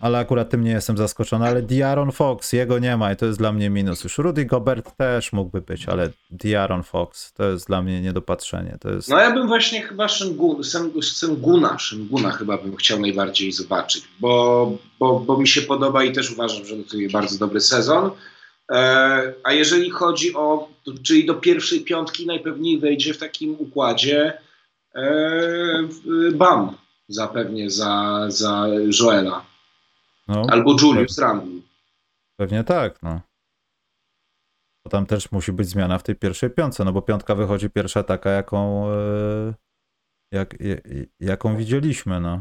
Ale 0.00 0.18
akurat 0.18 0.50
tym 0.50 0.64
nie 0.64 0.70
jestem 0.70 0.96
zaskoczony. 0.96 1.46
Ale 1.46 1.62
Diaron 1.62 2.12
Fox, 2.12 2.52
jego 2.52 2.78
nie 2.78 2.96
ma 2.96 3.12
i 3.12 3.16
to 3.16 3.26
jest 3.26 3.38
dla 3.38 3.52
mnie 3.52 3.70
minus. 3.70 4.04
Już 4.04 4.18
Rudy 4.18 4.44
Gobert 4.44 4.96
też 4.96 5.32
mógłby 5.32 5.60
być, 5.60 5.88
ale 5.88 6.10
Diaron 6.30 6.82
Fox 6.82 7.32
to 7.32 7.44
jest 7.44 7.66
dla 7.66 7.82
mnie 7.82 8.00
niedopatrzenie. 8.00 8.76
To 8.80 8.90
jest... 8.90 9.08
No 9.08 9.18
ja 9.18 9.30
bym 9.30 9.46
właśnie 9.46 9.82
chyba 9.82 10.06
Senguna, 11.02 11.78
Shenguna 11.78 12.30
chyba 12.30 12.58
bym 12.58 12.76
chciał 12.76 13.00
najbardziej 13.00 13.52
zobaczyć, 13.52 14.04
bo, 14.20 14.72
bo, 14.98 15.20
bo 15.20 15.38
mi 15.38 15.48
się 15.48 15.62
podoba 15.62 16.04
i 16.04 16.12
też 16.12 16.30
uważam, 16.30 16.64
że 16.64 16.76
notuje 16.76 17.10
bardzo 17.10 17.38
dobry 17.38 17.60
sezon. 17.60 18.10
E, 18.72 19.32
a 19.44 19.52
jeżeli 19.52 19.90
chodzi 19.90 20.34
o, 20.34 20.68
czyli 21.02 21.26
do 21.26 21.34
pierwszej 21.34 21.80
piątki 21.80 22.26
najpewniej 22.26 22.78
wejdzie 22.78 23.14
w 23.14 23.18
takim 23.18 23.56
układzie 23.58 24.38
e, 24.94 25.02
Bam 26.32 26.76
zapewnie 27.08 27.70
za, 27.70 28.24
za 28.28 28.66
Joela. 29.00 29.51
No, 30.28 30.42
Albo 30.48 30.76
Julius 30.82 31.18
Randle. 31.18 31.60
Pewnie 32.36 32.64
tak, 32.64 33.02
no. 33.02 33.20
Bo 34.84 34.90
tam 34.90 35.06
też 35.06 35.32
musi 35.32 35.52
być 35.52 35.68
zmiana 35.68 35.98
w 35.98 36.02
tej 36.02 36.16
pierwszej 36.16 36.50
piątce, 36.50 36.84
no 36.84 36.92
bo 36.92 37.02
piątka 37.02 37.34
wychodzi 37.34 37.70
pierwsza 37.70 38.02
taka, 38.02 38.30
jaką, 38.30 38.90
e, 38.90 39.54
jak, 40.32 40.56
jaką 41.20 41.56
widzieliśmy, 41.56 42.20
no. 42.20 42.40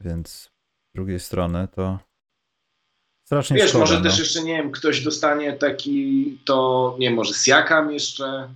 Więc 0.00 0.28
z 0.30 0.50
drugiej 0.94 1.20
strony 1.20 1.68
to 1.68 1.98
strasznie 3.26 3.56
Wiesz, 3.56 3.68
szkoda, 3.68 3.84
może 3.84 3.96
no. 3.96 4.02
też 4.02 4.18
jeszcze, 4.18 4.42
nie 4.42 4.56
wiem, 4.56 4.72
ktoś 4.72 5.04
dostanie 5.04 5.52
taki, 5.52 6.38
to 6.44 6.96
nie 6.98 7.06
wiem, 7.06 7.16
może 7.16 7.34
Siakam 7.34 7.92
jeszcze. 7.92 8.54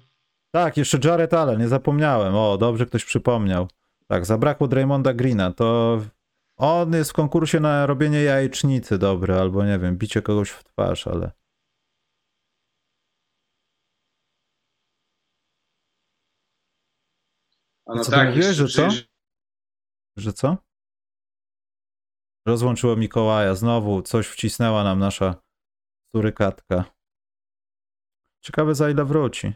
Tak, 0.55 0.77
jeszcze 0.77 0.99
Jared 1.05 1.35
Allen, 1.35 1.61
nie 1.61 1.69
zapomniałem. 1.69 2.35
O, 2.35 2.59
dobrze 2.59 2.87
ktoś 2.87 3.05
przypomniał. 3.05 3.69
Tak, 4.07 4.27
zabrakło 4.27 4.69
Draymonda 4.69 5.15
Greena, 5.15 5.53
to 5.53 6.01
on 6.57 6.93
jest 6.93 7.11
w 7.11 7.15
konkursie 7.15 7.61
na 7.61 7.87
robienie 7.87 8.23
jajecznicy 8.23 8.99
dobry, 8.99 9.35
albo 9.35 9.65
nie 9.65 9.79
wiem, 9.79 9.99
bicie 9.99 10.23
kogoś 10.23 10.51
w 10.51 10.65
twarz, 10.65 11.07
ale... 11.07 11.33
A 17.87 17.95
no 17.95 18.05
Co 18.05 18.11
tak, 18.11 18.29
mówiłeś, 18.29 18.57
że 18.57 18.69
co? 18.69 18.89
Że 20.17 20.33
co? 20.33 20.57
Rozłączyło 22.47 22.97
Mikołaja. 22.97 23.55
Znowu 23.55 24.03
coś 24.03 24.27
wcisnęła 24.27 24.85
nam 24.85 24.99
nasza 24.99 25.35
surykatka. 26.17 26.85
Ciekawe 28.45 28.75
za 28.75 28.91
ile 28.91 29.05
wróci. 29.05 29.55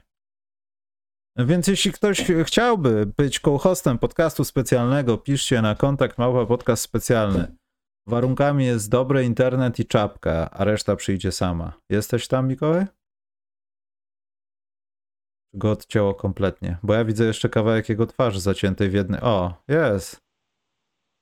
Więc 1.39 1.66
jeśli 1.66 1.93
ktoś 1.93 2.24
chciałby 2.45 3.07
być 3.16 3.41
co-hostem 3.41 3.99
podcastu 3.99 4.45
specjalnego, 4.45 5.18
piszcie 5.18 5.62
na 5.62 5.74
kontakt 5.74 6.18
małpa 6.18 6.47
podcast 6.47 6.82
specjalny. 6.82 7.57
Warunkami 8.07 8.64
jest 8.66 8.91
dobry 8.91 9.24
internet 9.24 9.78
i 9.78 9.86
czapka, 9.86 10.51
a 10.51 10.64
reszta 10.64 10.97
przyjdzie 10.97 11.32
sama. 11.32 11.72
Jesteś 11.91 12.28
tam, 12.28 12.49
Mikołaj? 12.49 12.86
Go 15.55 15.70
odcięło 15.70 16.14
kompletnie, 16.14 16.78
bo 16.82 16.95
ja 16.95 17.05
widzę 17.05 17.24
jeszcze 17.24 17.49
kawałek 17.49 17.89
jego 17.89 18.07
twarzy 18.07 18.41
zaciętej 18.41 18.91
w 18.91 18.95
jednej. 18.95 19.20
O, 19.20 19.62
jest. 19.68 20.20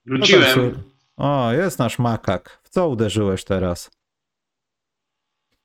Wróciłem 0.04 0.82
O, 1.16 1.52
jest 1.52 1.78
nasz 1.78 1.98
makak. 1.98 2.60
W 2.62 2.68
co 2.68 2.88
uderzyłeś 2.88 3.44
teraz? 3.44 3.90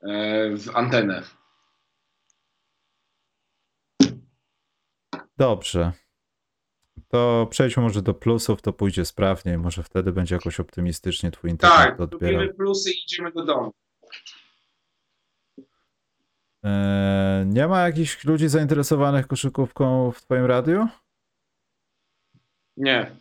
e, 0.01 0.57
w 0.57 0.75
antenę. 0.75 1.40
Dobrze. 5.41 5.91
To 7.07 7.47
przejdźmy 7.49 7.83
może 7.83 8.01
do 8.01 8.13
plusów, 8.13 8.61
to 8.61 8.73
pójdzie 8.73 9.05
sprawniej. 9.05 9.57
Może 9.57 9.83
wtedy 9.83 10.11
będzie 10.11 10.35
jakoś 10.35 10.59
optymistycznie 10.59 11.31
twój 11.31 11.49
internet 11.49 11.77
Tak, 11.77 11.99
odbierał. 11.99 12.35
robimy 12.39 12.53
plusy 12.53 12.91
i 12.91 13.03
idziemy 13.03 13.31
do 13.31 13.45
domu. 13.45 13.71
Eee, 16.63 17.45
nie 17.45 17.67
ma 17.67 17.81
jakichś 17.81 18.23
ludzi 18.25 18.47
zainteresowanych 18.49 19.27
koszykówką 19.27 20.11
w 20.11 20.21
twoim 20.21 20.45
radiu? 20.45 20.87
Nie. 22.77 23.11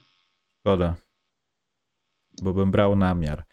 Szkoda. 0.61 0.95
Bo 2.43 2.55
bym 2.55 2.71
brał 2.71 2.97
namiar. 2.97 3.45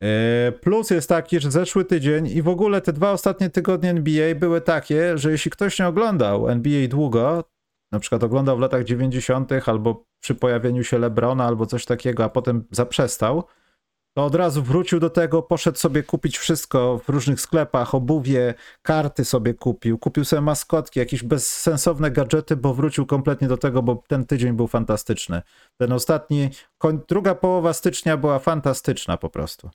Eee, 0.00 0.52
Plus 0.52 0.90
jest 0.90 1.08
taki, 1.08 1.40
że 1.40 1.50
zeszły 1.50 1.84
tydzień 1.84 2.26
i 2.26 2.42
w 2.42 2.48
ogóle 2.48 2.80
te 2.80 2.92
dwa 2.92 3.12
ostatnie 3.12 3.50
tygodnie 3.50 3.90
NBA 3.90 4.34
były 4.34 4.60
takie, 4.60 5.18
że 5.18 5.30
jeśli 5.30 5.50
ktoś 5.50 5.78
nie 5.78 5.86
oglądał 5.88 6.48
NBA 6.48 6.88
długo, 6.88 7.53
na 7.94 8.00
przykład 8.00 8.24
oglądał 8.24 8.56
w 8.56 8.60
latach 8.60 8.84
90. 8.84 9.52
albo 9.66 10.04
przy 10.22 10.34
pojawieniu 10.34 10.84
się 10.84 10.98
Lebrona 10.98 11.44
albo 11.44 11.66
coś 11.66 11.84
takiego, 11.84 12.24
a 12.24 12.28
potem 12.28 12.64
zaprzestał, 12.70 13.44
to 14.16 14.24
od 14.24 14.34
razu 14.34 14.62
wrócił 14.62 15.00
do 15.00 15.10
tego, 15.10 15.42
poszedł 15.42 15.78
sobie 15.78 16.02
kupić 16.02 16.38
wszystko 16.38 16.98
w 16.98 17.08
różnych 17.08 17.40
sklepach, 17.40 17.94
obuwie, 17.94 18.54
karty 18.82 19.24
sobie 19.24 19.54
kupił, 19.54 19.98
kupił 19.98 20.24
sobie 20.24 20.42
maskotki, 20.42 20.98
jakieś 20.98 21.22
bezsensowne 21.22 22.10
gadżety, 22.10 22.56
bo 22.56 22.74
wrócił 22.74 23.06
kompletnie 23.06 23.48
do 23.48 23.56
tego, 23.56 23.82
bo 23.82 24.02
ten 24.08 24.26
tydzień 24.26 24.52
był 24.52 24.66
fantastyczny. 24.66 25.42
Ten 25.80 25.92
ostatni, 25.92 26.50
druga 27.08 27.34
połowa 27.34 27.72
stycznia 27.72 28.16
była 28.16 28.38
fantastyczna 28.38 29.16
po 29.16 29.30
prostu. 29.30 29.70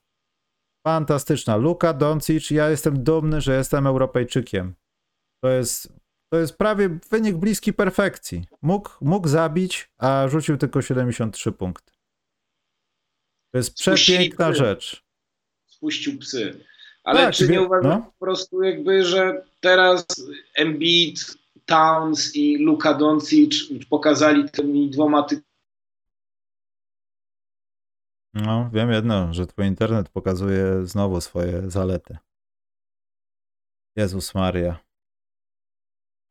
Fantastyczna. 0.87 1.55
Luka 1.55 1.93
Doncic, 1.93 2.51
ja 2.51 2.69
jestem 2.69 3.03
dumny, 3.03 3.41
że 3.41 3.55
jestem 3.55 3.87
Europejczykiem. 3.87 4.75
To 5.43 5.49
jest, 5.49 5.98
to 6.29 6.37
jest 6.37 6.57
prawie 6.57 6.89
wynik 7.09 7.35
bliski 7.37 7.73
perfekcji. 7.73 8.45
Mógł, 8.61 8.89
mógł 9.01 9.27
zabić, 9.27 9.89
a 9.97 10.27
rzucił 10.27 10.57
tylko 10.57 10.81
73 10.81 11.51
punkty. 11.51 11.91
To 13.51 13.57
jest 13.57 13.73
przepiękna 13.73 14.53
rzecz. 14.53 15.03
Spuścił 15.67 16.19
psy. 16.19 16.65
Ale 17.03 17.19
Tak, 17.19 17.33
czy 17.33 17.47
nie 17.49 17.61
uważasz 17.61 17.85
no. 17.99 18.11
po 18.19 18.25
prostu 18.25 18.63
jakby, 18.63 19.05
że 19.05 19.45
teraz 19.59 20.05
Embiid, 20.55 21.37
Towns 21.65 22.35
i 22.35 22.57
Luka 22.57 22.93
Doncic 22.93 23.53
pokazali 23.89 24.49
tymi 24.49 24.89
dwoma 24.89 25.23
ty- 25.23 25.41
No, 28.33 28.69
wiem 28.73 28.91
jedno, 28.91 29.33
że 29.33 29.47
twój 29.47 29.65
internet 29.65 30.09
pokazuje 30.09 30.85
znowu 30.85 31.21
swoje 31.21 31.69
zalety. 31.69 32.17
Jezus 33.95 34.35
Maria. 34.35 34.79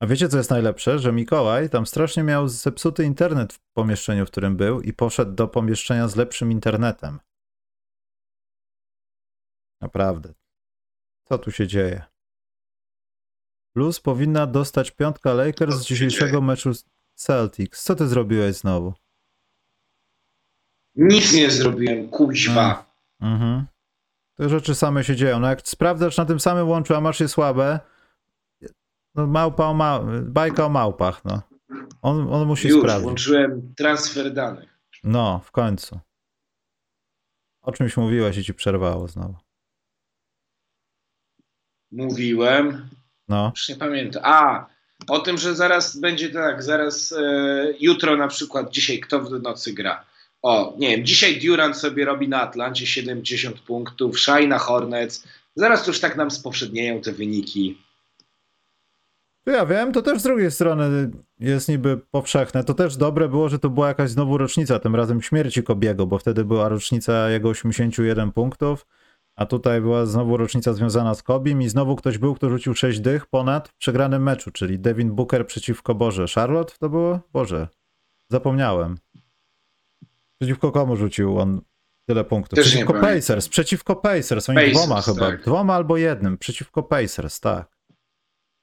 A 0.01 0.07
wiecie, 0.07 0.28
co 0.28 0.36
jest 0.36 0.51
najlepsze? 0.51 0.99
Że 0.99 1.12
Mikołaj 1.12 1.70
tam 1.70 1.86
strasznie 1.86 2.22
miał 2.22 2.49
zepsuty 2.49 3.05
internet 3.05 3.53
w 3.53 3.61
pomieszczeniu, 3.72 4.26
w 4.26 4.30
którym 4.30 4.57
był 4.57 4.80
i 4.80 4.92
poszedł 4.92 5.32
do 5.32 5.49
pomieszczenia 5.49 6.09
z 6.09 6.16
lepszym 6.16 6.53
internetem. 6.53 7.20
Naprawdę. 9.80 10.34
Co 11.28 11.38
tu 11.38 11.51
się 11.51 11.66
dzieje? 11.66 12.05
Plus 13.74 14.01
powinna 14.01 14.46
dostać 14.46 14.90
piątka 14.90 15.34
Lakers 15.34 15.76
z 15.76 15.84
dzisiejszego 15.84 16.30
dzieje? 16.30 16.42
meczu 16.42 16.70
Celtics. 17.14 17.82
Co 17.82 17.94
ty 17.94 18.09
zrobiłeś 18.09 18.57
znowu? 18.57 18.94
Nic 20.94 21.32
nie 21.32 21.51
zrobiłem, 21.51 22.09
kuźwa. 22.09 22.94
Mhm. 23.20 23.66
Te 24.34 24.49
rzeczy 24.49 24.74
same 24.74 25.05
się 25.05 25.16
dzieją. 25.16 25.40
No 25.40 25.49
jak 25.49 25.68
sprawdzasz 25.68 26.16
na 26.16 26.24
tym 26.24 26.40
samym 26.40 26.68
łączu, 26.68 26.94
a 26.94 27.01
masz 27.01 27.20
je 27.20 27.28
słabe, 27.28 27.80
no 29.19 29.27
małpa 29.27 29.64
o 29.66 29.75
ma... 29.75 30.01
bajka 30.23 30.64
o 30.66 30.69
małpach, 30.69 31.25
no. 31.25 31.43
On, 32.03 32.33
on 32.35 32.47
musi 32.47 32.69
Już 32.69 32.79
sprawdzić. 32.81 33.03
włączyłem 33.03 33.75
transfer 33.77 34.33
danych. 34.33 34.79
No, 35.05 35.41
w 35.45 35.51
końcu. 35.51 36.01
O 37.62 37.73
czymś 37.73 37.97
mówiłeś 37.97 38.37
i 38.37 38.45
ci 38.45 38.55
przerwało 38.55 39.09
znowu. 39.09 39.35
Mówiłem, 41.93 42.89
No, 43.29 43.53
już 43.55 43.69
nie 43.69 43.77
pamiętam. 43.77 44.23
A, 44.25 44.66
o 45.09 45.19
tym, 45.19 45.39
że 45.39 45.55
zaraz 45.55 45.97
będzie 46.01 46.31
tak, 46.31 46.62
zaraz 46.62 47.12
e, 47.12 47.23
jutro 47.81 48.16
na 48.16 48.29
przykład, 48.29 48.71
dzisiaj 48.71 49.01
kto 49.01 49.21
w 49.21 49.43
nocy 49.43 49.73
gra? 49.73 50.05
O, 50.43 50.75
nie 50.79 50.89
wiem, 50.97 51.07
dzisiaj 51.07 51.41
Durant 51.41 51.77
sobie 51.77 52.05
robi 52.05 52.29
na 52.29 52.41
Atlancie 52.43 52.87
70 52.87 53.61
punktów, 53.61 54.21
Shai 54.21 54.49
na 54.49 54.59
Hornets. 54.59 55.25
Zaraz 55.55 55.87
już 55.87 56.01
tak 56.01 56.16
nam 56.16 56.31
spowszednieją 56.31 57.01
te 57.01 57.12
wyniki. 57.12 57.79
To 59.49 59.53
ja 59.53 59.66
wiem, 59.66 59.92
to 59.92 60.03
też 60.03 60.20
z 60.20 60.22
drugiej 60.22 60.51
strony 60.51 61.11
jest 61.40 61.68
niby 61.68 61.96
powszechne. 62.11 62.64
To 62.64 62.74
też 62.74 62.96
dobre 62.96 63.28
było, 63.28 63.49
że 63.49 63.59
to 63.59 63.70
była 63.70 63.88
jakaś 63.88 64.11
znowu 64.11 64.38
rocznica, 64.38 64.78
tym 64.78 64.96
razem 64.96 65.22
śmierci 65.22 65.62
Kobiego, 65.62 66.07
bo 66.07 66.18
wtedy 66.18 66.44
była 66.44 66.68
rocznica 66.68 67.30
jego 67.30 67.49
81 67.49 68.32
punktów, 68.32 68.86
a 69.36 69.46
tutaj 69.46 69.80
była 69.80 70.07
znowu 70.07 70.36
rocznica 70.36 70.72
związana 70.72 71.14
z 71.14 71.22
Kobim 71.22 71.62
i 71.62 71.68
znowu 71.68 71.96
ktoś 71.96 72.18
był, 72.18 72.34
kto 72.34 72.51
rzucił 72.51 72.74
6 72.74 73.01
dych 73.01 73.26
ponad 73.26 73.68
w 73.68 73.76
przegranym 73.76 74.22
meczu, 74.22 74.51
czyli 74.51 74.78
Devin 74.78 75.11
Booker 75.11 75.46
przeciwko 75.46 75.94
Boże. 75.94 76.26
Charlotte 76.34 76.74
to 76.80 76.88
było? 76.88 77.20
Boże, 77.32 77.68
zapomniałem. 78.30 78.99
Przeciwko 80.40 80.72
komu 80.72 80.96
rzucił 80.96 81.38
on 81.38 81.61
tyle 82.09 82.24
punktów? 82.24 82.57
Też 82.57 82.68
przeciwko. 82.68 82.94
Pacers, 82.94 83.49
przeciwko 83.49 83.96
Pacers, 83.96 84.49
oni 84.49 84.59
Pacers, 84.59 84.78
dwoma 84.78 85.03
chyba, 85.03 85.20
tak. 85.20 85.42
dwoma 85.42 85.74
albo 85.74 85.96
jednym, 85.96 86.38
przeciwko 86.38 86.82
Pacers, 86.82 87.40
tak. 87.40 87.78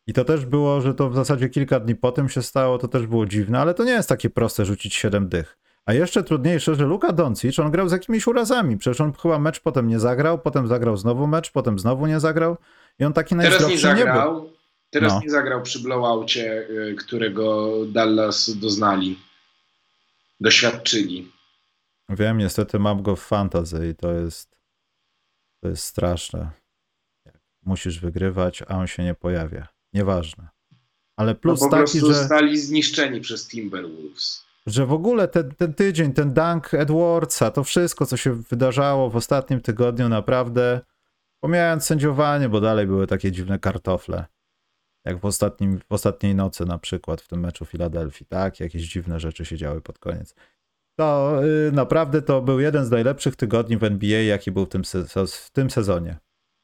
I 0.07 0.13
to 0.13 0.25
też 0.25 0.45
było, 0.45 0.81
że 0.81 0.93
to 0.93 1.09
w 1.09 1.15
zasadzie 1.15 1.49
kilka 1.49 1.79
dni 1.79 1.95
po 1.95 2.11
tym 2.11 2.29
się 2.29 2.41
stało, 2.41 2.77
to 2.77 2.87
też 2.87 3.07
było 3.07 3.25
dziwne, 3.25 3.59
ale 3.59 3.73
to 3.73 3.83
nie 3.83 3.91
jest 3.91 4.09
takie 4.09 4.29
proste 4.29 4.65
rzucić 4.65 4.93
7 4.95 5.29
dych. 5.29 5.57
A 5.85 5.93
jeszcze 5.93 6.23
trudniejsze, 6.23 6.75
że 6.75 6.85
Luka 6.85 7.13
Doncic, 7.13 7.59
on 7.59 7.71
grał 7.71 7.89
z 7.89 7.91
jakimiś 7.91 8.27
urazami. 8.27 8.77
Przecież 8.77 9.01
on 9.01 9.13
chyba 9.13 9.39
mecz 9.39 9.59
potem 9.59 9.87
nie 9.87 9.99
zagrał, 9.99 10.39
potem 10.39 10.67
zagrał 10.67 10.97
znowu 10.97 11.27
mecz, 11.27 11.51
potem 11.51 11.79
znowu 11.79 12.07
nie 12.07 12.19
zagrał. 12.19 12.57
I 12.99 13.05
on 13.05 13.13
taki 13.13 13.35
Teraz 13.35 13.43
nie 13.43 13.49
najzdrowszy 13.49 13.87
nie, 13.87 13.95
był. 13.95 14.05
zagrał. 14.05 14.49
Teraz 14.89 15.13
No. 15.13 15.19
nie 15.19 15.29
zagrał 15.29 15.61
przy 15.61 15.79
blowoutie, 15.79 16.67
y, 16.69 16.95
którego 16.95 17.71
Dallas 17.87 18.57
doznali. 18.57 19.19
Doświadczyli. 20.39 21.31
Wiem, 22.09 22.37
niestety 22.37 22.79
mam 22.79 23.01
go 23.03 23.15
w 23.15 23.21
fantasy 23.21 23.87
i 23.89 23.95
to 23.95 24.11
jest 24.11 24.55
to 25.61 25.69
jest 25.69 25.83
straszne. 25.83 26.49
Musisz 27.63 27.99
wygrywać, 27.99 28.61
a 28.61 28.77
on 28.77 28.87
się 28.87 29.03
nie 29.03 29.13
pojawia. 29.13 29.67
Nieważne. 29.95 30.47
Ale 31.17 31.31
No 31.33 31.39
plus 31.39 31.59
po 31.59 31.69
taki, 31.69 31.77
prostu 31.77 31.99
że... 32.07 32.13
zostali 32.13 32.57
zniszczeni 32.57 33.21
przez 33.21 33.47
Timberwolves. 33.47 34.45
że 34.67 34.85
w 34.85 34.93
ogóle 34.93 35.27
ten, 35.27 35.51
ten 35.55 35.73
tydzień, 35.73 36.13
ten 36.13 36.33
dunk 36.33 36.73
Edwardsa, 36.73 37.51
to 37.51 37.63
wszystko, 37.63 38.05
co 38.05 38.17
się 38.17 38.33
wydarzało 38.33 39.09
w 39.09 39.15
ostatnim 39.15 39.61
tygodniu, 39.61 40.09
naprawdę, 40.09 40.81
pomijając 41.43 41.83
sędziowanie, 41.85 42.49
bo 42.49 42.61
dalej 42.61 42.87
były 42.87 43.07
takie 43.07 43.31
dziwne 43.31 43.59
kartofle, 43.59 44.25
jak 45.05 45.19
w, 45.19 45.25
ostatnim, 45.25 45.79
w 45.79 45.93
ostatniej 45.93 46.35
nocy 46.35 46.65
na 46.65 46.77
przykład 46.77 47.21
w 47.21 47.27
tym 47.27 47.39
meczu 47.39 47.65
Filadelfii, 47.65 48.25
tak? 48.25 48.59
Jakieś 48.59 48.83
dziwne 48.83 49.19
rzeczy 49.19 49.45
się 49.45 49.57
działy 49.57 49.81
pod 49.81 49.99
koniec. 49.99 50.35
To 50.99 51.39
y, 51.67 51.71
naprawdę 51.71 52.21
to 52.21 52.41
był 52.41 52.59
jeden 52.59 52.85
z 52.85 52.91
najlepszych 52.91 53.35
tygodni 53.35 53.77
w 53.77 53.83
NBA, 53.83 54.21
jaki 54.21 54.51
był 54.51 54.65
w 54.65 54.69
tym, 54.69 54.85
se- 54.85 55.05
w 55.27 55.49
tym 55.51 55.69
sezonie. 55.69 56.17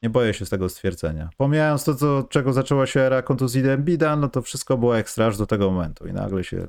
Nie 0.04 0.10
boję 0.10 0.34
się 0.34 0.46
z 0.46 0.50
tego 0.50 0.70
stwierdzenia. 0.70 1.30
Pomijając 1.38 1.84
to, 1.84 1.96
co, 1.96 2.24
czego 2.30 2.54
zaczęła 2.54 2.88
się 2.88 3.00
era 3.02 3.22
kontuzji 3.22 3.70
Embida, 3.70 4.16
no 4.16 4.30
to 4.30 4.42
wszystko 4.42 4.78
było 4.78 4.98
ekstra 4.98 5.26
aż 5.28 5.38
do 5.38 5.48
tego 5.48 5.72
momentu 5.72 6.08
i 6.08 6.14
nagle 6.14 6.44
się 6.44 6.68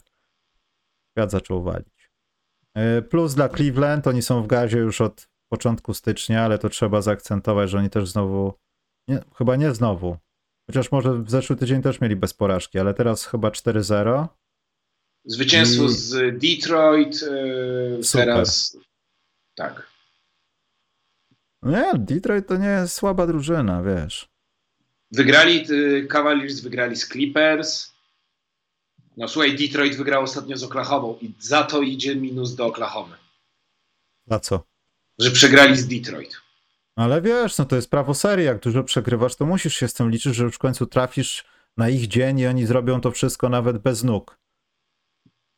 świat 1.18 1.30
zaczął 1.30 1.62
walić. 1.62 2.10
E, 2.76 3.02
Plus 3.02 3.34
dla 3.34 3.48
Cleveland, 3.48 4.06
oni 4.06 4.22
są 4.22 4.42
w 4.42 4.46
gazie 4.46 4.78
już 4.78 5.00
od 5.00 5.28
początku 5.52 5.94
stycznia, 5.94 6.44
ale 6.44 6.58
to 6.58 6.68
trzeba 6.68 7.02
zaakcentować, 7.02 7.70
że 7.70 7.78
oni 7.78 7.90
też 7.90 8.08
znowu, 8.08 8.52
nie, 9.08 9.20
chyba 9.38 9.56
nie 9.56 9.74
znowu, 9.74 10.16
chociaż 10.70 10.92
może 10.92 11.14
w 11.22 11.30
zeszły 11.30 11.56
tydzień 11.56 11.82
też 11.82 12.00
mieli 12.00 12.16
bez 12.16 12.34
porażki, 12.34 12.78
ale 12.78 12.94
teraz 12.94 13.26
chyba 13.26 13.50
4-0. 13.50 14.28
Zwycięstwo 15.24 15.84
I- 15.84 15.88
z 15.88 16.10
Detroit 16.38 17.22
y, 17.22 18.04
Super. 18.04 18.26
teraz. 18.26 18.76
Tak. 19.56 19.91
Nie, 21.62 21.92
Detroit 21.98 22.48
to 22.48 22.56
nie 22.56 22.66
jest 22.66 22.94
słaba 22.94 23.26
drużyna, 23.26 23.82
wiesz. 23.82 24.28
Wygrali 25.10 25.66
y, 25.70 26.06
Cavaliers, 26.06 26.60
wygrali 26.60 26.96
z 26.96 27.08
Clippers. 27.08 27.92
No 29.16 29.28
słuchaj, 29.28 29.56
Detroit 29.56 29.96
wygrał 29.96 30.22
ostatnio 30.22 30.56
z 30.56 30.64
Oklahomą 30.64 31.18
i 31.20 31.34
za 31.38 31.62
to 31.62 31.82
idzie 31.82 32.16
minus 32.16 32.54
do 32.54 32.66
Oklahomy. 32.66 33.16
Za 34.26 34.40
co? 34.40 34.64
Że 35.18 35.30
przegrali 35.30 35.76
z 35.76 35.88
Detroit. 35.88 36.36
Ale 36.96 37.22
wiesz, 37.22 37.58
no 37.58 37.64
to 37.64 37.76
jest 37.76 37.90
prawo 37.90 38.14
serii, 38.14 38.46
jak 38.46 38.60
dużo 38.60 38.84
przegrywasz, 38.84 39.36
to 39.36 39.46
musisz 39.46 39.74
się 39.74 39.88
z 39.88 39.94
tym 39.94 40.10
liczyć, 40.10 40.34
że 40.34 40.44
już 40.44 40.54
w 40.54 40.58
końcu 40.58 40.86
trafisz 40.86 41.44
na 41.76 41.88
ich 41.88 42.08
dzień 42.08 42.38
i 42.38 42.46
oni 42.46 42.66
zrobią 42.66 43.00
to 43.00 43.10
wszystko 43.10 43.48
nawet 43.48 43.78
bez 43.78 44.04
nóg. 44.04 44.38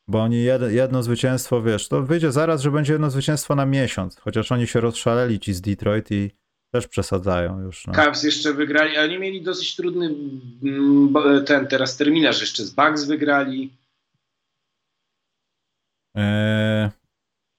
Bo 0.09 0.23
oni 0.23 0.43
jed, 0.43 0.63
jedno 0.73 1.03
zwycięstwo, 1.03 1.63
wiesz, 1.63 1.89
to 1.89 2.03
wyjdzie 2.03 2.33
zaraz, 2.33 2.63
że 2.63 2.71
będzie 2.71 2.93
jedno 2.93 3.11
zwycięstwo 3.11 3.55
na 3.55 3.67
miesiąc, 3.67 4.17
chociaż 4.21 4.53
oni 4.53 4.67
się 4.67 4.81
rozszaleli 4.81 5.41
ci 5.41 5.55
z 5.55 5.61
Detroit 5.61 6.11
i 6.11 6.31
też 6.75 6.89
przesadzają 6.89 7.61
już. 7.61 7.87
No. 7.87 7.93
Cavs 7.93 8.23
jeszcze 8.23 8.53
wygrali, 8.53 8.97
ale 8.97 9.09
oni 9.09 9.19
mieli 9.19 9.43
dosyć 9.43 9.77
trudny 9.77 10.15
mm, 10.63 11.13
bo- 11.13 11.41
ten 11.41 11.67
teraz 11.67 11.97
terminarz 11.97 12.41
jeszcze 12.41 12.65
z 12.65 12.71
Bucks 12.71 13.05
wygrali. 13.05 13.77
Eee, 16.15 16.91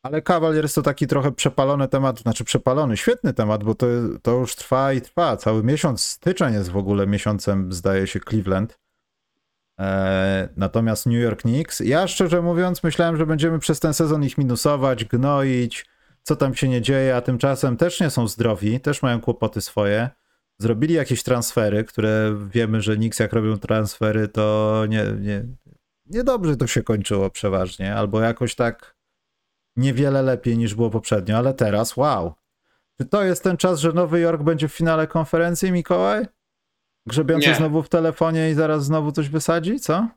ale 0.03 0.21
Cavaliers 0.21 0.73
to 0.73 0.81
taki 0.81 1.07
trochę 1.07 1.31
przepalony 1.31 1.87
temat, 1.87 2.19
znaczy 2.19 2.43
przepalony, 2.43 2.97
świetny 2.97 3.33
temat, 3.33 3.63
bo 3.63 3.75
to, 3.75 3.87
to 4.21 4.31
już 4.39 4.55
trwa 4.55 4.93
i 4.93 5.01
trwa. 5.01 5.37
Cały 5.37 5.63
miesiąc, 5.63 6.01
styczeń 6.03 6.53
jest 6.53 6.71
w 6.71 6.77
ogóle 6.77 7.07
miesiącem, 7.07 7.73
zdaje 7.73 8.07
się, 8.07 8.19
Cleveland. 8.19 8.79
Eee, 9.77 10.47
natomiast 10.57 11.05
New 11.05 11.21
York 11.21 11.41
Knicks, 11.41 11.79
ja 11.79 12.07
szczerze 12.07 12.41
mówiąc 12.41 12.83
myślałem, 12.83 13.17
że 13.17 13.25
będziemy 13.25 13.59
przez 13.59 13.79
ten 13.79 13.93
sezon 13.93 14.23
ich 14.23 14.37
minusować, 14.37 15.05
gnoić, 15.05 15.85
co 16.23 16.35
tam 16.35 16.55
się 16.55 16.69
nie 16.69 16.81
dzieje, 16.81 17.15
a 17.15 17.21
tymczasem 17.21 17.77
też 17.77 17.99
nie 17.99 18.09
są 18.09 18.27
zdrowi, 18.27 18.79
też 18.79 19.01
mają 19.01 19.21
kłopoty 19.21 19.61
swoje. 19.61 20.09
Zrobili 20.59 20.93
jakieś 20.93 21.23
transfery, 21.23 21.83
które 21.83 22.35
wiemy, 22.49 22.81
że 22.81 22.95
Knicks 22.95 23.19
jak 23.19 23.33
robią 23.33 23.57
transfery, 23.57 24.27
to 24.27 24.83
nie, 24.89 25.03
nie, 25.19 25.45
niedobrze 26.05 26.57
to 26.57 26.67
się 26.67 26.83
kończyło 26.83 27.29
przeważnie, 27.29 27.95
albo 27.95 28.21
jakoś 28.21 28.55
tak 28.55 28.95
niewiele 29.75 30.21
lepiej 30.21 30.57
niż 30.57 30.75
było 30.75 30.89
poprzednio, 30.89 31.37
ale 31.37 31.53
teraz 31.53 31.97
wow. 31.97 32.33
Czy 32.97 33.05
to 33.05 33.23
jest 33.23 33.43
ten 33.43 33.57
czas, 33.57 33.79
że 33.79 33.93
Nowy 33.93 34.19
Jork 34.19 34.41
będzie 34.41 34.67
w 34.67 34.73
finale 34.73 35.07
konferencji, 35.07 35.71
Mikołaj? 35.71 36.25
Grzebiący 37.07 37.47
Nie. 37.47 37.55
znowu 37.55 37.83
w 37.83 37.89
telefonie 37.89 38.51
i 38.51 38.53
zaraz 38.53 38.85
znowu 38.85 39.11
coś 39.11 39.29
wysadzi, 39.29 39.79
co? 39.79 40.07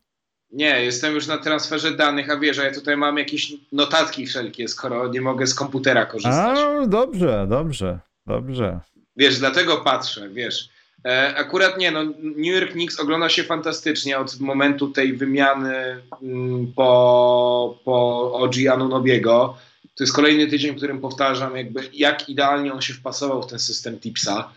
Nie, 0.50 0.84
jestem 0.84 1.14
już 1.14 1.26
na 1.26 1.38
transferze 1.38 1.90
danych, 1.96 2.30
a 2.30 2.36
wiesz, 2.36 2.58
a 2.58 2.64
ja 2.64 2.74
tutaj 2.74 2.96
mam 2.96 3.18
jakieś 3.18 3.52
notatki 3.72 4.26
wszelkie, 4.26 4.68
skoro 4.68 5.08
nie 5.08 5.20
mogę 5.20 5.46
z 5.46 5.54
komputera 5.54 6.06
korzystać. 6.06 6.58
A, 6.58 6.86
dobrze, 6.86 7.46
dobrze, 7.48 8.00
dobrze. 8.26 8.80
Wiesz, 9.16 9.38
dlatego 9.38 9.76
patrzę, 9.76 10.28
wiesz. 10.28 10.68
E, 11.04 11.34
akurat 11.36 11.78
nie, 11.78 11.90
no, 11.90 12.04
New 12.22 12.54
York 12.60 12.72
Knicks 12.72 13.00
ogląda 13.00 13.28
się 13.28 13.42
fantastycznie 13.42 14.18
od 14.18 14.40
momentu 14.40 14.88
tej 14.88 15.12
wymiany 15.12 16.02
mm, 16.22 16.72
po, 16.76 17.78
po 17.84 18.32
OG 18.32 18.54
Anunobiego. 18.72 19.56
To 19.94 20.04
jest 20.04 20.12
kolejny 20.16 20.46
tydzień, 20.46 20.74
w 20.74 20.76
którym 20.76 21.00
powtarzam, 21.00 21.56
jakby 21.56 21.80
jak 21.92 22.28
idealnie 22.28 22.72
on 22.72 22.80
się 22.80 22.94
wpasował 22.94 23.42
w 23.42 23.46
ten 23.46 23.58
system 23.58 23.98
Tipsa. 24.00 24.50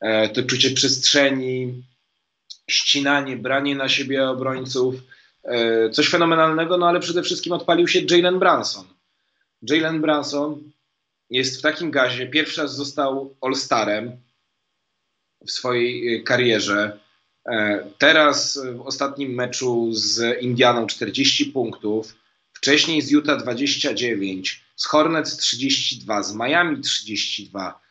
E, 0.00 0.28
to 0.28 0.42
czucie 0.42 0.70
przestrzeni, 0.70 1.82
ścinanie, 2.70 3.36
branie 3.36 3.74
na 3.74 3.88
siebie 3.88 4.28
obrońców. 4.28 4.94
E, 5.44 5.90
coś 5.90 6.08
fenomenalnego, 6.08 6.76
no 6.76 6.88
ale 6.88 7.00
przede 7.00 7.22
wszystkim 7.22 7.52
odpalił 7.52 7.88
się 7.88 8.00
Jalen 8.10 8.38
Branson. 8.38 8.86
Jalen 9.62 10.00
Branson 10.00 10.72
jest 11.30 11.58
w 11.58 11.62
takim 11.62 11.90
gazie. 11.90 12.26
Pierwszy 12.26 12.60
raz 12.60 12.76
został 12.76 13.36
All-Starem 13.40 14.16
w 15.46 15.50
swojej 15.50 16.14
y, 16.14 16.22
karierze. 16.22 16.98
E, 17.48 17.84
Teraz 17.98 18.60
w 18.76 18.80
ostatnim 18.80 19.34
meczu 19.34 19.92
z 19.92 20.42
Indianą 20.42 20.86
40 20.86 21.46
punktów, 21.46 22.16
wcześniej 22.52 23.02
z 23.02 23.10
Utah 23.10 23.42
29, 23.42 24.64
z 24.76 24.86
Hornets 24.86 25.36
32, 25.36 26.22
z 26.22 26.34
Miami 26.34 26.80
32. 26.80 27.85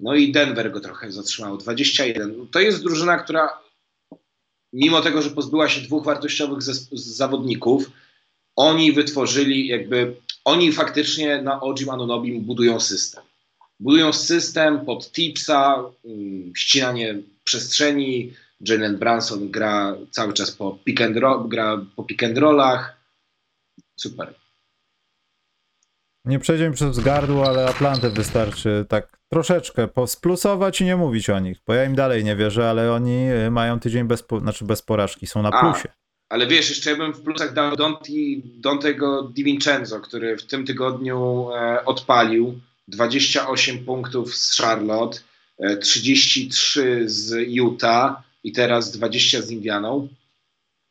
No 0.00 0.14
i 0.14 0.32
Denver 0.32 0.72
go 0.72 0.80
trochę 0.80 1.12
zatrzymało, 1.12 1.56
21. 1.56 2.48
To 2.48 2.60
jest 2.60 2.82
drużyna, 2.82 3.18
która 3.18 3.58
mimo 4.72 5.00
tego, 5.00 5.22
że 5.22 5.30
pozbyła 5.30 5.68
się 5.68 5.80
dwóch 5.80 6.04
wartościowych 6.04 6.62
zawodników, 6.92 7.90
oni 8.56 8.92
wytworzyli 8.92 9.66
jakby, 9.66 10.16
oni 10.44 10.72
faktycznie 10.72 11.42
na 11.42 11.60
Ojim 11.60 11.90
Anunobim 11.90 12.40
budują 12.40 12.80
system. 12.80 13.24
Budują 13.80 14.12
system 14.12 14.84
pod 14.84 15.12
tipsa, 15.12 15.84
mm, 16.04 16.52
ścinanie 16.56 17.18
przestrzeni, 17.44 18.32
Jalen 18.60 18.98
Branson 18.98 19.50
gra 19.50 19.96
cały 20.10 20.32
czas 20.32 20.50
po 20.50 20.78
pick 20.84 21.00
and 21.00 21.16
roll, 21.16 21.48
gra 21.48 21.86
po 21.96 22.04
pick 22.04 22.22
and 22.22 22.38
rollach. 22.38 22.96
Super. 23.96 24.34
Nie 26.28 26.38
przejdziemy 26.38 26.74
przez 26.74 27.00
gardło, 27.00 27.46
ale 27.46 27.66
Atlantę 27.66 28.10
wystarczy 28.10 28.86
tak 28.88 29.18
troszeczkę 29.28 29.88
splusować 30.06 30.80
i 30.80 30.84
nie 30.84 30.96
mówić 30.96 31.30
o 31.30 31.38
nich, 31.38 31.58
bo 31.66 31.74
ja 31.74 31.84
im 31.84 31.94
dalej 31.94 32.24
nie 32.24 32.36
wierzę, 32.36 32.70
ale 32.70 32.92
oni 32.92 33.30
y, 33.46 33.50
mają 33.50 33.80
tydzień 33.80 34.04
bez, 34.04 34.24
znaczy 34.40 34.64
bez 34.64 34.82
porażki, 34.82 35.26
są 35.26 35.42
na 35.42 35.50
plusie. 35.50 35.88
A, 35.88 36.34
ale 36.34 36.46
wiesz, 36.46 36.70
jeszcze 36.70 36.96
bym 36.96 37.12
w 37.14 37.20
plusach 37.20 37.52
dał 37.52 37.76
Donti, 37.76 38.42
Dontego 38.44 39.22
Di 39.22 39.44
Vincenzo, 39.44 40.00
który 40.00 40.36
w 40.36 40.46
tym 40.46 40.66
tygodniu 40.66 41.48
e, 41.52 41.84
odpalił 41.84 42.60
28 42.88 43.84
punktów 43.84 44.36
z 44.36 44.56
Charlotte, 44.56 45.18
e, 45.58 45.76
33 45.76 47.02
z 47.06 47.48
Utah 47.48 48.22
i 48.44 48.52
teraz 48.52 48.92
20 48.92 49.42
z 49.42 49.50
Indianą. 49.50 50.08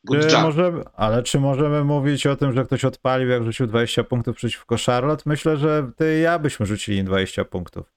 Good 0.04 0.26
czy 0.30 0.38
możemy, 0.38 0.84
ale 0.94 1.22
czy 1.22 1.40
możemy 1.40 1.84
mówić 1.84 2.26
o 2.26 2.36
tym, 2.36 2.52
że 2.52 2.64
ktoś 2.64 2.84
odpalił, 2.84 3.28
jak 3.28 3.44
rzucił 3.44 3.66
20 3.66 4.04
punktów 4.04 4.36
przeciwko 4.36 4.76
Charlotte? 4.86 5.22
Myślę, 5.26 5.56
że 5.56 5.90
ty 5.96 6.18
i 6.18 6.22
ja 6.22 6.38
byśmy 6.38 6.66
rzucili 6.66 7.04
20 7.04 7.44
punktów. 7.44 7.92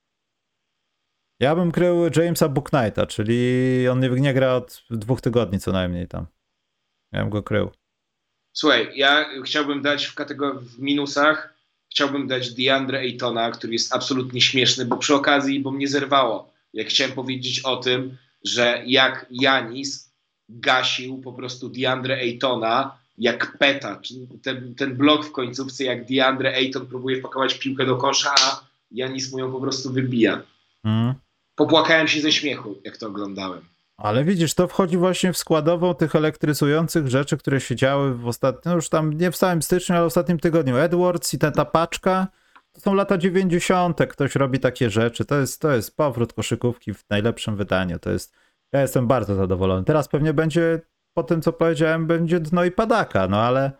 Ja 1.39 1.55
bym 1.55 1.71
krył 1.71 2.09
Jamesa 2.15 2.49
Booknighta, 2.49 3.05
czyli 3.05 3.87
on 3.87 3.99
nie, 3.99 4.09
nie 4.09 4.33
gra 4.33 4.53
od 4.53 4.83
dwóch 4.89 5.21
tygodni 5.21 5.59
co 5.59 5.71
najmniej 5.71 6.07
tam. 6.07 6.25
Ja 7.11 7.21
bym 7.21 7.29
go 7.29 7.43
krył. 7.43 7.71
Słuchaj, 8.53 8.91
ja 8.95 9.25
chciałbym 9.45 9.81
dać 9.81 10.05
w 10.05 10.15
kategorii 10.15 10.59
w 10.69 10.79
minusach, 10.79 11.53
chciałbym 11.91 12.27
dać 12.27 12.53
DeAndre 12.53 12.99
Aytona, 12.99 13.51
który 13.51 13.73
jest 13.73 13.95
absolutnie 13.95 14.41
śmieszny, 14.41 14.85
bo 14.85 14.97
przy 14.97 15.15
okazji, 15.15 15.59
bo 15.59 15.71
mnie 15.71 15.87
zerwało, 15.87 16.53
jak 16.73 16.87
chciałem 16.87 17.13
powiedzieć 17.13 17.59
o 17.59 17.77
tym, 17.77 18.17
że 18.45 18.83
jak 18.85 19.25
Janis 19.29 20.10
gasił 20.59 21.21
po 21.21 21.33
prostu 21.33 21.69
DeAndre 21.69 22.15
Aytona 22.15 23.01
jak 23.17 23.57
peta, 23.57 24.01
ten, 24.43 24.75
ten 24.75 24.95
blok 24.95 25.25
w 25.25 25.31
końcówce, 25.31 25.83
jak 25.83 26.05
DeAndre 26.05 26.55
Ayton 26.55 26.85
próbuje 26.85 27.19
wpakować 27.19 27.53
piłkę 27.53 27.85
do 27.85 27.97
kosza, 27.97 28.35
a 28.41 28.63
Janis 28.91 29.31
mu 29.31 29.39
ją 29.39 29.51
po 29.51 29.61
prostu 29.61 29.91
wybija. 29.91 30.41
Mm. 30.83 31.13
Popłakałem 31.55 32.07
się 32.07 32.21
ze 32.21 32.31
śmiechu, 32.31 32.75
jak 32.83 32.97
to 32.97 33.07
oglądałem. 33.07 33.61
Ale 33.97 34.23
widzisz, 34.23 34.53
to 34.53 34.67
wchodzi 34.67 34.97
właśnie 34.97 35.33
w 35.33 35.37
składową 35.37 35.95
tych 35.95 36.15
elektryzujących 36.15 37.07
rzeczy, 37.07 37.37
które 37.37 37.61
się 37.61 37.75
działy 37.75 38.13
w 38.13 38.27
ostatnim, 38.27 38.61
no 38.65 38.75
już 38.75 38.89
tam 38.89 39.13
nie 39.13 39.31
w 39.31 39.35
samym 39.35 39.61
styczniu, 39.61 39.95
ale 39.95 40.03
w 40.03 40.07
ostatnim 40.07 40.39
tygodniu. 40.39 40.77
Edwards 40.77 41.33
i 41.33 41.39
ta, 41.39 41.51
ta 41.51 41.65
paczka, 41.65 42.27
to 42.71 42.81
są 42.81 42.93
lata 42.93 43.17
90. 43.17 43.97
Ktoś 44.09 44.35
robi 44.35 44.59
takie 44.59 44.89
rzeczy. 44.89 45.25
To 45.25 45.39
jest, 45.39 45.61
to 45.61 45.71
jest 45.71 45.97
powrót 45.97 46.33
koszykówki 46.33 46.93
w 46.93 47.09
najlepszym 47.09 47.55
wydaniu. 47.55 47.99
To 47.99 48.11
jest, 48.11 48.33
ja 48.73 48.81
jestem 48.81 49.07
bardzo 49.07 49.35
zadowolony. 49.35 49.85
Teraz 49.85 50.07
pewnie 50.07 50.33
będzie, 50.33 50.81
po 51.13 51.23
tym 51.23 51.41
co 51.41 51.53
powiedziałem, 51.53 52.07
będzie 52.07 52.39
dno 52.39 52.63
i 52.63 52.71
padaka, 52.71 53.27
no 53.27 53.41
ale 53.41 53.71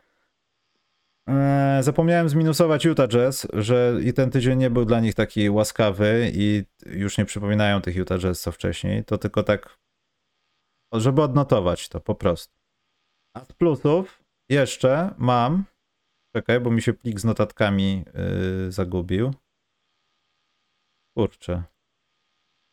e, 1.30 1.80
zapomniałem 1.84 2.30
zminusować 2.30 2.86
Utah 2.86 3.08
Jazz, 3.08 3.48
że 3.54 3.94
i 4.04 4.14
ten 4.14 4.32
tydzień 4.32 4.60
nie 4.60 4.70
był 4.70 4.86
dla 4.86 5.00
nich 5.00 5.16
taki 5.16 5.50
łaskawy 5.50 6.32
i 6.34 6.64
już 6.86 7.18
nie 7.18 7.26
przypominają 7.26 7.82
tych 7.82 7.96
Utah 7.96 8.20
Jazz 8.20 8.42
co 8.42 8.52
wcześniej. 8.52 9.06
To 9.06 9.18
tylko 9.18 9.44
tak 9.44 9.82
żeby 10.94 11.22
odnotować 11.22 11.90
to 11.90 12.00
po 12.00 12.16
prostu. 12.16 12.54
A 13.36 13.46
z 13.46 13.54
plusów 13.54 14.24
jeszcze 14.50 15.16
mam, 15.18 15.66
czekaj, 16.36 16.60
bo 16.60 16.72
mi 16.72 16.82
się 16.82 16.94
plik 16.94 17.20
z 17.20 17.26
notatkami 17.26 18.06
yy, 18.64 18.72
zagubił. 18.72 19.34
Kurczę. 21.18 21.64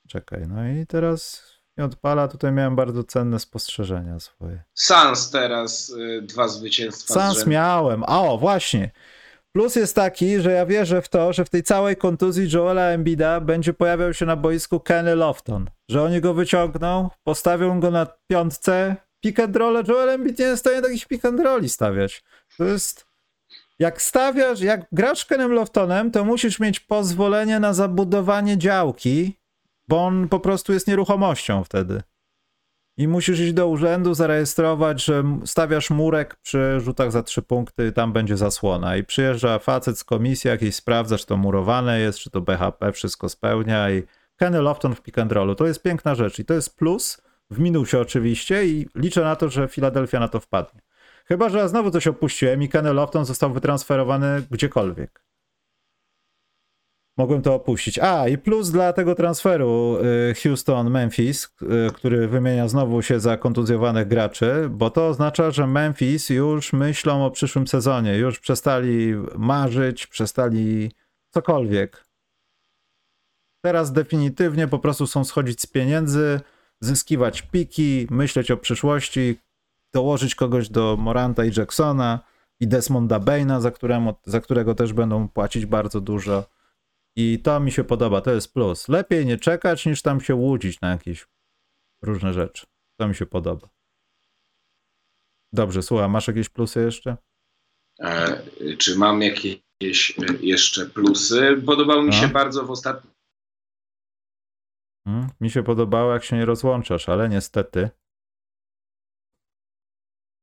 Czekaj, 0.08 0.48
no 0.48 0.68
i 0.68 0.86
teraz 0.86 1.52
nie 1.78 1.84
odpala. 1.84 2.28
Tutaj 2.28 2.52
miałem 2.52 2.76
bardzo 2.76 3.04
cenne 3.04 3.38
spostrzeżenia 3.38 4.20
swoje. 4.20 4.62
Sans 4.74 5.30
teraz 5.30 5.90
y, 5.90 6.22
dwa 6.22 6.48
zwycięstwa. 6.48 7.14
Sans 7.14 7.46
miałem. 7.46 8.04
A 8.06 8.20
o, 8.22 8.38
właśnie. 8.38 8.90
Plus 9.52 9.76
jest 9.76 9.94
taki, 9.94 10.40
że 10.40 10.52
ja 10.52 10.66
wierzę 10.66 11.02
w 11.02 11.08
to, 11.08 11.32
że 11.32 11.44
w 11.44 11.50
tej 11.50 11.62
całej 11.62 11.96
kontuzji 11.96 12.48
Joela 12.52 12.82
Embida 12.82 13.40
będzie 13.40 13.72
pojawiał 13.72 14.14
się 14.14 14.26
na 14.26 14.36
boisku 14.36 14.80
Kenny 14.80 15.14
Lofton. 15.14 15.70
Że 15.88 16.02
oni 16.02 16.20
go 16.20 16.34
wyciągną, 16.34 17.10
postawią 17.24 17.80
go 17.80 17.90
na 17.90 18.06
piątce, 18.26 18.96
pick 19.20 19.40
and 19.40 19.56
roll, 19.56 19.84
Joel 19.88 20.08
Embiid 20.08 20.38
nie 20.38 20.44
jest 20.44 20.62
w 20.62 20.66
stanie 20.66 20.82
takich 20.82 21.06
pick 21.06 21.24
and 21.24 21.40
rolli 21.40 21.68
stawiać. 21.68 22.24
To 22.58 22.64
jest... 22.64 23.08
Jak 23.78 24.02
stawiasz, 24.02 24.60
jak 24.60 24.86
grasz 24.92 25.26
Kenem 25.26 25.52
Loftonem, 25.52 26.10
to 26.10 26.24
musisz 26.24 26.60
mieć 26.60 26.80
pozwolenie 26.80 27.60
na 27.60 27.72
zabudowanie 27.72 28.58
działki, 28.58 29.38
bo 29.88 30.06
on 30.06 30.28
po 30.28 30.40
prostu 30.40 30.72
jest 30.72 30.88
nieruchomością 30.88 31.64
wtedy 31.64 32.02
i 32.98 33.08
musisz 33.08 33.40
iść 33.40 33.52
do 33.52 33.68
urzędu, 33.68 34.14
zarejestrować, 34.14 35.04
że 35.04 35.24
stawiasz 35.44 35.90
murek 35.90 36.36
przy 36.36 36.80
rzutach 36.80 37.12
za 37.12 37.22
trzy 37.22 37.42
punkty, 37.42 37.92
tam 37.92 38.12
będzie 38.12 38.36
zasłona. 38.36 38.96
I 38.96 39.04
przyjeżdża 39.04 39.58
facet 39.58 39.98
z 39.98 40.04
komisji, 40.04 40.48
jakiś 40.48 40.74
sprawdza, 40.74 41.18
czy 41.18 41.26
to 41.26 41.36
murowane 41.36 42.00
jest, 42.00 42.18
czy 42.18 42.30
to 42.30 42.40
BHP 42.40 42.92
wszystko 42.92 43.28
spełnia 43.28 43.90
i 43.90 44.02
Kenny 44.36 44.62
Lofton 44.62 44.94
w 44.94 45.00
pick 45.00 45.18
and 45.18 45.32
rollu. 45.32 45.54
To 45.54 45.66
jest 45.66 45.82
piękna 45.82 46.14
rzecz 46.14 46.38
i 46.38 46.44
to 46.44 46.54
jest 46.54 46.76
plus, 46.76 47.22
w 47.50 47.58
minusie 47.58 47.98
oczywiście 47.98 48.66
i 48.66 48.88
liczę 48.94 49.20
na 49.24 49.36
to, 49.36 49.48
że 49.48 49.68
Filadelfia 49.68 50.20
na 50.20 50.28
to 50.28 50.40
wpadnie. 50.40 50.80
Chyba, 51.24 51.48
że 51.48 51.68
znowu 51.68 51.90
coś 51.90 52.06
opuściłem 52.06 52.62
i 52.62 52.68
Kenny 52.68 52.92
Lofton 52.92 53.24
został 53.24 53.52
wytransferowany 53.52 54.42
gdziekolwiek 54.50 55.27
mogłem 57.18 57.42
to 57.42 57.54
opuścić. 57.54 57.98
A, 57.98 58.28
i 58.28 58.38
plus 58.38 58.70
dla 58.70 58.92
tego 58.92 59.14
transferu 59.14 59.98
y, 60.30 60.34
Houston-Memphis, 60.34 61.48
y, 61.62 61.92
który 61.92 62.28
wymienia 62.28 62.68
znowu 62.68 63.02
się 63.02 63.20
za 63.20 63.36
kontuzjowanych 63.36 64.08
graczy, 64.08 64.68
bo 64.70 64.90
to 64.90 65.08
oznacza, 65.08 65.50
że 65.50 65.66
Memphis 65.66 66.30
już 66.30 66.72
myślą 66.72 67.24
o 67.24 67.30
przyszłym 67.30 67.66
sezonie, 67.66 68.16
już 68.16 68.40
przestali 68.40 69.14
marzyć, 69.38 70.06
przestali 70.06 70.90
cokolwiek. 71.30 72.04
Teraz 73.60 73.92
definitywnie 73.92 74.68
po 74.68 74.78
prostu 74.78 75.06
są 75.06 75.24
schodzić 75.24 75.60
z 75.60 75.66
pieniędzy, 75.66 76.40
zyskiwać 76.80 77.42
piki, 77.42 78.06
myśleć 78.10 78.50
o 78.50 78.56
przyszłości, 78.56 79.38
dołożyć 79.92 80.34
kogoś 80.34 80.68
do 80.68 80.96
Moranta 80.96 81.44
i 81.44 81.50
Jacksona 81.56 82.20
i 82.60 82.68
Desmonda 82.68 83.20
Baina, 83.20 83.60
za, 83.60 83.70
któremu, 83.70 84.14
za 84.24 84.40
którego 84.40 84.74
też 84.74 84.92
będą 84.92 85.28
płacić 85.28 85.66
bardzo 85.66 86.00
dużo. 86.00 86.57
I 87.20 87.38
to 87.38 87.60
mi 87.60 87.72
się 87.72 87.84
podoba, 87.84 88.20
to 88.20 88.30
jest 88.30 88.52
plus. 88.52 88.88
Lepiej 88.88 89.26
nie 89.26 89.36
czekać, 89.36 89.86
niż 89.86 90.02
tam 90.02 90.20
się 90.20 90.34
łudzić 90.34 90.80
na 90.80 90.90
jakieś 90.90 91.26
różne 92.02 92.32
rzeczy. 92.32 92.66
To 93.00 93.08
mi 93.08 93.14
się 93.14 93.26
podoba. 93.26 93.68
Dobrze, 95.52 95.82
słuchaj, 95.82 96.08
masz 96.08 96.28
jakieś 96.28 96.48
plusy 96.48 96.80
jeszcze? 96.80 97.16
E, 98.00 98.42
czy 98.76 98.98
mam 98.98 99.22
jakieś 99.22 100.18
e, 100.18 100.32
jeszcze 100.40 100.86
plusy? 100.86 101.62
Podobał 101.66 102.02
mi 102.02 102.12
się 102.12 102.28
bardzo 102.28 102.66
w 102.66 102.70
ostatnim. 102.70 103.12
Hmm, 105.06 105.30
mi 105.40 105.50
się 105.50 105.62
podobało, 105.62 106.12
jak 106.12 106.24
się 106.24 106.36
nie 106.36 106.44
rozłączasz, 106.44 107.08
ale 107.08 107.28
niestety. 107.28 107.90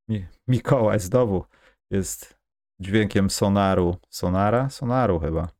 Mi 0.09 0.25
Mikołaj 0.47 0.99
znowu 0.99 1.45
jest 1.91 2.39
dźwiękiem 2.81 3.29
sonaru. 3.29 3.97
Sonara? 4.09 4.69
Sonaru 4.69 5.19
chyba 5.19 5.55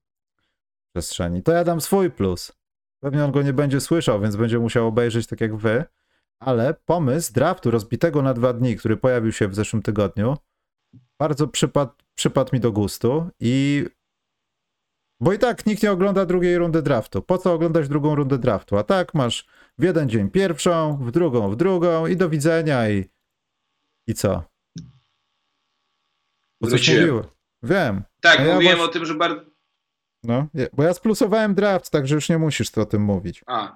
przestrzeni. 0.96 1.44
To 1.44 1.52
ja 1.52 1.64
dam 1.64 1.82
swój 1.82 2.12
plus. 2.12 2.52
Pewnie 3.00 3.26
on 3.26 3.32
go 3.32 3.42
nie 3.42 3.54
będzie 3.54 3.82
słyszał, 3.82 4.22
więc 4.22 4.36
będzie 4.36 4.60
musiał 4.60 4.88
obejrzeć 4.88 5.28
tak 5.28 5.42
jak 5.42 5.56
wy. 5.56 5.84
Ale 6.40 6.74
pomysł 6.74 7.34
draftu 7.34 7.72
rozbitego 7.72 8.22
na 8.22 8.34
dwa 8.34 8.54
dni, 8.54 8.76
który 8.76 8.98
pojawił 8.98 9.32
się 9.32 9.48
w 9.48 9.56
zeszłym 9.56 9.82
tygodniu, 9.82 10.38
bardzo 11.20 11.48
przypadł, 11.48 11.92
przypadł 12.16 12.50
mi 12.54 12.60
do 12.60 12.72
gustu 12.72 13.30
i 13.40 13.86
bo 15.20 15.34
i 15.34 15.40
tak 15.40 15.66
nikt 15.66 15.84
nie 15.84 15.92
ogląda 15.92 16.26
drugiej 16.26 16.58
rundy 16.58 16.82
draftu. 16.82 17.22
Po 17.22 17.38
co 17.38 17.54
oglądać 17.54 17.88
drugą 17.88 18.16
rundę 18.16 18.38
draftu? 18.38 18.78
A 18.78 18.84
tak 18.84 19.14
masz 19.14 19.48
w 19.78 19.84
jeden 19.84 20.10
dzień 20.10 20.30
pierwszą, 20.30 20.98
w 20.98 21.12
drugą 21.12 21.52
w 21.52 21.56
drugą 21.56 22.08
i 22.08 22.18
do 22.18 22.30
widzenia 22.30 22.90
i 22.90 23.06
i 24.08 24.14
co? 24.14 24.44
Bo 26.62 26.68
coś. 26.68 26.92
Wiem. 27.64 28.04
Tak, 28.22 28.40
ja 28.40 28.56
mówiłem 28.56 28.80
o 28.80 28.88
tym, 28.88 29.06
że 29.06 29.16
bardzo 29.16 29.55
no, 30.28 30.48
bo 30.74 30.84
ja 30.84 30.94
splusowałem 30.94 31.56
draft, 31.56 31.90
także 31.90 32.16
już 32.16 32.30
nie 32.30 32.38
musisz 32.38 32.78
o 32.78 32.86
tym 32.86 33.02
mówić. 33.02 33.42
A, 33.48 33.76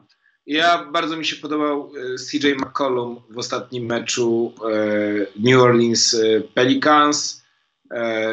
ja 0.50 0.86
bardzo 0.91 1.18
mi 1.18 1.26
się 1.26 1.36
podobał 1.36 1.91
e, 2.14 2.16
CJ 2.18 2.47
McCollum 2.54 3.22
w 3.30 3.38
ostatnim 3.38 3.86
meczu 3.86 4.54
e, 4.72 5.39
New 5.39 5.62
Orleans 5.62 6.14
e, 6.14 6.41
Pelicans. 6.41 7.39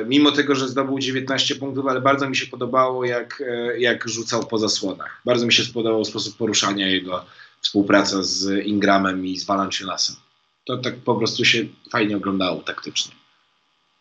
Mimo 0.07 0.33
tego, 0.33 0.55
że 0.55 0.69
zdobył 0.69 0.99
19 0.99 1.55
punktów, 1.55 1.87
ale 1.87 2.01
bardzo 2.01 2.29
mi 2.29 2.37
się 2.37 2.47
podobało, 2.47 3.05
jak, 3.05 3.43
jak 3.79 4.09
rzucał 4.09 4.47
po 4.47 4.59
zasłonach. 4.59 5.23
Bardzo 5.25 5.47
mi 5.47 5.53
się 5.53 5.63
spodobał 5.63 6.05
sposób 6.05 6.37
poruszania 6.37 6.89
jego 6.89 7.25
współpraca 7.61 8.23
z 8.23 8.67
Ingramem 8.67 9.27
i 9.27 9.39
z 9.39 9.45
Valanciunasem. 9.45 10.17
To 10.65 10.79
tak 10.79 10.97
po 10.97 11.15
prostu 11.15 11.45
się 11.45 11.65
fajnie 11.91 12.17
oglądało 12.17 12.61
taktycznie. 12.61 13.15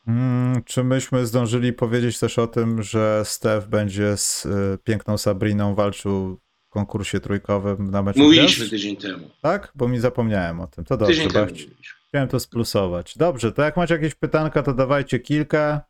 Hmm, 0.05 0.63
czy 0.63 0.83
myśmy 0.83 1.25
zdążyli 1.25 1.73
powiedzieć 1.73 2.19
też 2.19 2.39
o 2.39 2.47
tym, 2.47 2.83
że 2.83 3.21
Steph 3.25 3.67
będzie 3.67 4.17
z 4.17 4.45
y, 4.45 4.49
piękną 4.83 5.17
Sabriną 5.17 5.75
walczył 5.75 6.39
konkursie 6.69 7.19
trójkowym 7.19 7.91
na 7.91 8.03
meczu 8.03 8.19
Mówiliśmy 8.19 8.55
gwiazd? 8.65 8.71
tydzień 8.71 8.97
temu. 8.97 9.29
Tak? 9.41 9.71
Bo 9.75 9.87
mi 9.87 9.99
zapomniałem 9.99 10.59
o 10.59 10.67
tym. 10.67 10.85
To 10.85 10.97
dobrze, 10.97 11.13
Tydzień 11.15 11.31
temu 11.31 11.45
ch- 11.45 11.49
mówiliśmy. 11.49 11.95
chciałem 12.09 12.27
to 12.29 12.39
splusować. 12.39 13.17
Dobrze, 13.17 13.51
to 13.51 13.61
jak 13.61 13.77
macie 13.77 13.93
jakieś 13.93 14.15
pytanka, 14.15 14.63
to 14.63 14.73
dawajcie 14.73 15.19
kilka 15.19 15.81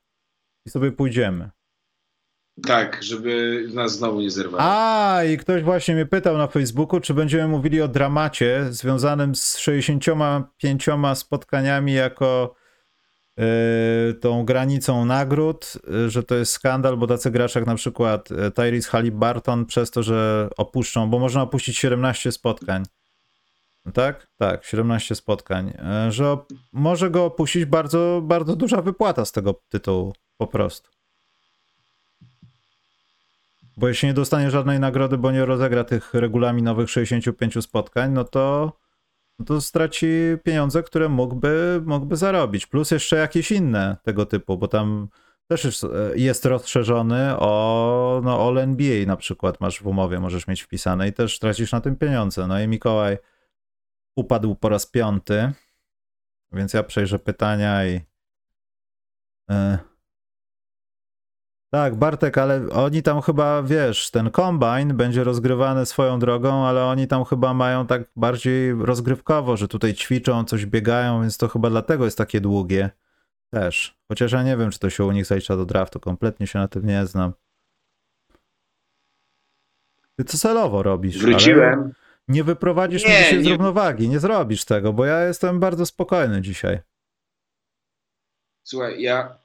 i 0.66 0.70
sobie 0.70 0.92
pójdziemy. 0.92 1.50
Tak, 2.68 3.04
żeby 3.04 3.64
nas 3.74 3.92
znowu 3.98 4.22
nie 4.22 4.32
zerwało. 4.32 4.64
A, 4.64 5.24
i 5.24 5.38
ktoś 5.38 5.64
właśnie 5.64 5.96
mnie 5.96 6.06
pytał 6.06 6.38
na 6.38 6.48
Facebooku, 6.48 7.00
czy 7.00 7.14
będziemy 7.14 7.48
mówili 7.48 7.82
o 7.82 7.88
dramacie 7.88 8.66
związanym 8.70 9.36
z 9.36 9.58
65 9.58 10.86
spotkaniami 11.16 11.94
jako 11.94 12.56
tą 14.22 14.46
granicą 14.46 15.06
nagród, 15.06 15.74
y, 16.06 16.10
że 16.10 16.24
to 16.24 16.36
jest 16.36 16.52
skandal, 16.52 16.98
bo 16.98 17.08
tacy 17.08 17.32
gracze 17.32 17.60
jak 17.60 17.68
na 17.68 17.76
przykład 17.76 18.32
y, 18.32 18.52
Tyrese 18.52 18.90
Halliburton 18.90 19.66
przez 19.66 19.92
to, 19.92 20.04
że 20.04 20.50
opuszczą, 20.58 21.10
bo 21.10 21.20
można 21.20 21.42
opuścić 21.42 21.78
17 21.78 22.32
spotkań. 22.32 22.84
Tak? 23.94 24.28
Tak, 24.38 24.66
17 24.66 25.16
spotkań. 25.16 25.74
Że 26.10 26.38
może 26.74 27.10
go 27.10 27.26
opuścić 27.26 27.66
bardzo, 27.66 28.22
bardzo 28.24 28.56
duża 28.56 28.82
wypłata 28.82 29.26
z 29.26 29.32
tego 29.32 29.62
tytułu, 29.70 30.14
po 30.38 30.48
prostu. 30.48 30.90
Bo 33.78 33.88
jeśli 33.88 34.08
nie 34.08 34.14
dostanie 34.14 34.52
żadnej 34.52 34.80
nagrody, 34.80 35.18
bo 35.18 35.32
nie 35.32 35.46
rozegra 35.46 35.84
tych 35.84 36.14
regulaminowych 36.14 36.90
65 36.90 37.64
spotkań, 37.64 38.12
no 38.12 38.24
to, 38.24 38.74
no 39.40 39.46
to 39.46 39.62
straci 39.62 40.08
pieniądze, 40.44 40.84
które 40.84 41.10
mógłby, 41.10 41.82
mógłby 41.86 42.16
zarobić. 42.16 42.66
Plus 42.66 42.92
jeszcze 42.92 43.16
jakieś 43.16 43.52
inne 43.52 43.98
tego 44.04 44.26
typu, 44.26 44.58
bo 44.58 44.68
tam 44.68 45.08
też 45.48 45.64
jest, 45.64 45.84
e, 45.84 45.88
jest 46.16 46.46
rozszerzony 46.46 47.38
o 47.40 48.22
no, 48.24 48.48
All 48.48 48.58
NBA 48.58 49.06
na 49.06 49.18
przykład 49.18 49.62
masz 49.62 49.82
w 49.82 49.88
umowie, 49.88 50.20
możesz 50.20 50.48
mieć 50.48 50.62
wpisane 50.62 51.08
i 51.08 51.14
też 51.14 51.40
tracisz 51.40 51.72
na 51.72 51.82
tym 51.82 51.96
pieniądze. 51.96 52.48
No 52.48 52.62
i 52.62 52.68
Mikołaj 52.68 53.18
upadł 54.16 54.56
po 54.56 54.70
raz 54.70 54.86
piąty, 54.86 55.52
więc 56.52 56.74
ja 56.74 56.84
przejrzę 56.84 57.20
pytania 57.20 57.86
i... 57.88 58.02
e, 59.50 59.95
tak, 61.70 61.96
Bartek, 61.96 62.38
ale 62.38 62.70
oni 62.70 63.04
tam 63.04 63.22
chyba, 63.22 63.64
wiesz, 63.64 64.12
ten 64.12 64.32
kombine 64.32 64.94
będzie 64.94 65.24
rozgrywany 65.24 65.86
swoją 65.86 66.20
drogą, 66.20 66.66
ale 66.66 66.86
oni 66.86 67.08
tam 67.08 67.26
chyba 67.26 67.54
mają 67.54 67.88
tak 67.88 68.02
bardziej 68.16 68.74
rozgrywkowo, 68.74 69.58
że 69.58 69.68
tutaj 69.68 69.94
ćwiczą, 69.94 70.44
coś 70.44 70.66
biegają, 70.66 71.22
więc 71.22 71.38
to 71.38 71.48
chyba 71.48 71.70
dlatego 71.70 72.06
jest 72.06 72.18
takie 72.18 72.42
długie 72.42 72.90
też. 73.50 73.98
Chociaż 74.08 74.32
ja 74.32 74.44
nie 74.44 74.58
wiem, 74.58 74.72
czy 74.72 74.80
to 74.80 74.90
się 74.90 75.06
u 75.06 75.12
nich 75.12 75.26
zalicza 75.26 75.58
do 75.58 75.66
draftu, 75.66 76.00
kompletnie 76.00 76.48
się 76.48 76.60
na 76.60 76.68
tym 76.68 76.86
nie 76.86 77.06
znam. 77.06 77.34
Ty 80.16 80.24
to 80.24 80.38
celowo 80.38 80.84
robisz. 80.84 81.18
Wróciłem. 81.18 81.94
Nie 82.28 82.44
wyprowadzisz 82.44 83.04
Nie, 83.04 83.10
mnie 83.10 83.24
dzisiaj 83.24 83.44
z 83.44 83.48
równowagi, 83.48 84.10
nie 84.10 84.20
zrobisz 84.20 84.66
tego, 84.66 84.94
bo 84.94 85.06
ja 85.06 85.26
jestem 85.26 85.60
bardzo 85.60 85.86
spokojny 85.86 86.42
dzisiaj. 86.42 86.80
Słuchaj, 88.64 89.02
ja. 89.02 89.45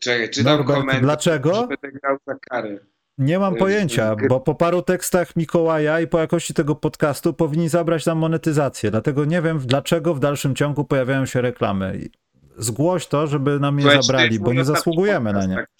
Czekaj, 0.00 0.30
czytam 0.30 0.56
Norbert, 0.56 0.78
komentarz. 0.80 1.02
dlaczego? 1.02 1.66
Będę 1.66 1.92
grał 1.92 2.16
za 2.26 2.34
karę. 2.34 2.78
Nie 3.18 3.38
mam 3.38 3.54
Y, 3.54 3.58
pojęcia, 3.58 4.14
gry- 4.14 4.28
bo 4.28 4.40
po 4.40 4.54
paru 4.54 4.82
tekstach 4.82 5.36
Mikołaja 5.36 6.00
i 6.00 6.06
po 6.06 6.18
jakości 6.18 6.54
tego 6.54 6.74
podcastu 6.76 7.34
powinni 7.34 7.68
zabrać 7.68 8.06
nam 8.06 8.18
monetyzację. 8.18 8.90
Dlatego 8.90 9.24
nie 9.24 9.42
wiem, 9.42 9.58
dlaczego 9.58 10.14
w 10.14 10.20
dalszym 10.20 10.54
ciągu 10.54 10.84
pojawiają 10.84 11.26
się 11.26 11.40
reklamy. 11.40 12.08
Zgłoś 12.56 13.06
to, 13.06 13.26
żeby 13.26 13.60
nam 13.60 13.78
je 13.78 13.82
Słuchaj, 13.82 14.02
zabrali, 14.02 14.40
bo 14.40 14.52
nie 14.52 14.64
zasługujemy 14.64 15.32
na 15.32 15.46
nie. 15.46 15.54
Tak, 15.54 15.70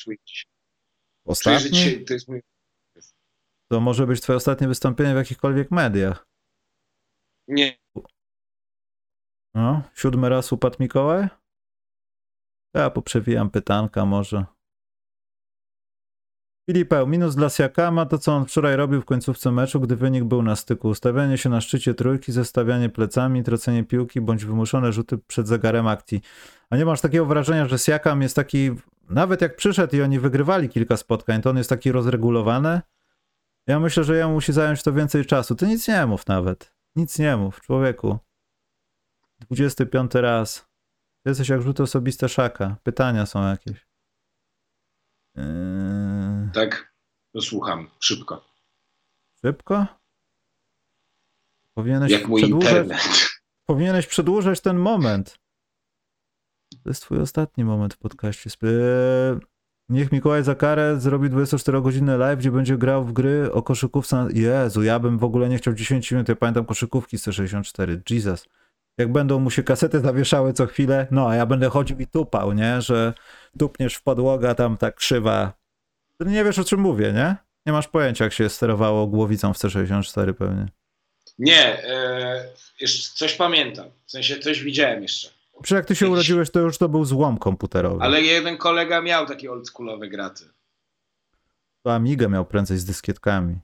Ostatni? 1.27 2.05
to 2.05 2.15
jest 2.15 2.29
mój. 2.29 2.43
To 3.71 3.81
może 3.81 4.07
być 4.07 4.21
twoje 4.21 4.37
ostatnie 4.37 4.69
wystąpienie 4.69 5.15
w 5.15 5.17
jakichkolwiek 5.17 5.71
mediach. 5.71 6.27
Nie, 7.49 7.77
No, 9.55 9.83
siódmy 9.95 10.29
raz 10.29 10.53
upadł 10.53 10.77
Mikołaj? 10.81 11.29
Ja 12.75 12.91
poprzewijam 12.91 13.51
pytanka 13.51 14.07
może. 14.07 14.45
Filipeł, 16.71 17.07
minus 17.07 17.35
dla 17.35 17.49
Siakama, 17.49 18.07
to 18.07 18.19
co 18.19 18.33
on 18.33 18.47
wczoraj 18.47 18.77
robił 18.77 19.01
w 19.01 19.05
końcówce 19.05 19.53
meczu, 19.53 19.81
gdy 19.81 19.97
wynik 19.97 20.25
był 20.25 20.43
na 20.43 20.57
styku. 20.57 20.89
Ustawianie 20.89 21.39
się 21.39 21.49
na 21.49 21.61
szczycie 21.61 21.95
trójki, 21.95 22.33
zestawianie 22.33 22.89
plecami, 22.89 23.45
tracenie 23.45 23.85
piłki, 23.85 24.21
bądź 24.21 24.45
wymuszone 24.45 24.93
rzuty 24.93 25.19
przed 25.19 25.49
zegarem 25.49 25.87
akcji. 25.87 26.21
A 26.71 26.77
nie 26.77 26.85
masz 26.85 27.01
takiego 27.01 27.27
wrażenia, 27.27 27.69
że 27.69 27.79
Siakam 27.79 28.23
jest 28.23 28.37
taki, 28.37 28.71
nawet 29.11 29.41
jak 29.41 29.57
przyszedł 29.57 29.97
i 29.97 30.03
oni 30.03 30.19
wygrywali 30.19 30.69
kilka 30.69 30.97
spotkań, 30.97 31.43
to 31.43 31.51
on 31.51 31.57
jest 31.57 31.71
taki 31.71 31.93
rozregulowany? 31.93 32.81
Ja 33.67 33.81
myślę, 33.81 34.05
że 34.05 34.17
jemu 34.17 34.33
musi 34.33 34.53
zająć 34.53 34.83
to 34.83 34.93
więcej 34.93 35.27
czasu. 35.27 35.55
Ty 35.55 35.67
nic 35.67 35.89
nie 35.89 36.07
mów 36.07 36.27
nawet. 36.27 36.75
Nic 36.97 37.19
nie 37.19 37.37
mów, 37.37 37.61
człowieku. 37.61 38.19
25 39.41 40.15
raz. 40.15 40.68
Jesteś 41.29 41.49
jak 41.49 41.63
rzuty 41.63 41.83
osobiste 41.83 42.29
szaka. 42.29 42.77
Pytania 42.83 43.27
są 43.27 43.49
jakieś. 43.49 43.87
Yy... 45.37 45.43
tak. 46.55 46.95
Słucham, 47.41 47.91
szybko. 48.01 48.45
Szybko? 49.41 49.87
Powinieneś 51.75 52.13
Jak 52.13 52.29
mój 52.29 52.41
przedłużać, 52.41 52.73
internet. 52.73 53.01
powinieneś 53.67 54.07
przedłużać 54.07 54.61
ten 54.61 54.77
moment. 54.79 55.39
To 56.83 56.91
jest 56.91 57.03
twój 57.03 57.21
ostatni 57.21 57.65
moment 57.65 57.95
w 57.95 57.99
podcaście. 57.99 58.51
Eee, 58.63 59.41
Niech 59.89 60.13
Mikołaj 60.13 60.45
za 60.45 60.55
karę 60.55 61.01
zrobi 61.01 61.31
24-godzinny 61.31 62.19
live, 62.19 62.39
gdzie 62.39 62.51
będzie 62.51 62.79
grał 62.79 63.05
w 63.05 63.13
gry 63.13 63.53
o 63.53 63.63
koszykówce. 63.63 64.29
Jezu, 64.35 64.83
ja 64.83 64.99
bym 64.99 65.19
w 65.19 65.25
ogóle 65.25 65.49
nie 65.49 65.59
chciał 65.59 65.75
10 65.75 66.13
minut. 66.13 66.29
Ja 66.29 66.37
pamiętam 66.37 66.65
koszykówki 66.65 67.19
z 67.19 67.29
C64. 67.29 68.15
Jesus. 68.15 68.49
Jak 68.99 69.13
będą 69.13 69.39
mu 69.39 69.51
się 69.51 69.63
kasety 69.63 70.01
zawieszały 70.01 70.53
co 70.53 70.67
chwilę, 70.67 71.07
no 71.11 71.29
a 71.29 71.35
ja 71.35 71.47
będę 71.47 71.69
chodził 71.69 71.99
i 71.99 72.07
tupał, 72.07 72.53
nie? 72.53 72.83
Że 72.83 73.13
tupniesz 73.59 73.95
w 73.95 74.03
podłoga 74.03 74.55
tam 74.55 74.77
tak 74.77 74.95
krzywa. 74.95 75.53
Ty 76.19 76.29
nie 76.29 76.45
wiesz 76.45 76.59
o 76.59 76.65
czym 76.65 76.81
mówię, 76.81 77.13
nie? 77.13 77.37
Nie 77.67 77.73
masz 77.73 77.89
pojęcia, 77.89 78.25
jak 78.25 78.33
się 78.33 78.49
sterowało 78.49 79.07
głowicą 79.07 79.53
w 79.53 79.59
C64 79.59 80.35
pewnie. 80.35 80.67
Nie, 81.39 81.85
e, 81.85 82.45
jeszcze 82.81 83.19
coś 83.19 83.35
pamiętam. 83.35 83.87
W 84.07 84.11
sensie 84.11 84.39
coś 84.39 84.63
widziałem 84.63 85.03
jeszcze. 85.03 85.29
Przecież 85.63 85.77
jak 85.77 85.87
ty 85.87 85.97
się 85.97 86.09
urodziłeś, 86.09 86.51
to 86.51 86.61
już 86.61 86.79
to 86.79 86.89
był 86.89 87.05
złom 87.05 87.39
komputerowy. 87.39 88.03
Ale 88.03 88.23
jeden 88.23 88.57
kolega 88.57 89.03
miał 89.03 89.27
takie 89.27 89.53
oldschoolowe 89.53 90.09
graty. 90.09 90.45
To 91.83 91.95
Amigę 91.95 92.29
miał 92.29 92.45
prędzej 92.45 92.79
z 92.79 92.85
dyskietkami. 92.85 93.59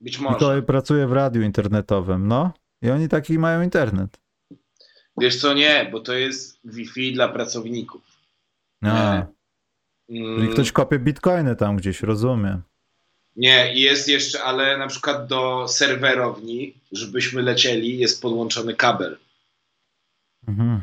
Być 0.00 0.18
może. 0.18 0.34
Mikołaj 0.34 0.62
pracuje 0.62 1.06
w 1.06 1.12
radiu 1.12 1.42
internetowym, 1.42 2.28
no. 2.28 2.52
I 2.82 2.90
oni 2.90 3.08
taki 3.08 3.38
mają 3.38 3.62
internet. 3.62 4.18
Wiesz 5.20 5.40
co, 5.40 5.54
nie, 5.54 5.88
bo 5.92 6.00
to 6.00 6.12
jest 6.12 6.58
Wi-Fi 6.64 7.12
dla 7.12 7.28
pracowników. 7.28 8.02
No. 8.82 8.92
Nie. 8.92 9.26
Czyli 10.08 10.20
Mm, 10.20 10.52
ktoś 10.52 10.72
kopie 10.72 10.98
bitcoiny 10.98 11.56
tam 11.56 11.76
gdzieś, 11.76 12.02
rozumiem. 12.02 12.62
Nie, 13.36 13.74
jest 13.74 14.08
jeszcze, 14.08 14.42
ale 14.44 14.78
na 14.78 14.86
przykład 14.86 15.26
do 15.26 15.68
serwerowni, 15.68 16.74
żebyśmy 16.92 17.42
lecieli, 17.42 17.98
jest 17.98 18.22
podłączony 18.22 18.74
kabel. 18.74 19.18
Mhm. 20.48 20.80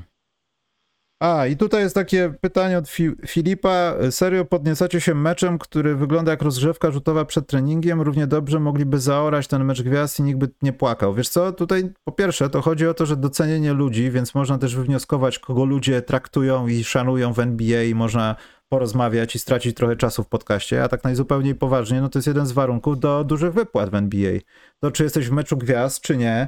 A, 1.25 1.47
i 1.47 1.57
tutaj 1.57 1.81
jest 1.81 1.95
takie 1.95 2.33
pytanie 2.41 2.77
od 2.77 2.89
Fi 2.89 3.11
Filipa. 3.27 3.93
Serio 4.11 4.45
podniecacie 4.45 5.01
się 5.01 5.15
meczem, 5.15 5.57
który 5.57 5.95
wygląda 5.95 6.31
jak 6.31 6.41
rozgrzewka 6.41 6.91
rzutowa 6.91 7.25
przed 7.25 7.47
treningiem? 7.47 8.01
Równie 8.01 8.27
dobrze 8.27 8.59
mogliby 8.59 8.99
zaorać 8.99 9.47
ten 9.47 9.63
mecz 9.63 9.81
gwiazd 9.81 10.19
i 10.19 10.23
nikt 10.23 10.39
by 10.39 10.49
nie 10.61 10.73
płakał. 10.73 11.13
Wiesz 11.13 11.29
co, 11.29 11.51
tutaj 11.51 11.93
po 12.03 12.11
pierwsze 12.11 12.49
to 12.49 12.61
chodzi 12.61 12.87
o 12.87 12.93
to, 12.93 13.05
że 13.05 13.17
docenienie 13.17 13.73
ludzi, 13.73 14.11
więc 14.11 14.35
można 14.35 14.57
też 14.57 14.75
wywnioskować, 14.75 15.39
kogo 15.39 15.65
ludzie 15.65 16.01
traktują 16.01 16.67
i 16.67 16.83
szanują 16.83 17.33
w 17.33 17.39
NBA 17.39 17.83
i 17.83 17.95
można 17.95 18.35
porozmawiać 18.69 19.35
i 19.35 19.39
stracić 19.39 19.77
trochę 19.77 19.95
czasu 19.95 20.23
w 20.23 20.27
podcaście, 20.27 20.83
a 20.83 20.87
tak 20.87 21.03
najzupełniej 21.03 21.55
poważnie, 21.55 22.01
no 22.01 22.09
to 22.09 22.19
jest 22.19 22.27
jeden 22.27 22.45
z 22.45 22.51
warunków 22.51 22.99
do 22.99 23.23
dużych 23.23 23.53
wypłat 23.53 23.89
w 23.89 23.95
NBA. 23.95 24.39
To 24.79 24.91
czy 24.91 25.03
jesteś 25.03 25.29
w 25.29 25.31
meczu 25.31 25.57
gwiazd, 25.57 26.01
czy 26.01 26.17
nie, 26.17 26.47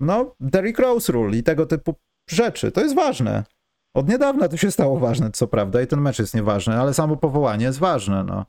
no, 0.00 0.34
Derrick 0.40 0.78
Rose 0.78 1.12
Rule 1.12 1.36
i 1.36 1.42
tego 1.42 1.66
typu 1.66 1.94
rzeczy. 2.32 2.72
To 2.72 2.80
jest 2.80 2.94
ważne. 2.94 3.44
Od 3.94 4.08
niedawna 4.08 4.48
to 4.48 4.56
się 4.56 4.70
stało 4.70 4.98
ważne, 4.98 5.30
co 5.30 5.48
prawda, 5.48 5.82
i 5.82 5.86
ten 5.86 6.00
mecz 6.00 6.18
jest 6.18 6.34
nieważny, 6.34 6.80
ale 6.80 6.94
samo 6.94 7.16
powołanie 7.16 7.64
jest 7.64 7.78
ważne, 7.78 8.24
no. 8.24 8.46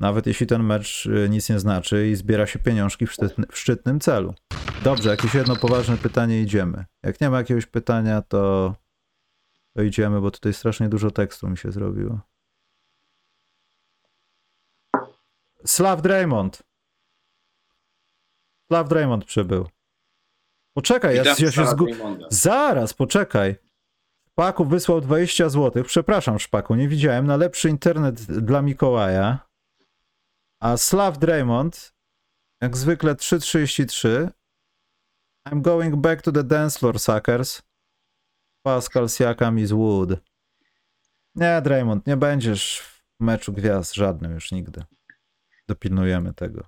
Nawet 0.00 0.26
jeśli 0.26 0.46
ten 0.46 0.62
mecz 0.62 1.06
y, 1.06 1.28
nic 1.30 1.48
nie 1.50 1.58
znaczy 1.58 2.08
i 2.08 2.14
zbiera 2.14 2.46
się 2.46 2.58
pieniążki 2.58 3.06
w, 3.06 3.12
szczytny, 3.12 3.46
w 3.50 3.58
szczytnym 3.58 4.00
celu. 4.00 4.34
Dobrze, 4.84 5.10
jakieś 5.10 5.34
jedno 5.34 5.56
poważne 5.56 5.96
pytanie, 5.96 6.40
idziemy. 6.42 6.84
Jak 7.02 7.20
nie 7.20 7.30
ma 7.30 7.38
jakiegoś 7.38 7.66
pytania, 7.66 8.22
to, 8.22 8.74
to 9.76 9.82
idziemy, 9.82 10.20
bo 10.20 10.30
tutaj 10.30 10.54
strasznie 10.54 10.88
dużo 10.88 11.10
tekstu 11.10 11.48
mi 11.48 11.58
się 11.58 11.72
zrobiło. 11.72 12.20
Slav 15.66 16.02
Draymond. 16.02 16.62
Slav 18.66 18.88
Draymond 18.88 19.24
przybył. 19.24 19.68
Poczekaj, 20.74 21.16
ja, 21.16 21.22
ja 21.24 21.34
się 21.34 21.66
zgu... 21.66 21.86
Zaraz, 22.30 22.94
poczekaj. 22.94 23.56
Szpaku 24.30 24.64
wysłał 24.64 25.00
20 25.00 25.48
zł. 25.48 25.84
Przepraszam, 25.84 26.38
Szpaku, 26.38 26.74
nie 26.74 26.88
widziałem. 26.88 27.26
Na 27.26 27.36
lepszy 27.36 27.68
internet 27.68 28.22
dla 28.22 28.62
Mikołaja. 28.62 29.38
A 30.60 30.76
Slav 30.76 31.18
Draymond, 31.18 31.94
jak 32.60 32.76
zwykle 32.76 33.14
3.33. 33.14 34.28
I'm 35.48 35.60
going 35.60 35.96
back 35.96 36.22
to 36.22 36.32
the 36.32 36.44
dance 36.44 36.78
floor, 36.78 37.00
suckers. 37.00 37.62
Pascal 38.62 39.08
Siakam 39.08 39.58
is 39.58 39.72
wood. 39.72 40.10
Nie, 41.34 41.62
Draymond, 41.62 42.06
nie 42.06 42.16
będziesz 42.16 42.80
w 42.80 43.04
meczu 43.20 43.52
gwiazd 43.52 43.94
żadnym 43.94 44.32
już 44.32 44.52
nigdy. 44.52 44.84
Dopilnujemy 45.68 46.34
tego. 46.34 46.64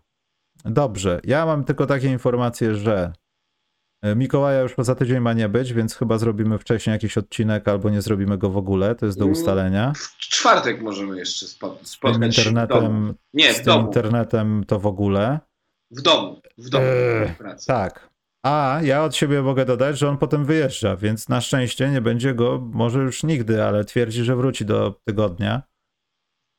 Dobrze, 0.65 1.21
ja 1.25 1.47
mam 1.47 1.65
tylko 1.65 1.87
takie 1.87 2.09
informacje, 2.09 2.75
że 2.75 3.13
Mikołaja 4.17 4.61
już 4.61 4.75
za 4.79 4.95
tydzień 4.95 5.21
ma 5.21 5.33
nie 5.33 5.49
być, 5.49 5.73
więc 5.73 5.95
chyba 5.95 6.19
zrobimy 6.19 6.59
wcześniej 6.59 6.93
jakiś 6.93 7.19
odcinek 7.19 7.69
albo 7.69 7.91
nie 7.91 8.03
zrobimy 8.03 8.39
go 8.39 8.51
w 8.51 8.57
ogóle, 8.57 8.95
to 8.95 9.07
jest 9.07 9.19
do 9.19 9.25
Mm, 9.25 9.33
ustalenia. 9.33 9.93
W 9.97 10.17
czwartek 10.19 10.83
możemy 10.83 11.19
jeszcze 11.19 11.47
Z 11.47 11.59
tym 11.59 11.71
spotkać 11.83 12.21
domu. 12.21 12.49
internetem, 12.49 13.15
Nie, 13.35 13.53
z 13.53 13.57
tym 13.57 13.65
domu. 13.65 13.87
internetem 13.87 14.65
to 14.67 14.79
w 14.79 14.87
ogóle. 14.87 15.41
W 15.91 16.03
domu. 16.03 16.41
W 16.59 16.69
domu. 16.69 16.85
Eee, 16.87 17.35
w. 17.59 17.65
Tak. 17.67 18.11
A 18.47 18.81
ja 18.83 19.05
od 19.05 19.17
siebie 19.17 19.43
mogę 19.43 19.65
dodać, 19.65 19.99
że 19.99 20.09
on 20.09 20.19
potem 20.19 20.45
wyjeżdża, 20.45 20.97
więc 20.97 21.29
na 21.29 21.41
szczęście 21.41 21.89
nie 21.91 22.01
będzie 22.01 22.35
go 22.35 22.59
może 22.73 22.99
już 22.99 23.23
nigdy, 23.23 23.65
ale 23.65 23.85
twierdzi, 23.85 24.25
że 24.25 24.37
wróci 24.37 24.65
do 24.65 25.01
tygodnia. 25.05 25.63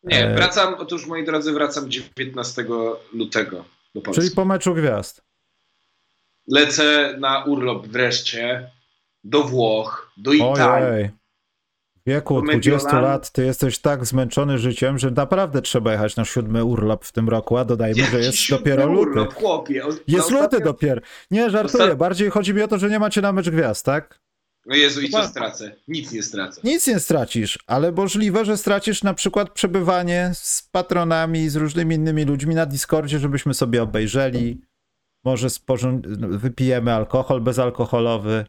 Nie, 0.03 0.27
E, 0.27 0.35
wracam, 0.35 0.73
otóż 0.73 1.07
moi 1.07 1.25
drodzy, 1.25 1.51
wracam 1.53 1.89
19 1.89 2.65
lutego 3.13 3.65
do 3.95 4.01
Polski. 4.01 4.21
Czyli 4.23 4.35
po 4.35 4.45
meczu 4.45 4.73
gwiazd. 4.73 5.26
Lecę 6.47 7.15
na 7.19 7.43
urlop 7.43 7.87
wreszcie 7.87 8.71
do 9.23 9.43
Włoch, 9.43 10.11
do 10.17 10.33
Italii. 10.33 10.87
Ojej. 10.87 11.09
W 12.05 12.09
wieku 12.09 12.35
Do 12.35 12.41
20 12.41 12.55
Mediolanu. 12.83 13.07
lat 13.07 13.31
ty 13.31 13.45
jesteś 13.45 13.79
tak 13.79 14.05
zmęczony 14.05 14.57
życiem, 14.57 14.97
że 14.99 15.11
naprawdę 15.11 15.61
trzeba 15.61 15.91
jechać 15.91 16.15
na 16.15 16.25
siódmy 16.25 16.63
urlop 16.63 17.05
w 17.05 17.11
tym 17.11 17.29
roku, 17.29 17.57
a 17.57 17.65
dodajmy, 17.65 18.03
że 18.11 18.19
jest 18.19 18.49
dopiero 18.49 18.85
luty. 18.85 18.99
urlop, 19.09 19.33
chłopie. 19.33 19.85
O- 19.85 19.89
Jest 20.07 20.31
luty 20.31 20.45
ostatnio- 20.45 20.63
dopiero. 20.63 21.01
Nie, 21.31 21.49
żartuję. 21.49 21.83
Ostat- 21.83 21.97
Bardziej 21.97 22.29
chodzi 22.29 22.53
mi 22.53 22.61
o 22.61 22.67
to, 22.67 22.77
że 22.77 22.89
nie 22.89 22.99
macie 22.99 23.21
na 23.21 23.31
mecz 23.31 23.49
gwiazd, 23.49 23.85
tak? 23.85 24.19
No 24.65 24.75
Jezu, 24.75 25.01
i 25.01 25.09
co 25.09 25.27
stracę? 25.27 25.75
Nic 25.87 26.11
nie 26.11 26.23
stracę. 26.23 26.61
Nic 26.63 26.87
nie 26.87 26.99
stracisz, 26.99 27.59
ale 27.67 27.91
możliwe, 27.91 28.45
że 28.45 28.57
stracisz 28.57 29.03
na 29.03 29.13
przykład 29.13 29.49
przebywanie 29.49 30.31
z 30.33 30.69
patronami, 30.71 31.49
z 31.49 31.55
różnymi 31.55 31.95
innymi 31.95 32.23
ludźmi 32.25 32.55
na 32.55 32.65
Discordzie, 32.65 33.19
żebyśmy 33.19 33.53
sobie 33.53 33.83
obejrzeli. 33.83 34.61
Może 35.27 35.47
wypijemy 36.29 36.93
alkohol 36.93 37.41
bezalkoholowy. 37.41 38.45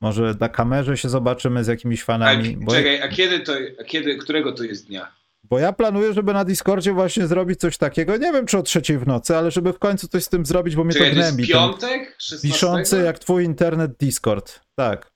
Może 0.00 0.34
na 0.40 0.48
kamerze 0.48 0.96
się 0.96 1.08
zobaczymy 1.08 1.64
z 1.64 1.66
jakimiś 1.66 2.02
A, 2.02 2.04
fanami. 2.04 2.56
Bo, 2.56 2.72
czekaj, 2.72 3.02
a 3.02 3.08
kiedy 3.08 3.40
to, 3.40 3.52
a 3.80 3.84
kiedy, 3.84 4.16
którego 4.16 4.52
to 4.52 4.64
jest 4.64 4.86
dnia? 4.86 5.12
bo 5.44 5.58
ja 5.58 5.72
planuję, 5.72 6.12
żeby 6.12 6.32
na 6.32 6.44
Discordzie 6.44 6.92
właśnie 6.92 7.26
zrobić 7.26 7.60
coś 7.60 7.78
takiego. 7.78 8.16
Nie 8.16 8.32
wiem, 8.32 8.46
czy 8.46 8.58
o 8.58 8.62
trzeciej 8.62 8.98
w 8.98 9.06
nocy, 9.06 9.36
ale 9.36 9.50
żeby 9.50 9.72
w 9.72 9.78
końcu 9.78 10.08
coś 10.08 10.24
z 10.24 10.28
tym 10.28 10.46
zrobić, 10.46 10.76
bo 10.76 10.84
mnie 10.84 10.94
to 10.94 11.04
to 11.04 11.10
gnębi. 11.10 11.46
Ten 11.48 11.56
piątek? 11.56 12.14
16? 12.18 12.48
wiszący 12.48 13.02
jak 13.04 13.18
twój 13.18 13.44
internet 13.44 13.96
Discord. 13.96 14.60
Tak. 14.74 15.10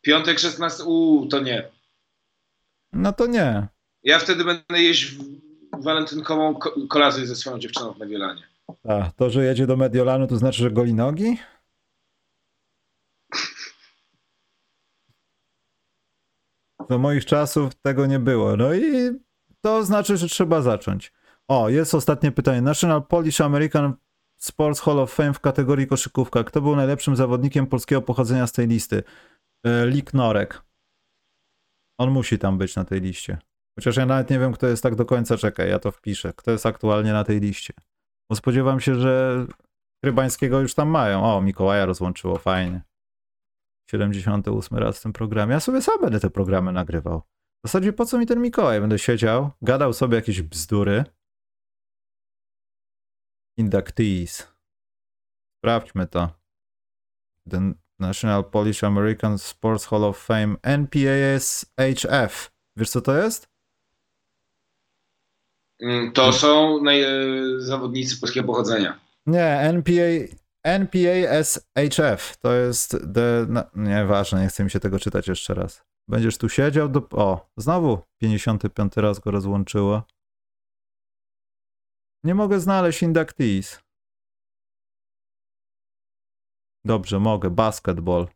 Piątek 0.00 0.38
16? 0.38 0.84
Uuu, 0.84 1.26
to 1.26 1.40
nie. 1.40 1.68
No 2.92 3.12
to 3.12 3.26
nie. 3.26 3.66
Ja 4.02 4.18
wtedy 4.18 4.44
będę 4.44 4.82
jeść 4.82 5.14
walentynkową 5.78 6.54
ko- 6.54 6.74
kolację 6.88 7.26
ze 7.26 7.36
swoją 7.36 7.58
dziewczyną 7.58 7.92
w 7.92 7.98
Mediolanie. 7.98 8.51
A, 8.84 9.10
to, 9.16 9.30
że 9.30 9.44
jedzie 9.44 9.66
do 9.66 9.76
Mediolanu, 9.76 10.26
to 10.26 10.36
znaczy, 10.36 10.58
że 10.58 10.70
goli 10.70 10.94
nogi? 10.94 11.38
Do 16.88 16.98
moich 16.98 17.24
czasów 17.24 17.74
tego 17.74 18.06
nie 18.06 18.18
było. 18.18 18.56
No 18.56 18.74
i 18.74 19.10
to 19.60 19.84
znaczy, 19.84 20.16
że 20.16 20.28
trzeba 20.28 20.62
zacząć. 20.62 21.12
O, 21.48 21.68
jest 21.68 21.94
ostatnie 21.94 22.32
pytanie. 22.32 22.62
National 22.62 23.06
Polish 23.06 23.40
American 23.40 23.94
Sports 24.36 24.80
Hall 24.80 24.98
of 24.98 25.12
Fame 25.12 25.32
w 25.32 25.40
kategorii 25.40 25.86
koszykówka. 25.86 26.44
Kto 26.44 26.60
był 26.60 26.76
najlepszym 26.76 27.16
zawodnikiem 27.16 27.66
polskiego 27.66 28.02
pochodzenia 28.02 28.46
z 28.46 28.52
tej 28.52 28.68
listy? 28.68 29.02
E, 29.66 29.86
Lik 29.86 30.14
Norek. 30.14 30.62
On 31.98 32.10
musi 32.10 32.38
tam 32.38 32.58
być 32.58 32.76
na 32.76 32.84
tej 32.84 33.00
liście. 33.00 33.38
Chociaż 33.78 33.96
ja 33.96 34.06
nawet 34.06 34.30
nie 34.30 34.38
wiem, 34.38 34.52
kto 34.52 34.66
jest 34.66 34.82
tak 34.82 34.94
do 34.94 35.04
końca. 35.04 35.36
Czekaj, 35.36 35.68
ja 35.68 35.78
to 35.78 35.90
wpiszę. 35.90 36.32
Kto 36.36 36.50
jest 36.50 36.66
aktualnie 36.66 37.12
na 37.12 37.24
tej 37.24 37.40
liście? 37.40 37.74
Bo 38.32 38.36
spodziewam 38.36 38.80
się, 38.80 38.94
że 38.94 39.46
Rybańskiego 40.04 40.60
już 40.60 40.74
tam 40.74 40.88
mają. 40.88 41.24
O, 41.24 41.40
Mikołaja 41.40 41.86
rozłączyło, 41.86 42.38
fajnie. 42.38 42.82
78 43.90 44.78
raz 44.78 44.98
w 44.98 45.02
tym 45.02 45.12
programie. 45.12 45.52
Ja 45.52 45.60
sobie 45.60 45.82
sam 45.82 46.00
będę 46.00 46.20
te 46.20 46.30
programy 46.30 46.72
nagrywał. 46.72 47.20
W 47.64 47.68
zasadzie 47.68 47.92
po 47.92 48.06
co 48.06 48.18
mi 48.18 48.26
ten 48.26 48.42
Mikołaj? 48.42 48.80
Będę 48.80 48.98
siedział, 48.98 49.50
gadał 49.62 49.92
sobie 49.92 50.16
jakieś 50.16 50.42
bzdury. 50.42 51.04
Inductees. 53.58 54.52
Sprawdźmy 55.58 56.06
to. 56.06 56.30
The 57.50 57.72
National 58.00 58.50
Polish 58.50 58.84
American 58.84 59.38
Sports 59.38 59.86
Hall 59.86 60.04
of 60.04 60.18
Fame 60.18 60.56
NPASHF. 60.62 62.52
Wiesz 62.76 62.90
co 62.90 63.00
to 63.00 63.16
jest? 63.16 63.51
Mm, 65.82 66.12
To 66.12 66.32
są 66.32 66.82
naj, 66.82 67.02
e, 67.02 67.10
zawodnicy 67.60 68.20
polskiego 68.20 68.46
pochodzenia. 68.46 69.00
Nie, 69.26 69.60
NPA, 69.60 70.36
NPASHF 70.64 72.36
to 72.36 72.52
jest 72.52 72.90
the, 73.14 73.46
no, 73.48 73.64
nieważne, 73.74 74.40
nie 74.42 74.48
chcę 74.48 74.64
mi 74.64 74.70
się 74.70 74.80
tego 74.80 74.98
czytać 74.98 75.28
jeszcze 75.28 75.54
raz. 75.54 75.84
Będziesz 76.08 76.38
tu 76.38 76.48
siedział 76.48 76.88
do, 76.88 77.08
o, 77.10 77.50
znowu 77.56 77.98
55 78.20 78.96
raz 78.96 79.18
go 79.18 79.30
rozłączyło. 79.30 80.02
Nie 82.24 82.34
mogę 82.34 82.60
znaleźć 82.60 83.02
inductees. 83.02 83.80
Dobrze, 86.84 87.18
mogę, 87.20 87.50
basketball. 87.50 88.28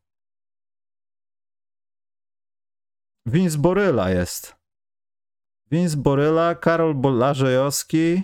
Vince 3.27 3.59
Boryla 3.59 4.11
jest. 4.11 4.56
Vince 5.71 5.97
Boryla, 5.97 6.55
Karol 6.55 6.95
Bolarzejowski. 6.95 8.23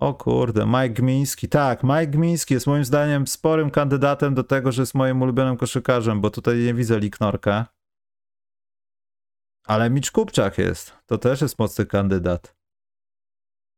O 0.00 0.14
kurde, 0.14 0.66
Mike 0.66 0.90
Gmiński. 0.90 1.48
Tak, 1.48 1.84
Mike 1.84 2.06
Gmiński 2.06 2.54
jest 2.54 2.66
moim 2.66 2.84
zdaniem 2.84 3.26
sporym 3.26 3.70
kandydatem 3.70 4.34
do 4.34 4.44
tego, 4.44 4.72
że 4.72 4.82
jest 4.82 4.94
moim 4.94 5.22
ulubionym 5.22 5.56
koszykarzem, 5.56 6.20
bo 6.20 6.30
tutaj 6.30 6.58
nie 6.58 6.74
widzę 6.74 6.98
Liknorka. 6.98 7.66
Ale 9.66 9.90
Micz 9.90 10.10
Kupczak 10.10 10.58
jest. 10.58 10.92
To 11.06 11.18
też 11.18 11.40
jest 11.40 11.58
mocny 11.58 11.86
kandydat. 11.86 12.56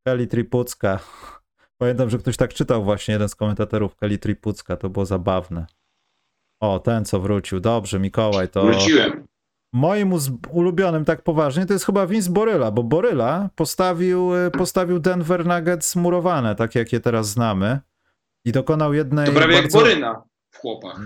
Kelly 0.07 0.27
Tripucka. 0.27 1.01
Pamiętam, 1.79 2.11
że 2.11 2.19
ktoś 2.19 2.37
tak 2.37 2.55
czytał 2.55 2.85
właśnie, 2.85 3.13
jeden 3.13 3.29
z 3.29 3.35
komentatorów 3.35 3.97
Kelly 3.97 4.19
Tripucka. 4.19 4.77
To 4.77 4.91
było 4.91 5.07
zabawne. 5.07 5.67
O, 6.61 6.79
ten 6.79 7.05
co 7.05 7.21
wrócił. 7.21 7.61
Dobrze, 7.61 7.99
Mikołaj, 7.99 8.49
to... 8.49 8.63
Wróciłem. 8.63 9.30
Moim 9.73 10.13
ulubionym 10.51 11.05
tak 11.05 11.23
poważnie 11.23 11.67
to 11.67 11.73
jest 11.73 11.87
chyba 11.87 12.07
Vince 12.07 12.31
Boryla, 12.31 12.71
bo 12.71 12.83
Boryla 12.83 13.51
postawił, 13.55 14.37
y, 14.37 14.51
postawił 14.51 14.99
Denver 14.99 15.47
Nuggets 15.47 15.97
murowane, 15.97 16.55
tak 16.55 16.75
jak 16.75 16.93
je 16.93 17.01
teraz 17.01 17.29
znamy. 17.29 17.81
I 18.45 18.53
dokonał 18.53 18.95
jednej 18.95 19.27
To 19.27 19.33
prawie 19.33 19.55
jak 19.55 19.63
bardzo... 19.63 19.79
Boryna 19.79 20.23
w 20.51 20.57
chłopach. 20.59 21.01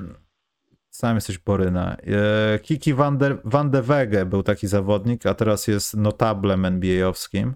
Sam 0.90 1.14
jesteś 1.14 1.38
Boryna. 1.38 1.96
E, 1.96 2.58
Kiki 2.58 2.94
van, 2.94 3.18
der, 3.18 3.38
van 3.44 3.70
de 3.70 3.82
Wege 3.82 4.26
był 4.26 4.42
taki 4.42 4.66
zawodnik, 4.66 5.26
a 5.26 5.34
teraz 5.34 5.66
jest 5.66 5.96
notablem 5.96 6.64
NBA-owskim. 6.64 7.54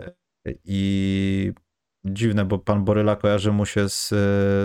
E, 0.00 0.12
I 0.64 1.52
dziwne, 2.04 2.44
bo 2.44 2.58
pan 2.58 2.84
Boryla 2.84 3.16
kojarzy 3.16 3.52
mu 3.52 3.66
się 3.66 3.88
z, 3.88 4.12
e, 4.12 4.16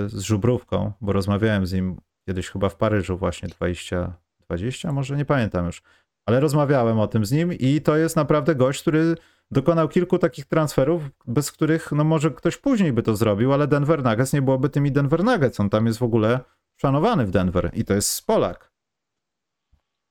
z 0.10 0.22
żubrówką, 0.22 0.92
bo 1.02 1.14
rozmawiałem 1.14 1.66
z 1.66 1.74
nim 1.74 1.98
kiedyś 2.28 2.50
chyba 2.50 2.70
w 2.70 2.76
Paryżu 2.76 3.18
właśnie 3.18 3.50
20, 3.50 4.14
20 4.48 4.92
może 4.92 5.18
nie 5.18 5.26
pamiętam 5.26 5.66
już. 5.66 5.82
Ale 6.26 6.40
rozmawiałem 6.40 7.00
o 7.00 7.08
tym 7.08 7.26
z 7.26 7.32
nim 7.32 7.54
i 7.54 7.82
to 7.82 7.98
jest 7.98 8.16
naprawdę 8.16 8.56
gość, 8.56 8.82
który 8.82 9.16
dokonał 9.52 9.90
kilku 9.90 10.20
takich 10.20 10.46
transferów, 10.46 11.04
bez 11.28 11.52
których 11.52 11.92
no 11.92 12.04
może 12.04 12.32
ktoś 12.32 12.58
później 12.58 12.94
by 12.94 13.04
to 13.04 13.16
zrobił, 13.16 13.54
ale 13.54 13.68
Denver 13.68 14.04
Nuggets 14.04 14.34
nie 14.34 14.42
byłoby 14.42 14.70
tymi 14.70 14.92
Denver 14.92 15.24
Nuggets. 15.24 15.60
On 15.60 15.70
tam 15.70 15.86
jest 15.86 16.00
w 16.00 16.04
ogóle 16.04 16.40
szanowany 16.82 17.26
w 17.26 17.32
Denver 17.32 17.72
i 17.74 17.86
to 17.86 17.94
jest 17.94 18.26
Polak. 18.26 18.74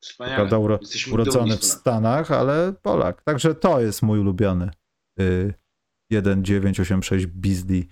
Wspaniale. 0.03 0.37
Prawda, 0.37 0.59
uro, 0.59 0.79
urodzony 1.13 1.57
w. 1.57 1.65
Stanach, 1.65 2.31
ale 2.31 2.73
Polak. 2.83 3.23
Także 3.23 3.55
to 3.55 3.81
jest 3.81 4.03
mój 4.03 4.19
ulubiony 4.19 4.71
y, 5.21 5.55
1986 6.11 7.27
Beasley 7.27 7.89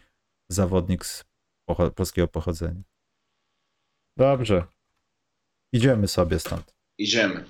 zawodnik 0.48 1.06
z 1.06 1.24
pocho- 1.70 1.90
polskiego 1.90 2.28
pochodzenia. 2.28 2.82
Dobrze. 4.16 4.64
Idziemy 5.72 6.08
sobie 6.08 6.38
stąd. 6.38 6.74
Idziemy. 6.98 7.44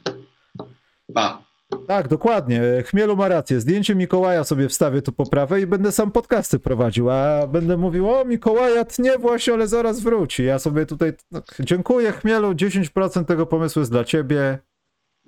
Pa. 1.14 1.43
Tak, 1.87 2.09
dokładnie. 2.09 2.62
Chmielu 2.87 3.16
ma 3.16 3.29
rację. 3.29 3.61
Zdjęcie 3.61 3.95
Mikołaja 3.95 4.45
sobie 4.45 4.68
wstawię 4.68 5.03
tu 5.03 5.12
po 5.12 5.27
prawej 5.27 5.62
i 5.62 5.66
będę 5.66 5.93
sam 5.93 6.12
podcasty 6.12 6.59
prowadził, 6.59 7.11
a 7.11 7.47
będę 7.47 7.77
mówił, 7.77 8.11
o 8.11 8.25
Mikołaja 8.25 8.85
tnie 8.85 9.18
właśnie, 9.18 9.53
ale 9.53 9.68
zaraz 9.68 10.01
wróci. 10.01 10.45
Ja 10.45 10.59
sobie 10.59 10.87
tutaj, 10.87 11.12
no, 11.31 11.43
dziękuję 11.61 12.12
Chmielu, 12.12 12.53
10% 12.53 13.25
tego 13.25 13.47
pomysłu 13.47 13.81
jest 13.81 13.91
dla 13.93 14.05
ciebie. 14.05 14.59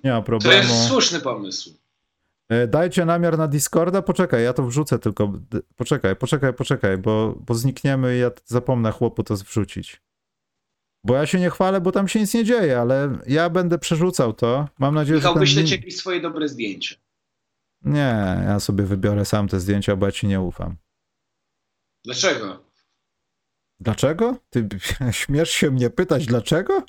Nie 0.04 0.10
ma 0.10 0.16
To 0.16 0.22
problemu. 0.22 0.62
jest 0.62 0.88
słuszny 0.88 1.20
pomysł. 1.20 1.70
E, 2.48 2.66
Dajcie 2.66 3.04
namiar 3.04 3.38
na 3.38 3.48
Discorda, 3.48 4.02
poczekaj, 4.02 4.44
ja 4.44 4.52
to 4.52 4.62
wrzucę 4.62 4.98
tylko. 4.98 5.32
Poczekaj, 5.76 6.16
poczekaj, 6.16 6.54
poczekaj, 6.54 6.98
bo, 6.98 7.34
bo 7.46 7.54
znikniemy 7.54 8.16
i 8.16 8.20
ja 8.20 8.30
zapomnę 8.44 8.92
chłopu 8.92 9.22
to 9.22 9.34
wrzucić. 9.36 10.02
Bo 11.04 11.14
ja 11.16 11.26
się 11.26 11.40
nie 11.40 11.50
chwalę, 11.50 11.80
bo 11.80 11.92
tam 11.92 12.08
się 12.08 12.20
nic 12.20 12.34
nie 12.34 12.44
dzieje, 12.44 12.78
ale 12.80 13.18
ja 13.26 13.50
będę 13.50 13.78
przerzucał 13.78 14.32
to. 14.32 14.68
Mam 14.78 14.94
nadzieję, 14.94 15.16
Michał, 15.16 15.34
że 15.34 15.40
wyślę 15.40 15.64
ci 15.64 15.72
jakieś 15.74 15.96
swoje 15.96 16.20
dobre 16.20 16.48
zdjęcie. 16.48 16.96
Nie, 17.84 18.42
ja 18.46 18.60
sobie 18.60 18.84
wybiorę 18.84 19.24
sam 19.24 19.48
te 19.48 19.60
zdjęcia, 19.60 19.96
bo 19.96 20.06
ja 20.06 20.12
ci 20.12 20.26
nie 20.26 20.40
ufam. 20.40 20.76
Dlaczego? 22.04 22.64
Dlaczego? 23.80 24.36
Ty 24.50 24.68
śmiesz 25.10 25.50
się 25.50 25.70
mnie 25.70 25.90
pytać, 25.90 26.26
dlaczego? 26.26 26.82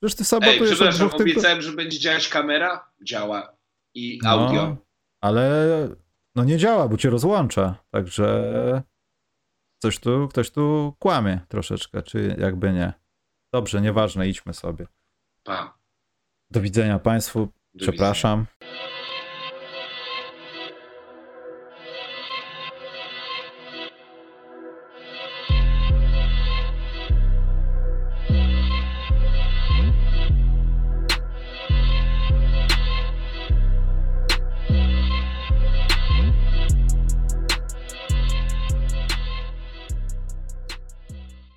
Przecież 0.00 0.16
ty 0.16 0.22
Ej, 0.22 0.26
sabotujesz 0.26 0.62
od 0.62 0.68
przepraszam, 0.76 1.08
dwóch 1.08 1.18
tylko... 1.18 1.32
obiecałem, 1.32 1.62
że 1.62 1.72
będzie 1.72 1.98
działać 1.98 2.28
kamera. 2.28 2.90
Działa. 3.02 3.56
I 3.94 4.18
No, 4.22 4.30
audio. 4.30 4.76
ale 5.20 5.88
no 6.34 6.44
nie 6.44 6.56
działa, 6.58 6.88
bo 6.88 6.96
cię 6.96 7.10
rozłącza, 7.10 7.84
także 7.90 8.82
coś 9.84 9.98
tu, 9.98 10.28
ktoś 10.28 10.50
tu 10.50 10.94
kłamie 10.98 11.40
troszeczkę, 11.48 12.02
czy 12.02 12.36
jakby 12.38 12.72
nie. 12.72 12.92
Dobrze, 13.52 13.80
nieważne, 13.80 14.28
idźmy 14.28 14.54
sobie. 14.54 14.86
Pa. 15.42 15.78
Do 16.50 16.60
widzenia 16.60 16.98
Państwu, 16.98 17.38
Do 17.38 17.46
widzenia. 17.74 17.92
przepraszam. 17.92 18.46